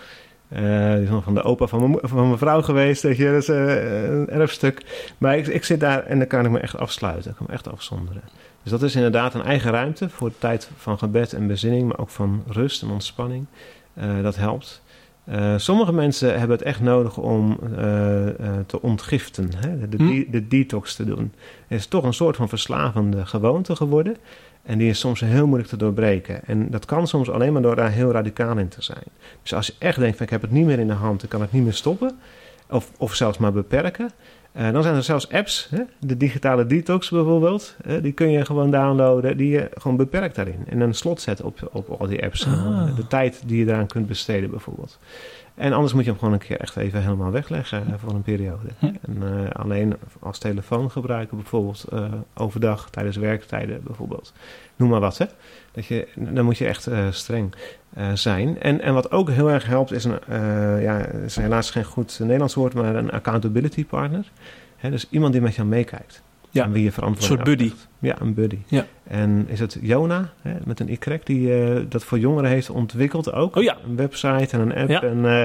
Uh, 0.53 0.93
die 0.93 1.03
is 1.03 1.09
nog 1.09 1.25
van 1.25 1.35
de 1.35 1.43
opa 1.43 1.67
van 1.67 1.91
mijn, 1.91 1.99
van 2.03 2.27
mijn 2.27 2.39
vrouw 2.39 2.63
geweest. 2.63 3.03
Weet 3.03 3.17
je, 3.17 3.25
dat 3.25 3.43
is 3.43 3.49
een 3.49 4.29
erfstuk. 4.29 4.83
Maar 5.19 5.37
ik, 5.37 5.47
ik 5.47 5.65
zit 5.65 5.81
daar 5.81 6.05
en 6.05 6.19
dan 6.19 6.27
kan 6.27 6.45
ik 6.45 6.51
me 6.51 6.59
echt 6.59 6.79
afsluiten. 6.79 7.31
Ik 7.31 7.37
kan 7.37 7.47
me 7.49 7.53
echt 7.53 7.73
afzonderen. 7.73 8.23
Dus 8.63 8.73
dat 8.73 8.83
is 8.83 8.95
inderdaad 8.95 9.35
een 9.35 9.43
eigen 9.43 9.71
ruimte 9.71 10.09
voor 10.09 10.29
de 10.29 10.39
tijd 10.39 10.71
van 10.77 10.99
gebed 10.99 11.33
en 11.33 11.47
bezinning, 11.47 11.89
maar 11.89 11.99
ook 11.99 12.11
van 12.11 12.43
rust 12.47 12.83
en 12.83 12.91
ontspanning. 12.91 13.47
Uh, 13.99 14.23
dat 14.23 14.37
helpt. 14.37 14.83
Sommige 15.57 15.93
mensen 15.93 16.39
hebben 16.39 16.57
het 16.57 16.67
echt 16.67 16.81
nodig 16.81 17.17
om 17.17 17.59
te 18.67 18.83
ontgiften, 18.83 19.51
hè? 19.57 19.89
De, 19.89 19.97
hm? 19.97 20.31
de, 20.31 20.49
detox 20.49 20.95
te 20.95 21.05
doen. 21.05 21.33
Het 21.67 21.79
is 21.79 21.87
toch 21.87 22.05
een 22.05 22.15
soort 22.15 22.37
van 22.37 22.49
verslavende 22.49 23.27
gewoonte 23.27 23.77
geworden. 23.77 24.17
En 24.65 24.79
die 24.79 24.89
is 24.89 24.99
soms 24.99 25.21
heel 25.21 25.47
moeilijk 25.47 25.69
te 25.69 25.77
doorbreken. 25.77 26.45
En 26.47 26.71
dat 26.71 26.85
kan 26.85 27.07
soms 27.07 27.31
alleen 27.31 27.53
maar 27.53 27.63
door 27.63 27.77
daar 27.77 27.91
heel 27.91 28.11
radicaal 28.11 28.59
in 28.59 28.69
te 28.69 28.83
zijn. 28.83 29.05
Dus 29.43 29.55
als 29.55 29.67
je 29.67 29.75
echt 29.79 29.99
denkt 29.99 30.17
van 30.17 30.27
ik 30.27 30.33
heb 30.33 30.43
het 30.43 30.51
niet 30.51 30.67
meer 30.67 30.79
in 30.79 30.87
de 30.87 30.93
hand, 30.93 31.23
ik 31.23 31.29
kan 31.29 31.41
het 31.41 31.53
niet 31.53 31.63
meer 31.63 31.73
stoppen. 31.73 32.19
Of, 32.71 32.91
of 32.99 33.15
zelfs 33.15 33.39
maar 33.39 33.53
beperken. 33.53 34.11
Uh, 34.57 34.73
dan 34.73 34.83
zijn 34.83 34.95
er 34.95 35.03
zelfs 35.03 35.31
apps, 35.31 35.69
hè? 35.71 35.83
de 36.01 36.17
digitale 36.17 36.67
detox 36.67 37.11
bijvoorbeeld. 37.11 37.77
die 38.03 38.13
kun 38.13 38.31
je 38.31 38.45
gewoon 38.45 38.71
downloaden, 38.71 39.37
die 39.37 39.51
je 39.51 39.71
gewoon 39.75 39.97
beperkt 39.97 40.35
daarin. 40.35 40.65
En 40.69 40.81
een 40.81 40.95
slot 40.95 41.21
zetten 41.21 41.45
op, 41.45 41.69
op 41.73 41.89
al 42.01 42.07
die 42.07 42.23
apps. 42.23 42.47
Ah. 42.47 42.97
De 42.97 43.07
tijd 43.07 43.43
die 43.47 43.59
je 43.59 43.65
daaraan 43.65 43.87
kunt 43.87 44.07
besteden 44.07 44.51
bijvoorbeeld. 44.51 44.99
En 45.55 45.73
anders 45.73 45.93
moet 45.93 46.05
je 46.05 46.11
hem 46.11 46.19
gewoon 46.19 46.35
een 46.35 46.41
keer 46.41 46.61
echt 46.61 46.77
even 46.77 47.03
helemaal 47.03 47.31
wegleggen 47.31 47.99
voor 47.99 48.11
een 48.11 48.23
periode. 48.23 48.69
En 48.81 49.23
uh, 49.23 49.51
alleen 49.51 49.97
als 50.21 50.39
telefoon 50.39 50.91
gebruiken 50.91 51.37
bijvoorbeeld 51.37 51.85
uh, 51.93 52.13
overdag 52.35 52.91
tijdens 52.91 53.17
werktijden 53.17 53.83
bijvoorbeeld. 53.83 54.33
Noem 54.77 54.89
maar 54.89 55.01
wat 55.01 55.19
hè. 55.19 55.27
Dat 55.73 55.87
je, 55.87 56.09
dan 56.15 56.45
moet 56.45 56.59
je 56.59 56.67
echt 56.67 56.89
uh, 56.89 57.07
streng 57.11 57.55
zijn. 58.15 58.61
En, 58.61 58.81
en 58.81 58.95
wat 58.95 59.11
ook 59.11 59.31
heel 59.31 59.51
erg 59.51 59.67
helpt 59.67 59.93
is 59.93 60.05
een, 60.05 60.19
ja, 60.81 60.99
is 61.07 61.37
helaas 61.37 61.71
geen 61.71 61.85
goed 61.85 62.19
Nederlands 62.19 62.55
woord, 62.55 62.75
maar 62.75 62.95
een 62.95 63.11
accountability 63.11 63.87
partner. 63.87 64.31
Hè, 64.77 64.91
dus 64.91 65.07
iemand 65.11 65.33
die 65.33 65.43
met 65.43 65.55
jou 65.55 65.69
meekijkt. 65.69 66.23
Ja, 66.55 66.71
wie 66.71 66.83
je 66.83 66.93
verantwoordelijk 66.93 67.49
Een 67.49 67.59
soort 67.59 67.73
buddy. 67.73 68.09
Ja, 68.09 68.21
een 68.21 68.35
buddy. 68.35 68.59
Ja. 68.67 68.87
En 69.05 69.45
is 69.49 69.61
het 69.61 69.79
Jona, 69.81 70.33
hè, 70.43 70.55
met 70.65 70.81
een 70.81 70.89
Y, 70.89 71.19
die 71.25 71.49
uh, 71.49 71.81
dat 71.89 72.05
voor 72.05 72.19
jongeren 72.19 72.51
heeft 72.51 72.71
ontwikkeld 72.71 73.33
ook. 73.33 73.57
Oh 73.57 73.63
ja. 73.63 73.77
Een 73.87 73.97
website 73.97 74.49
en 74.57 74.61
een 74.61 74.75
app. 74.75 75.03
En, 75.03 75.17
uh, 75.17 75.45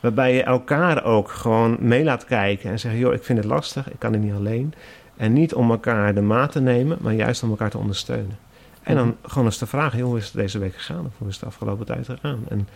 waarbij 0.00 0.34
je 0.34 0.42
elkaar 0.42 1.04
ook 1.04 1.30
gewoon 1.30 1.76
mee 1.80 2.04
laat 2.04 2.24
kijken 2.24 2.70
en 2.70 2.78
zeggen... 2.78 3.00
joh, 3.00 3.14
ik 3.14 3.24
vind 3.24 3.38
het 3.38 3.46
lastig, 3.46 3.90
ik 3.90 3.98
kan 3.98 4.12
het 4.12 4.22
niet 4.22 4.34
alleen. 4.34 4.74
En 5.16 5.32
niet 5.32 5.54
om 5.54 5.70
elkaar 5.70 6.14
de 6.14 6.20
maat 6.20 6.52
te 6.52 6.60
nemen, 6.60 6.98
maar 7.00 7.14
juist 7.14 7.42
om 7.42 7.50
elkaar 7.50 7.70
te 7.70 7.78
ondersteunen. 7.78 8.38
En 8.82 8.94
dan 8.94 9.06
mhm. 9.06 9.30
gewoon 9.30 9.44
eens 9.44 9.58
te 9.58 9.66
vragen, 9.66 9.98
joh, 9.98 10.08
hoe 10.08 10.18
is 10.18 10.24
het 10.24 10.34
deze 10.34 10.58
week 10.58 10.74
gegaan? 10.74 11.06
Of 11.06 11.12
hoe 11.18 11.28
is 11.28 11.34
het 11.34 11.42
de 11.42 11.46
afgelopen 11.46 11.86
tijd 11.86 12.06
gegaan? 12.06 12.44
En 12.48 12.68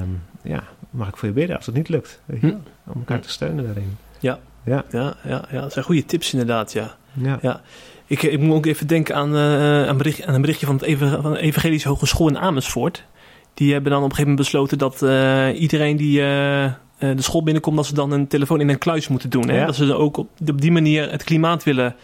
um, 0.00 0.22
ja, 0.42 0.62
mag 0.90 1.08
ik 1.08 1.16
voor 1.16 1.28
je 1.28 1.34
bidden 1.34 1.56
als 1.56 1.66
het 1.66 1.74
niet 1.74 1.88
lukt? 1.88 2.20
Weet 2.24 2.40
je? 2.40 2.46
Hm. 2.46 2.56
Om 2.86 2.98
elkaar 2.98 3.20
te 3.20 3.30
steunen 3.30 3.64
daarin. 3.64 3.96
Ja. 4.18 4.38
Ja. 4.64 4.84
Ja, 4.90 5.14
ja, 5.24 5.44
ja, 5.50 5.60
dat 5.60 5.72
zijn 5.72 5.84
goede 5.84 6.04
tips 6.04 6.32
inderdaad, 6.32 6.72
ja. 6.72 6.96
Ja. 7.12 7.38
ja. 7.42 7.60
Ik, 8.06 8.22
ik 8.22 8.40
moet 8.40 8.56
ook 8.56 8.66
even 8.66 8.86
denken 8.86 9.14
aan, 9.14 9.34
uh, 9.34 9.88
aan, 9.88 9.96
bericht, 9.96 10.26
aan 10.26 10.34
een 10.34 10.40
berichtje 10.40 10.66
van, 10.66 10.80
het 10.82 10.98
van 10.98 11.32
de 11.32 11.40
Evangelische 11.40 11.88
Hogeschool 11.88 12.28
in 12.28 12.38
Amersfoort. 12.38 13.04
Die 13.54 13.72
hebben 13.72 13.90
dan 13.90 14.02
op 14.02 14.10
een 14.10 14.16
gegeven 14.16 14.30
moment 14.30 14.50
besloten 14.50 14.78
dat 14.78 15.02
uh, 15.02 15.60
iedereen 15.60 15.96
die 15.96 16.20
uh, 16.20 16.70
de 16.98 17.22
school 17.22 17.42
binnenkomt, 17.42 17.76
dat 17.76 17.86
ze 17.86 17.94
dan 17.94 18.10
een 18.10 18.26
telefoon 18.26 18.60
in 18.60 18.68
een 18.68 18.78
kluis 18.78 19.08
moeten 19.08 19.30
doen. 19.30 19.48
Hè? 19.48 19.66
Dat 19.66 19.74
ze 19.74 19.94
ook 19.94 20.16
op, 20.16 20.28
op, 20.46 20.60
die 20.60 20.72
manier 20.72 21.10
het 21.10 21.24
klimaat 21.24 21.64
willen 21.64 21.94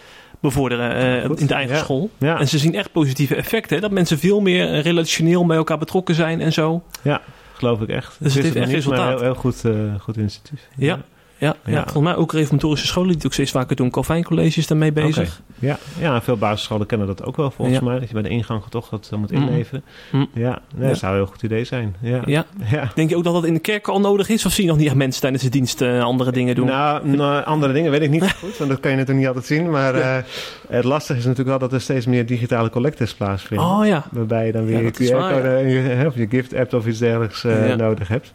bevorderen 0.41 1.23
in 1.37 1.47
de 1.47 1.55
eigen 1.55 1.77
school. 1.77 2.11
Ja. 2.19 2.39
En 2.39 2.49
ze 2.49 2.59
zien 2.59 2.75
echt 2.75 2.93
positieve 2.93 3.35
effecten. 3.35 3.77
Hè? 3.77 3.83
Dat 3.83 3.91
mensen 3.91 4.19
veel 4.19 4.41
meer 4.41 4.81
relationeel 4.81 5.47
bij 5.47 5.57
elkaar 5.57 5.79
betrokken 5.79 6.15
zijn 6.15 6.41
en 6.41 6.53
zo. 6.53 6.83
Ja, 7.03 7.21
geloof 7.53 7.81
ik 7.81 7.89
echt. 7.89 8.17
Dus 8.21 8.35
het 8.35 8.43
heeft 8.43 8.57
echt 8.57 8.71
resultaat. 8.71 9.09
Heel, 9.09 9.21
heel 9.21 9.35
goed, 9.35 9.65
goed 9.99 10.17
initiatief. 10.17 10.69
ja. 10.77 11.01
Ja, 11.39 11.57
ja. 11.65 11.83
volgens 11.83 12.05
mij 12.05 12.17
ook 12.17 12.33
reformatorische 12.33 12.87
scholen 12.87 13.09
die 13.09 13.17
het 13.17 13.27
ook 13.27 13.33
steeds 13.33 13.51
vaker 13.51 13.77
doen. 13.77 13.91
Calvijn-colleges 13.91 14.67
daarmee 14.67 14.93
bezig. 14.93 15.41
Ja. 15.59 15.79
ja, 15.99 16.23
veel 16.23 16.37
basisscholen 16.37 16.87
kennen 16.87 17.07
dat 17.07 17.25
ook 17.25 17.37
wel 17.37 17.51
volgens 17.51 17.81
mij. 17.81 17.99
Dat 17.99 18.09
je 18.09 18.15
bij 18.15 18.23
de 18.23 18.29
ingang 18.29 18.63
toch 18.69 18.89
dat 18.89 19.11
moet 19.17 19.31
mm-hmm. 19.31 19.49
inleveren. 19.49 19.85
Mm. 20.13 20.29
Ja, 20.35 20.63
nee, 20.75 20.89
dat 20.89 20.99
zou 20.99 21.13
een 21.13 21.19
heel 21.19 21.29
goed 21.29 21.43
idee 21.43 21.65
zijn. 21.65 21.97
Ja. 22.01 22.23
Ja. 22.27 22.47
Denk 22.95 23.11
je 23.11 23.17
ook 23.17 23.25
dat 23.25 23.35
dat 23.35 23.45
in 23.45 23.55
de 23.55 23.61
kerk 23.61 23.89
al 23.89 24.01
nodig 24.01 24.29
is? 24.29 24.47
Of 24.47 24.53
zie 24.53 24.65
je 24.65 24.69
nog 24.69 24.79
niet 24.79 24.87
echt 24.87 24.97
mensen 24.97 25.21
tijdens 25.21 25.43
de 25.43 25.49
dienst 25.49 25.81
uh, 25.81 26.03
andere 26.03 26.33
dingen 26.33 26.55
doen? 26.55 26.67
Nou, 26.67 27.09
nou, 27.09 27.45
andere 27.45 27.73
dingen 27.73 27.91
weet 27.91 28.03
ik 28.03 28.11
niet 28.11 28.33
goed. 28.33 28.59
Want 28.59 28.71
dat 28.71 28.81
kan 28.81 28.91
je 28.91 28.97
natuurlijk 28.97 29.27
niet 29.27 29.37
altijd 29.37 29.47
zien. 29.47 29.71
Maar 29.71 29.95
uh, 29.95 30.17
het 30.69 30.85
lastige 30.85 31.19
is 31.19 31.25
natuurlijk 31.25 31.59
wel 31.59 31.69
dat 31.69 31.73
er 31.73 31.81
steeds 31.81 32.07
meer 32.07 32.27
digitale 32.27 32.71
collectors 32.71 33.15
plaatsvinden. 33.15 33.67
Oh 33.67 33.87
ja. 33.87 34.05
Waarbij 34.11 34.47
je 34.47 34.53
dan 34.53 34.65
weer 34.65 34.83
je 34.83 34.93
QR-code 34.93 36.05
of 36.09 36.15
je 36.15 36.27
gift-app 36.29 36.75
of 36.75 36.87
iets 36.87 36.99
dergelijks 36.99 37.45
uh, 37.45 37.75
nodig 37.75 38.09
hebt. 38.09 38.33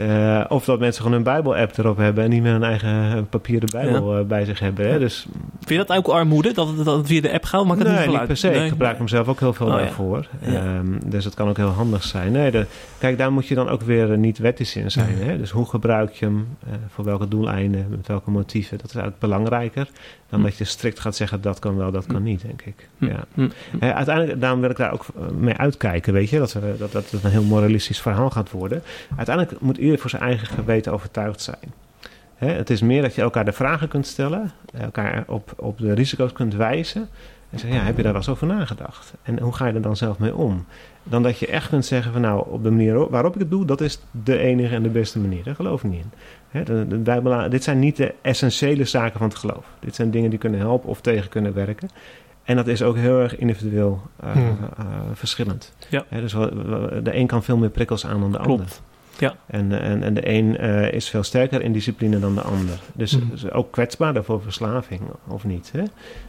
Uh, 0.00 0.44
of 0.48 0.64
dat 0.64 0.78
mensen 0.78 1.02
gewoon 1.02 1.16
een 1.16 1.24
Bijbel-app 1.24 1.78
erop 1.78 1.96
hebben 1.96 2.24
en 2.24 2.30
niet 2.30 2.42
meer 2.42 2.52
een 2.52 2.62
eigen 2.62 3.16
eh, 3.16 3.22
papieren 3.30 3.68
Bijbel 3.70 4.14
ja. 4.14 4.20
uh, 4.20 4.26
bij 4.26 4.44
zich 4.44 4.58
hebben. 4.58 4.88
Hè? 4.88 4.98
Dus, 4.98 5.26
Vind 5.58 5.80
je 5.80 5.86
dat 5.86 5.96
ook 5.96 6.08
armoede, 6.08 6.52
dat 6.52 6.68
het, 6.68 6.84
dat 6.84 6.96
het 6.96 7.06
via 7.06 7.20
de 7.20 7.32
app 7.32 7.44
gaat? 7.44 7.64
Maakt 7.64 7.78
het 7.78 7.88
nee, 7.88 8.08
niet, 8.08 8.18
niet 8.18 8.26
per 8.26 8.36
se. 8.36 8.48
Nee. 8.48 8.62
Ik 8.62 8.68
gebruik 8.68 8.98
hem 8.98 9.08
zelf 9.08 9.28
ook 9.28 9.40
heel 9.40 9.52
veel 9.52 9.66
oh, 9.66 9.72
daarvoor. 9.72 10.28
Ja. 10.40 10.76
Um, 10.76 10.98
dus 11.06 11.24
het 11.24 11.34
kan 11.34 11.48
ook 11.48 11.56
heel 11.56 11.68
handig 11.68 12.02
zijn. 12.02 12.32
Nee, 12.32 12.50
de, 12.50 12.66
kijk, 12.98 13.18
daar 13.18 13.32
moet 13.32 13.46
je 13.46 13.54
dan 13.54 13.68
ook 13.68 13.82
weer 13.82 14.18
niet 14.18 14.38
wettisch 14.38 14.76
in 14.76 14.90
zijn. 14.90 15.16
Hè? 15.18 15.38
Dus 15.38 15.50
hoe 15.50 15.66
gebruik 15.66 16.12
je 16.12 16.24
hem? 16.24 16.48
Uh, 16.66 16.74
voor 16.88 17.04
welke 17.04 17.28
doeleinden? 17.28 17.86
Met 17.90 18.06
welke 18.06 18.30
motieven? 18.30 18.78
Dat 18.78 18.86
is 18.86 18.94
eigenlijk 18.94 19.22
belangrijker 19.22 19.88
dan 20.28 20.38
hm. 20.38 20.44
dat 20.44 20.56
je 20.56 20.64
strikt 20.64 21.00
gaat 21.00 21.16
zeggen 21.16 21.40
dat 21.40 21.58
kan 21.58 21.76
wel, 21.76 21.90
dat 21.90 22.06
kan 22.06 22.16
hm. 22.16 22.22
niet, 22.22 22.42
denk 22.42 22.62
ik. 22.62 22.88
Hm. 22.98 23.04
Ja. 23.80 23.94
Uiteindelijk, 23.94 24.40
daarom 24.40 24.60
wil 24.60 24.70
ik 24.70 24.76
daar 24.76 24.92
ook 24.92 25.06
mee 25.38 25.54
uitkijken, 25.54 26.12
weet 26.12 26.30
je, 26.30 26.38
dat, 26.38 26.52
dat, 26.78 26.92
dat 26.92 27.10
het 27.10 27.24
een 27.24 27.30
heel 27.30 27.42
moralistisch 27.42 28.00
verhaal 28.00 28.30
gaat 28.30 28.50
worden. 28.50 28.82
Uiteindelijk 29.16 29.60
moet 29.60 29.78
ieder 29.86 30.00
voor 30.00 30.10
zijn 30.10 30.22
eigen 30.22 30.46
geweten 30.46 30.92
overtuigd 30.92 31.40
zijn. 31.40 31.72
het 32.36 32.70
is 32.70 32.80
meer 32.80 33.02
dat 33.02 33.14
je 33.14 33.22
elkaar 33.22 33.44
de 33.44 33.52
vragen 33.52 33.88
kunt 33.88 34.06
stellen, 34.06 34.52
elkaar 34.72 35.24
op, 35.26 35.52
op 35.56 35.78
de 35.78 35.92
risico's 35.92 36.32
kunt 36.32 36.54
wijzen. 36.54 37.08
En 37.50 37.58
zeggen, 37.58 37.78
ja, 37.78 37.84
heb 37.84 37.96
je 37.96 38.02
daar 38.02 38.12
wel 38.12 38.20
eens 38.20 38.30
over 38.30 38.46
nagedacht? 38.46 39.12
En 39.22 39.38
hoe 39.38 39.52
ga 39.52 39.66
je 39.66 39.72
er 39.72 39.82
dan 39.82 39.96
zelf 39.96 40.18
mee 40.18 40.34
om? 40.34 40.66
Dan 41.02 41.22
dat 41.22 41.38
je 41.38 41.46
echt 41.46 41.68
kunt 41.68 41.86
zeggen 41.86 42.12
van 42.12 42.20
nou, 42.20 42.46
op 42.50 42.62
de 42.62 42.70
manier 42.70 43.10
waarop 43.10 43.34
ik 43.34 43.40
het 43.40 43.50
doe, 43.50 43.64
dat 43.64 43.80
is 43.80 44.00
de 44.10 44.38
enige 44.38 44.74
en 44.74 44.82
de 44.82 44.88
beste 44.88 45.18
manier. 45.18 45.44
Daar 45.44 45.54
geloof 45.54 45.84
ik 45.84 45.90
niet 45.90 46.04
in. 46.50 46.64
de, 46.64 47.02
de 47.02 47.46
dit 47.50 47.64
zijn 47.64 47.78
niet 47.78 47.96
de 47.96 48.14
essentiële 48.22 48.84
zaken 48.84 49.18
van 49.18 49.28
het 49.28 49.38
geloof. 49.38 49.64
Dit 49.80 49.94
zijn 49.94 50.10
dingen 50.10 50.30
die 50.30 50.38
kunnen 50.38 50.60
helpen 50.60 50.88
of 50.88 51.00
tegen 51.00 51.28
kunnen 51.28 51.54
werken. 51.54 51.88
En 52.44 52.56
dat 52.56 52.66
is 52.66 52.82
ook 52.82 52.96
heel 52.96 53.20
erg 53.20 53.36
individueel 53.36 54.00
uh, 54.24 54.36
uh, 54.36 54.50
verschillend. 55.12 55.72
Ja. 55.88 56.04
dus 56.10 56.32
de 56.32 57.10
een 57.14 57.26
kan 57.26 57.42
veel 57.42 57.56
meer 57.56 57.70
prikkels 57.70 58.06
aan 58.06 58.20
dan 58.20 58.32
de 58.32 58.38
Klopt. 58.38 58.60
ander. 58.60 58.76
Ja. 59.18 59.34
En, 59.46 59.80
en, 59.80 60.02
en 60.02 60.14
de 60.14 60.28
een 60.28 60.56
eh, 60.56 60.92
is 60.92 61.08
veel 61.08 61.22
sterker 61.22 61.62
in 61.62 61.72
discipline 61.72 62.18
dan 62.18 62.34
de 62.34 62.40
ander. 62.40 62.78
Dus 62.94 63.18
Mhm. 63.18 63.48
ook 63.52 63.72
kwetsbaarder 63.72 64.24
voor 64.24 64.42
verslaving, 64.42 65.00
of 65.28 65.44
niet. 65.44 65.72
Hè? 65.72 65.82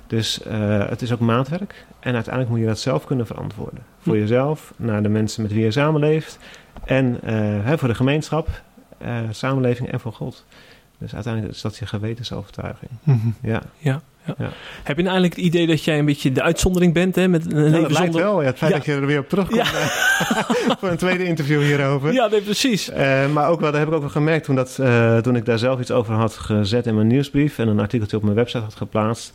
Dus 0.07 0.43
eh, 0.43 0.87
het 0.89 1.01
is 1.01 1.11
ook 1.13 1.19
maatwerk. 1.19 1.85
En 1.99 2.13
uiteindelijk 2.13 2.53
moet 2.53 2.59
je 2.63 2.67
dat 2.67 2.79
zelf 2.79 3.05
kunnen 3.05 3.25
verantwoorden. 3.25 3.83
Voor 3.99 4.13
Hm. 4.13 4.19
jezelf, 4.19 4.73
naar 4.75 5.03
de 5.03 5.09
mensen 5.09 5.41
met 5.41 5.51
wie 5.51 5.63
je 5.63 5.71
samenleeft. 5.71 6.39
En 6.85 7.19
eh, 7.23 7.35
hè, 7.63 7.77
voor 7.77 7.87
de 7.87 7.95
gemeenschap, 7.95 8.61
samenleving 9.31 9.91
en 9.91 9.99
voor 9.99 10.13
God. 10.13 10.45
Dus 10.97 11.13
uiteindelijk 11.13 11.53
is 11.53 11.61
dat 11.61 11.77
je 11.77 11.85
gewetensovertuiging. 11.85 12.91
Ja, 13.03 13.15
Ja, 13.41 13.61
ja. 13.77 14.01
Ja. 14.37 14.49
Heb 14.83 14.97
je 14.97 15.03
nou 15.03 15.15
eigenlijk 15.15 15.35
het 15.35 15.45
idee 15.45 15.67
dat 15.67 15.83
jij 15.83 15.99
een 15.99 16.05
beetje 16.05 16.31
de 16.31 16.41
uitzondering 16.41 16.93
bent, 16.93 17.15
hè? 17.15 17.27
Met 17.27 17.45
een 17.53 17.63
leven 17.63 17.81
dat 17.81 17.91
lijkt 17.91 17.97
zonder... 17.97 18.21
wel. 18.21 18.41
Ja, 18.41 18.47
het 18.47 18.57
feit 18.57 18.71
Ja. 18.71 18.77
dat 18.77 18.85
je 18.85 18.93
er 18.93 19.05
weer 19.05 19.19
op 19.19 19.29
terugkomt 19.29 19.59
eh, 19.61 19.67
voor 20.79 20.89
een 20.89 20.97
tweede 20.97 21.23
interview 21.23 21.61
hierover. 21.61 22.13
Ja, 22.13 22.27
nee, 22.27 22.41
precies. 22.41 22.89
Eh, 22.89 23.29
maar 23.33 23.49
ook 23.49 23.59
wel, 23.59 23.71
dat 23.71 23.79
heb 23.79 23.87
ik 23.87 23.93
ook 23.93 23.99
wel 24.01 24.09
gemerkt 24.09 24.45
toen, 24.45 24.55
dat, 24.55 24.77
eh, 24.79 25.17
toen 25.17 25.35
ik 25.35 25.45
daar 25.45 25.59
zelf 25.59 25.79
iets 25.79 25.91
over 25.91 26.13
had 26.13 26.33
gezet 26.33 26.85
in 26.85 26.95
mijn 26.95 27.07
nieuwsbrief 27.07 27.57
en 27.59 27.67
een 27.67 27.79
artikeltje 27.79 28.17
op 28.17 28.23
mijn 28.23 28.35
website 28.35 28.63
had 28.63 28.75
geplaatst. 28.75 29.33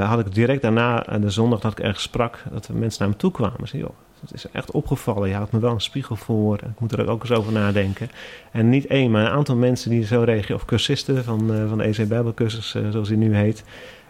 had 0.00 0.18
ik 0.18 0.34
direct 0.34 0.62
daarna, 0.62 1.06
de 1.20 1.30
zondag 1.30 1.60
dat 1.60 1.72
ik 1.72 1.80
ergens 1.80 2.02
sprak, 2.02 2.38
dat 2.52 2.68
er 2.68 2.74
mensen 2.74 3.00
naar 3.00 3.08
me 3.08 3.16
toe 3.16 3.30
kwamen. 3.30 3.68
Ze 3.68 3.78
joh, 3.78 3.90
het 4.22 4.34
is 4.34 4.46
echt 4.52 4.70
opgevallen. 4.70 5.28
Je 5.28 5.34
houdt 5.34 5.52
me 5.52 5.58
wel 5.58 5.72
een 5.72 5.80
spiegel 5.80 6.16
voor. 6.16 6.54
Ik 6.56 6.80
moet 6.80 6.92
er 6.92 7.08
ook 7.08 7.20
eens 7.22 7.32
over 7.32 7.52
nadenken. 7.52 8.10
En 8.50 8.68
niet 8.68 8.86
één, 8.86 9.10
maar 9.10 9.24
een 9.24 9.30
aantal 9.32 9.56
mensen 9.56 9.90
die 9.90 10.04
zo 10.04 10.22
reageren, 10.22 10.56
of 10.56 10.64
cursisten 10.64 11.24
van, 11.24 11.54
eh, 11.54 11.68
van 11.68 11.78
de 11.78 11.84
EC 11.88 12.08
Bijbelcursus, 12.08 12.74
eh, 12.74 12.82
zoals 12.90 13.08
die 13.08 13.16
nu 13.16 13.34
heet. 13.34 13.64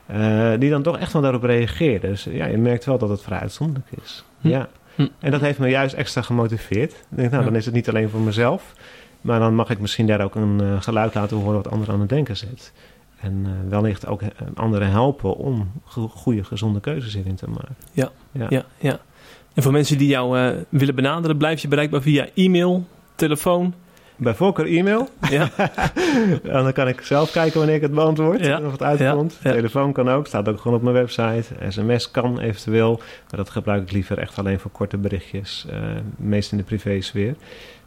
eh, 0.06 0.50
die 0.58 0.70
dan 0.70 0.82
toch 0.82 0.98
echt 0.98 1.12
wel 1.12 1.22
daarop 1.22 1.42
reageren. 1.42 2.00
Dus 2.10 2.24
ja, 2.30 2.46
je 2.46 2.56
merkt 2.58 2.84
wel 2.84 2.98
dat 2.98 3.08
het 3.08 3.22
vrij 3.22 3.38
uitzonderlijk 3.38 3.88
is. 4.02 4.24
Hm. 4.40 4.48
Ja. 4.48 4.68
Hm. 4.94 5.06
En 5.18 5.30
dat 5.30 5.40
heeft 5.40 5.58
me 5.58 5.68
juist 5.68 5.94
extra 5.94 6.22
gemotiveerd. 6.22 6.92
Ik 6.92 6.98
denk, 7.08 7.30
nou, 7.30 7.42
Ja. 7.42 7.48
dan 7.48 7.58
is 7.58 7.64
het 7.64 7.74
niet 7.74 7.88
alleen 7.88 8.08
voor 8.08 8.20
mezelf. 8.20 8.72
Maar 9.20 9.38
dan 9.40 9.54
mag 9.54 9.70
ik 9.70 9.78
misschien 9.80 10.06
daar 10.06 10.20
ook 10.20 10.34
een 10.34 10.82
geluid 10.82 11.14
laten 11.14 11.36
horen 11.36 11.54
wat 11.54 11.70
anderen 11.70 11.94
aan 11.94 12.00
het 12.00 12.08
denken 12.08 12.36
zet. 12.36 12.72
En 13.20 13.46
wellicht 13.68 14.06
ook 14.06 14.20
anderen 14.54 14.88
helpen 14.90 15.36
om 15.36 15.70
go- 15.84 16.08
goede, 16.08 16.44
gezonde 16.44 16.80
keuzes 16.80 17.14
hierin 17.14 17.34
te 17.34 17.48
maken. 17.48 17.76
Ja. 17.92 18.10
ja. 18.32 18.46
Ja, 18.48 18.64
ja. 18.78 18.98
En 19.54 19.62
voor 19.62 19.72
mensen 19.72 19.98
die 19.98 20.08
jou 20.08 20.38
eh, 20.38 20.56
willen 20.68 20.94
benaderen, 20.94 21.36
blijf 21.36 21.60
je 21.62 21.68
bereikbaar 21.68 22.02
via 22.02 22.26
e-mail, 22.34 22.84
telefoon. 23.14 23.74
Bij 24.16 24.34
voorkeur 24.34 24.66
e-mail. 24.66 25.08
Ja, 25.30 25.50
En 26.42 26.62
dan 26.62 26.72
kan 26.72 26.88
ik 26.88 27.00
zelf 27.00 27.30
kijken 27.32 27.58
wanneer 27.58 27.76
ik 27.76 27.82
het 27.82 27.94
beantwoord. 27.94 28.44
Ja. 28.44 28.60
Of 28.60 28.72
het 28.72 28.82
uitkomt. 28.82 29.38
Ja. 29.42 29.52
Telefoon 29.52 29.92
kan 29.92 30.08
ook. 30.10 30.26
Staat 30.26 30.48
ook 30.48 30.60
gewoon 30.60 30.76
op 30.76 30.82
mijn 30.82 30.94
website. 30.94 31.44
SMS 31.68 32.10
kan 32.10 32.38
eventueel. 32.40 32.96
Maar 32.96 33.36
dat 33.36 33.50
gebruik 33.50 33.82
ik 33.82 33.92
liever 33.92 34.18
echt 34.18 34.38
alleen 34.38 34.58
voor 34.58 34.70
korte 34.70 34.96
berichtjes. 34.96 35.66
eh, 35.70 35.78
meest 36.16 36.52
in 36.52 36.58
de 36.58 36.64
privésfeer. 36.64 37.34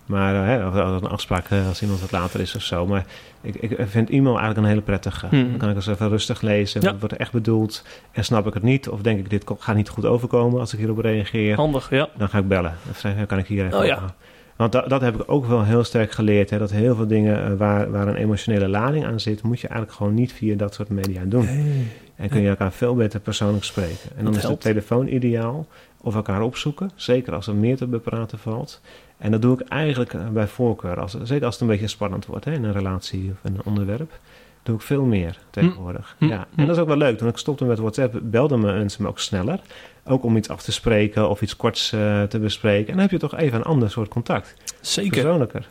Maar 0.06 0.36
eh, 0.36 0.46
hè, 0.46 0.68
of 0.68 1.02
een 1.02 1.10
afspraak 1.10 1.46
eh, 1.50 1.68
als 1.68 1.82
iemand 1.82 2.02
wat 2.02 2.12
later 2.12 2.40
is 2.40 2.56
of 2.56 2.62
zo. 2.62 2.86
Maar 2.86 3.06
ik, 3.42 3.56
ik 3.56 3.78
vind 3.88 4.10
e-mail 4.10 4.38
eigenlijk 4.38 4.58
een 4.58 4.66
hele 4.66 4.82
prettige. 4.82 5.28
Hmm. 5.28 5.50
Dan 5.50 5.58
kan 5.58 5.70
ik 5.70 5.76
eens 5.76 5.88
even 5.88 6.10
rustig 6.10 6.42
lezen. 6.42 6.82
Ja. 6.82 6.92
Wat 6.92 7.00
wordt 7.00 7.14
er 7.14 7.20
echt 7.20 7.32
bedoeld? 7.32 7.84
En 8.12 8.26
snap 8.26 8.48
ik 8.48 8.54
het 8.54 8.64
niet? 8.64 8.90
Of 8.90 9.02
denk 9.02 9.20
ik, 9.20 9.30
dit 9.30 9.44
gaat 9.58 9.76
niet 9.76 9.90
goed 9.90 10.06
overkomen 10.06 10.60
als 10.60 10.74
ik 10.74 10.80
hierop 10.80 10.98
reageer? 10.98 11.56
handig, 11.56 11.90
ja. 11.90 12.10
Dan 12.18 12.30
ga 12.30 12.38
ik 12.38 12.48
bellen. 12.48 12.76
Dan 13.02 13.26
kan 13.26 13.38
ik 13.38 13.48
hier 13.48 13.66
even 13.66 13.80
Oh, 13.80 13.86
ja. 13.86 14.16
Want 14.56 14.72
dat, 14.72 14.90
dat 14.90 15.02
heb 15.02 15.16
ik 15.16 15.32
ook 15.32 15.46
wel 15.46 15.64
heel 15.64 15.84
sterk 15.84 16.12
geleerd. 16.12 16.50
Hè, 16.50 16.58
dat 16.58 16.72
heel 16.72 16.96
veel 16.96 17.08
dingen 17.08 17.46
eh, 17.46 17.54
waar, 17.54 17.92
waar 17.92 18.08
een 18.08 18.16
emotionele 18.16 18.68
lading 18.68 19.06
aan 19.06 19.20
zit... 19.20 19.44
moet 19.44 19.60
je 19.60 19.68
eigenlijk 19.68 19.98
gewoon 19.98 20.14
niet 20.14 20.34
via 20.34 20.56
dat 20.56 20.74
soort 20.74 20.90
media 20.90 21.24
doen. 21.26 21.48
En 22.16 22.30
kun 22.30 22.42
je 22.42 22.50
elkaar 22.50 22.72
veel 22.72 22.96
beter 22.96 23.20
persoonlijk 23.20 23.64
spreken. 23.64 24.10
En 24.16 24.24
dan 24.24 24.34
Dat 24.34 24.44
is 24.44 24.50
de 24.50 24.58
telefoon 24.58 25.08
ideaal. 25.08 25.68
Of 26.02 26.16
elkaar 26.16 26.42
opzoeken. 26.42 26.92
Zeker 26.96 27.34
als 27.34 27.48
er 27.48 27.56
meer 27.56 27.78
te 27.78 27.88
bepraten 27.88 28.40
valt. 28.40 28.82
En 29.18 29.32
dat 29.32 29.42
doe 29.42 29.54
ik 29.62 29.68
eigenlijk 29.68 30.14
eh, 30.14 30.28
bij 30.28 30.48
voorkeur. 30.48 31.00
Als, 31.00 31.18
zeker 31.24 31.46
als 31.46 31.54
het 31.54 31.64
een 31.64 31.70
beetje 31.70 31.88
spannend 31.88 32.26
wordt 32.26 32.46
hè, 32.46 32.52
in 32.52 32.64
een 32.64 32.72
relatie 32.74 33.32
of 33.32 33.38
een 33.52 33.60
onderwerp. 33.64 34.20
Doe 34.64 34.76
ik 34.76 34.82
veel 34.82 35.04
meer 35.04 35.40
tegenwoordig. 35.50 36.16
Hm. 36.18 36.26
Ja. 36.26 36.48
Hm. 36.54 36.60
En 36.60 36.66
dat 36.68 36.76
is 36.76 36.82
ook 36.82 36.88
wel 36.88 36.98
leuk. 36.98 37.18
Toen 37.18 37.28
ik 37.28 37.38
stopte 37.38 37.66
met 37.66 37.80
WhatsApp 37.80 38.20
belden 38.24 38.60
mensen 38.60 39.04
me 39.04 39.08
ook 39.10 39.20
sneller. 39.20 39.60
Ook 40.06 40.24
om 40.24 40.38
iets 40.38 40.50
af 40.50 40.62
te 40.64 40.72
spreken 40.72 41.30
of 41.30 41.42
iets 41.42 41.56
korts 41.56 41.92
eh, 41.92 42.24
te 42.24 42.40
bespreken. 42.40 42.88
En 42.88 42.92
dan 42.94 43.02
heb 43.02 43.12
je 43.12 43.18
toch 43.18 43.36
even 43.36 43.58
een 43.60 43.66
ander 43.66 43.92
soort 43.92 44.08
contact. 44.10 44.54
Zeker. 44.82 45.12
Persoonlijker. 45.12 45.68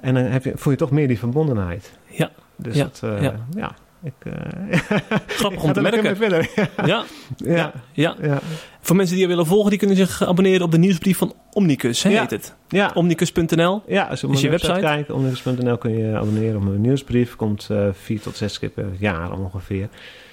En 0.00 0.14
dan 0.14 0.22
heb 0.22 0.44
je, 0.44 0.52
voel 0.54 0.72
je 0.72 0.78
toch 0.78 0.90
meer 0.90 1.08
die 1.08 1.18
verbondenheid. 1.18 1.92
Ja. 2.06 2.30
Dus 2.56 2.76
Ja. 2.76 2.82
dat, 2.82 3.00
eh, 3.04 3.22
Ja. 3.22 3.34
ja. 3.56 3.74
Ik, 4.04 4.12
eh, 4.32 4.78
Grappig 5.26 5.62
om 5.64 5.72
te 5.72 5.80
er 5.80 5.82
lekker 5.90 6.02
merken. 6.02 6.16
verder. 6.16 6.50
Ja, 6.86 7.04
ja. 7.36 7.54
ja, 7.54 7.72
ja. 7.92 8.16
Ja. 8.22 8.38
Voor 8.80 8.96
mensen 8.96 9.14
die 9.14 9.24
je 9.24 9.30
willen 9.30 9.46
volgen, 9.46 9.70
die 9.70 9.78
kunnen 9.78 9.96
zich 9.96 10.22
abonneren 10.26 10.62
op 10.62 10.70
de 10.70 10.78
nieuwsbrief 10.78 11.18
van 11.18 11.32
Omnicus, 11.52 12.02
hè, 12.02 12.10
Ja. 12.10 12.20
heet 12.20 12.30
het. 12.30 12.54
Ja. 12.68 12.90
Omnicus.nl. 12.94 13.82
ja, 13.86 14.04
als 14.04 14.20
je 14.20 14.26
op 14.26 14.34
je 14.34 14.48
website, 14.50 14.80
kijkt, 14.80 15.10
omnicus.nl 15.10 15.78
kun 15.78 15.98
je 15.98 16.16
abonneren 16.16 16.56
op 16.56 16.64
mijn 16.64 16.80
nieuwsbrief. 16.80 17.36
Komt 17.36 17.66
eh, 17.70 17.86
vier 17.92 18.20
tot 18.20 18.36
zes 18.36 18.58
keer 18.58 18.68
per 18.68 18.86
jaar 18.98 19.32
ongeveer. 19.32 19.82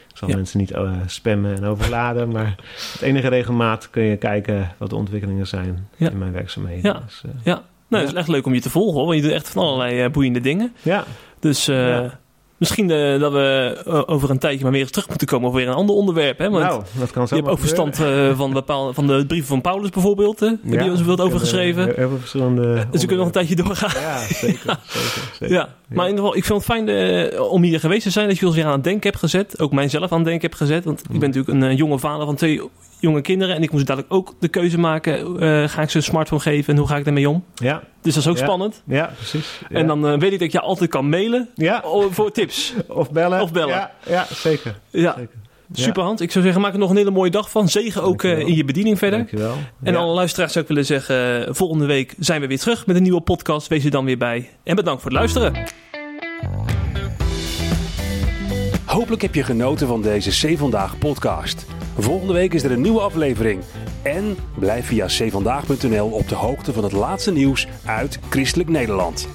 Ik 0.10 0.18
zal 0.18 0.30
Ja. 0.30 0.36
mensen 0.36 0.60
niet 0.60 0.72
eh, 0.72 0.92
spammen 1.06 1.56
en 1.56 1.64
overladen, 1.66 2.30
maar 2.32 2.56
het 2.94 3.02
enige 3.02 3.28
regelmaat 3.28 3.90
kun 3.90 4.04
je 4.04 4.18
kijken 4.18 4.72
wat 4.78 4.90
de 4.90 4.96
ontwikkelingen 4.96 5.48
zijn 5.48 5.88
Ja. 5.98 6.10
in 6.10 6.18
mijn 6.18 6.32
werkzaamheden. 6.32 6.92
Ja. 6.94 7.02
Dus, 7.06 7.22
Ja. 7.44 7.62
Nou, 7.88 8.04
het 8.04 8.12
is 8.14 8.20
echt 8.20 8.28
leuk 8.28 8.46
om 8.46 8.54
je 8.54 8.62
te 8.62 8.70
volgen, 8.70 8.94
hoor. 8.98 9.06
Want 9.06 9.16
je 9.18 9.24
doet 9.24 9.32
echt 9.36 9.50
van 9.50 9.64
allerlei 9.64 10.10
boeiende 10.10 10.42
dingen. 10.42 10.74
ja. 10.82 11.04
Dus 11.40 11.66
Ja. 11.66 12.20
Misschien 12.62 12.92
eh, 12.92 13.20
dat 13.20 13.32
we 13.32 13.78
eh, 13.86 14.02
over 14.06 14.30
een 14.30 14.40
tijdje 14.40 14.64
maar 14.64 14.72
weer 14.72 14.82
eens 14.82 14.92
terug 14.92 15.08
moeten 15.10 15.28
komen 15.28 15.48
over 15.48 15.60
weer 15.60 15.70
een 15.70 15.76
ander 15.76 15.96
onderwerp. 15.96 16.38
Hè? 16.38 16.50
Want 16.50 16.64
nou, 16.64 16.84
dat 17.00 17.12
kan 17.12 17.28
zo 17.28 17.36
je 17.36 17.42
hebt 17.42 17.54
ook 17.54 17.60
verstand 17.60 18.00
eh, 18.00 18.38
van, 18.38 18.54
bepaalde, 18.54 18.94
van 18.94 19.08
de 19.08 19.26
brieven 19.26 19.48
van 19.48 19.62
Paulus 19.62 19.90
bijvoorbeeld. 19.90 20.40
Hè? 20.40 20.48
Heb 20.48 20.84
je 20.84 20.92
ons 20.92 21.20
over 21.20 21.40
geschreven? 21.40 21.86
Heel 21.86 22.10
veel 22.10 22.18
verschillende. 22.18 22.74
dus 22.92 23.02
we 23.02 23.08
kunnen 23.08 23.18
nog 23.18 23.26
een 23.26 23.32
tijdje 23.32 23.56
doorgaan. 23.56 24.02
Ja, 24.02 24.18
zeker. 24.18 24.80
zeker, 24.88 25.32
zeker. 25.40 25.56
Ja, 25.56 25.70
maar 25.96 26.06
in 26.08 26.12
ieder 26.12 26.26
geval, 26.26 26.38
ik 26.38 26.46
vind 26.46 26.58
het 26.58 26.68
fijn 26.68 26.90
eh, 26.90 27.52
om 27.52 27.64
hier 27.64 27.80
geweest 27.80 28.04
te 28.04 28.10
zijn. 28.10 28.28
Dat 28.28 28.38
je 28.38 28.46
ons 28.46 28.56
weer 28.56 28.66
aan 28.66 28.72
het 28.72 28.84
denken 28.84 29.10
hebt 29.10 29.20
gezet. 29.22 29.60
Ook 29.60 29.72
mijzelf 29.72 30.12
aan 30.12 30.18
het 30.18 30.28
denken 30.28 30.48
hebt 30.50 30.62
gezet. 30.62 30.84
Want 30.84 31.00
ik 31.00 31.20
ben 31.20 31.30
natuurlijk 31.30 31.48
een 31.48 31.64
eh, 31.70 31.78
jonge 31.78 32.00
vader 32.00 32.26
van 32.26 32.36
twee 32.36 32.62
jonge 33.00 33.22
kinderen. 33.22 33.56
En 33.56 33.64
ik 33.64 33.72
moest 33.72 33.86
dadelijk 33.88 34.14
ook 34.14 34.34
de 34.40 34.48
keuze 34.48 34.80
maken. 34.80 35.40
eh, 35.40 35.68
ga 35.70 35.82
ik 35.82 35.90
ze 35.90 35.98
een 35.98 36.04
smartphone 36.04 36.42
geven 36.42 36.74
en 36.74 36.80
hoe 36.80 36.88
ga 36.90 36.98
ik 36.98 37.04
daarmee 37.04 37.30
om? 37.30 37.44
Ja, 37.56 37.84
Dus 38.02 38.14
dat 38.14 38.24
is 38.24 38.30
ook 38.30 38.38
Ja. 38.38 38.44
spannend. 38.44 38.82
ja, 38.86 39.12
precies. 39.16 39.60
Ja. 39.70 39.76
En 39.78 39.88
dan 39.88 40.20
weet 40.20 40.32
ik 40.34 40.40
dat 40.40 40.52
je 40.52 40.60
altijd 40.60 40.90
kan 40.90 41.10
mailen 41.10 41.50
Ja, 41.56 41.84
voor 42.10 42.32
tips. 42.32 42.74
of 42.88 43.12
bellen. 43.12 43.42
Of 43.42 43.52
bellen. 43.52 43.76
Ja, 43.76 43.92
ja 44.08 44.26
zeker. 44.34 44.76
Ja, 44.90 45.14
zeker. 45.18 45.36
Super 45.74 46.04
Hans. 46.04 46.22
Ik 46.22 46.32
zou 46.32 46.44
zeggen, 46.44 46.62
maak 46.62 46.74
er 46.74 46.80
nog 46.80 46.90
een 46.90 46.98
hele 46.98 47.12
mooie 47.12 47.32
dag 47.32 47.50
van. 47.52 47.70
Zegen 47.70 48.04
ook 48.04 48.24
eh, 48.24 48.30
Dankjewel. 48.30 48.48
in 48.48 48.56
je 48.56 48.66
bediening 48.66 48.98
verder. 48.98 49.20
Dankjewel. 49.20 49.56
En 49.84 49.94
ja. 49.94 50.00
alle 50.00 50.14
luisteraars 50.14 50.52
zou 50.52 50.64
ik 50.64 50.70
willen 50.70 50.86
zeggen, 50.86 51.48
eh, 51.48 51.54
volgende 51.54 51.86
week 51.86 52.16
zijn 52.20 52.42
we 52.42 52.48
weer 52.48 52.60
terug 52.60 52.86
met 52.86 52.96
een 52.96 53.04
nieuwe 53.04 53.22
podcast. 53.22 53.68
Wees 53.68 53.86
er 53.86 53.92
dan 53.92 54.06
weer 54.06 54.18
bij. 54.18 54.50
En 54.64 54.76
bedankt 54.76 55.02
voor 55.02 55.12
het 55.12 55.20
luisteren. 55.20 55.66
Hopelijk 58.86 59.22
heb 59.22 59.36
je 59.36 59.44
genoten 59.44 59.88
van 59.88 60.02
deze 60.02 60.48
C 60.48 60.58
Vandaag 60.58 60.98
podcast. 60.98 61.66
Volgende 61.98 62.34
week 62.34 62.54
is 62.54 62.64
er 62.64 62.72
een 62.72 62.82
nieuwe 62.82 63.00
aflevering. 63.00 63.62
En 64.02 64.38
blijf 64.60 64.86
via 64.86 65.06
cvandaag.nl 65.06 66.08
op 66.08 66.28
de 66.28 66.36
hoogte 66.36 66.74
van 66.74 66.84
het 66.84 66.92
laatste 66.92 67.32
nieuws 67.32 67.68
uit 67.86 68.20
Christelijk 68.30 68.70
Nederland. 68.70 69.28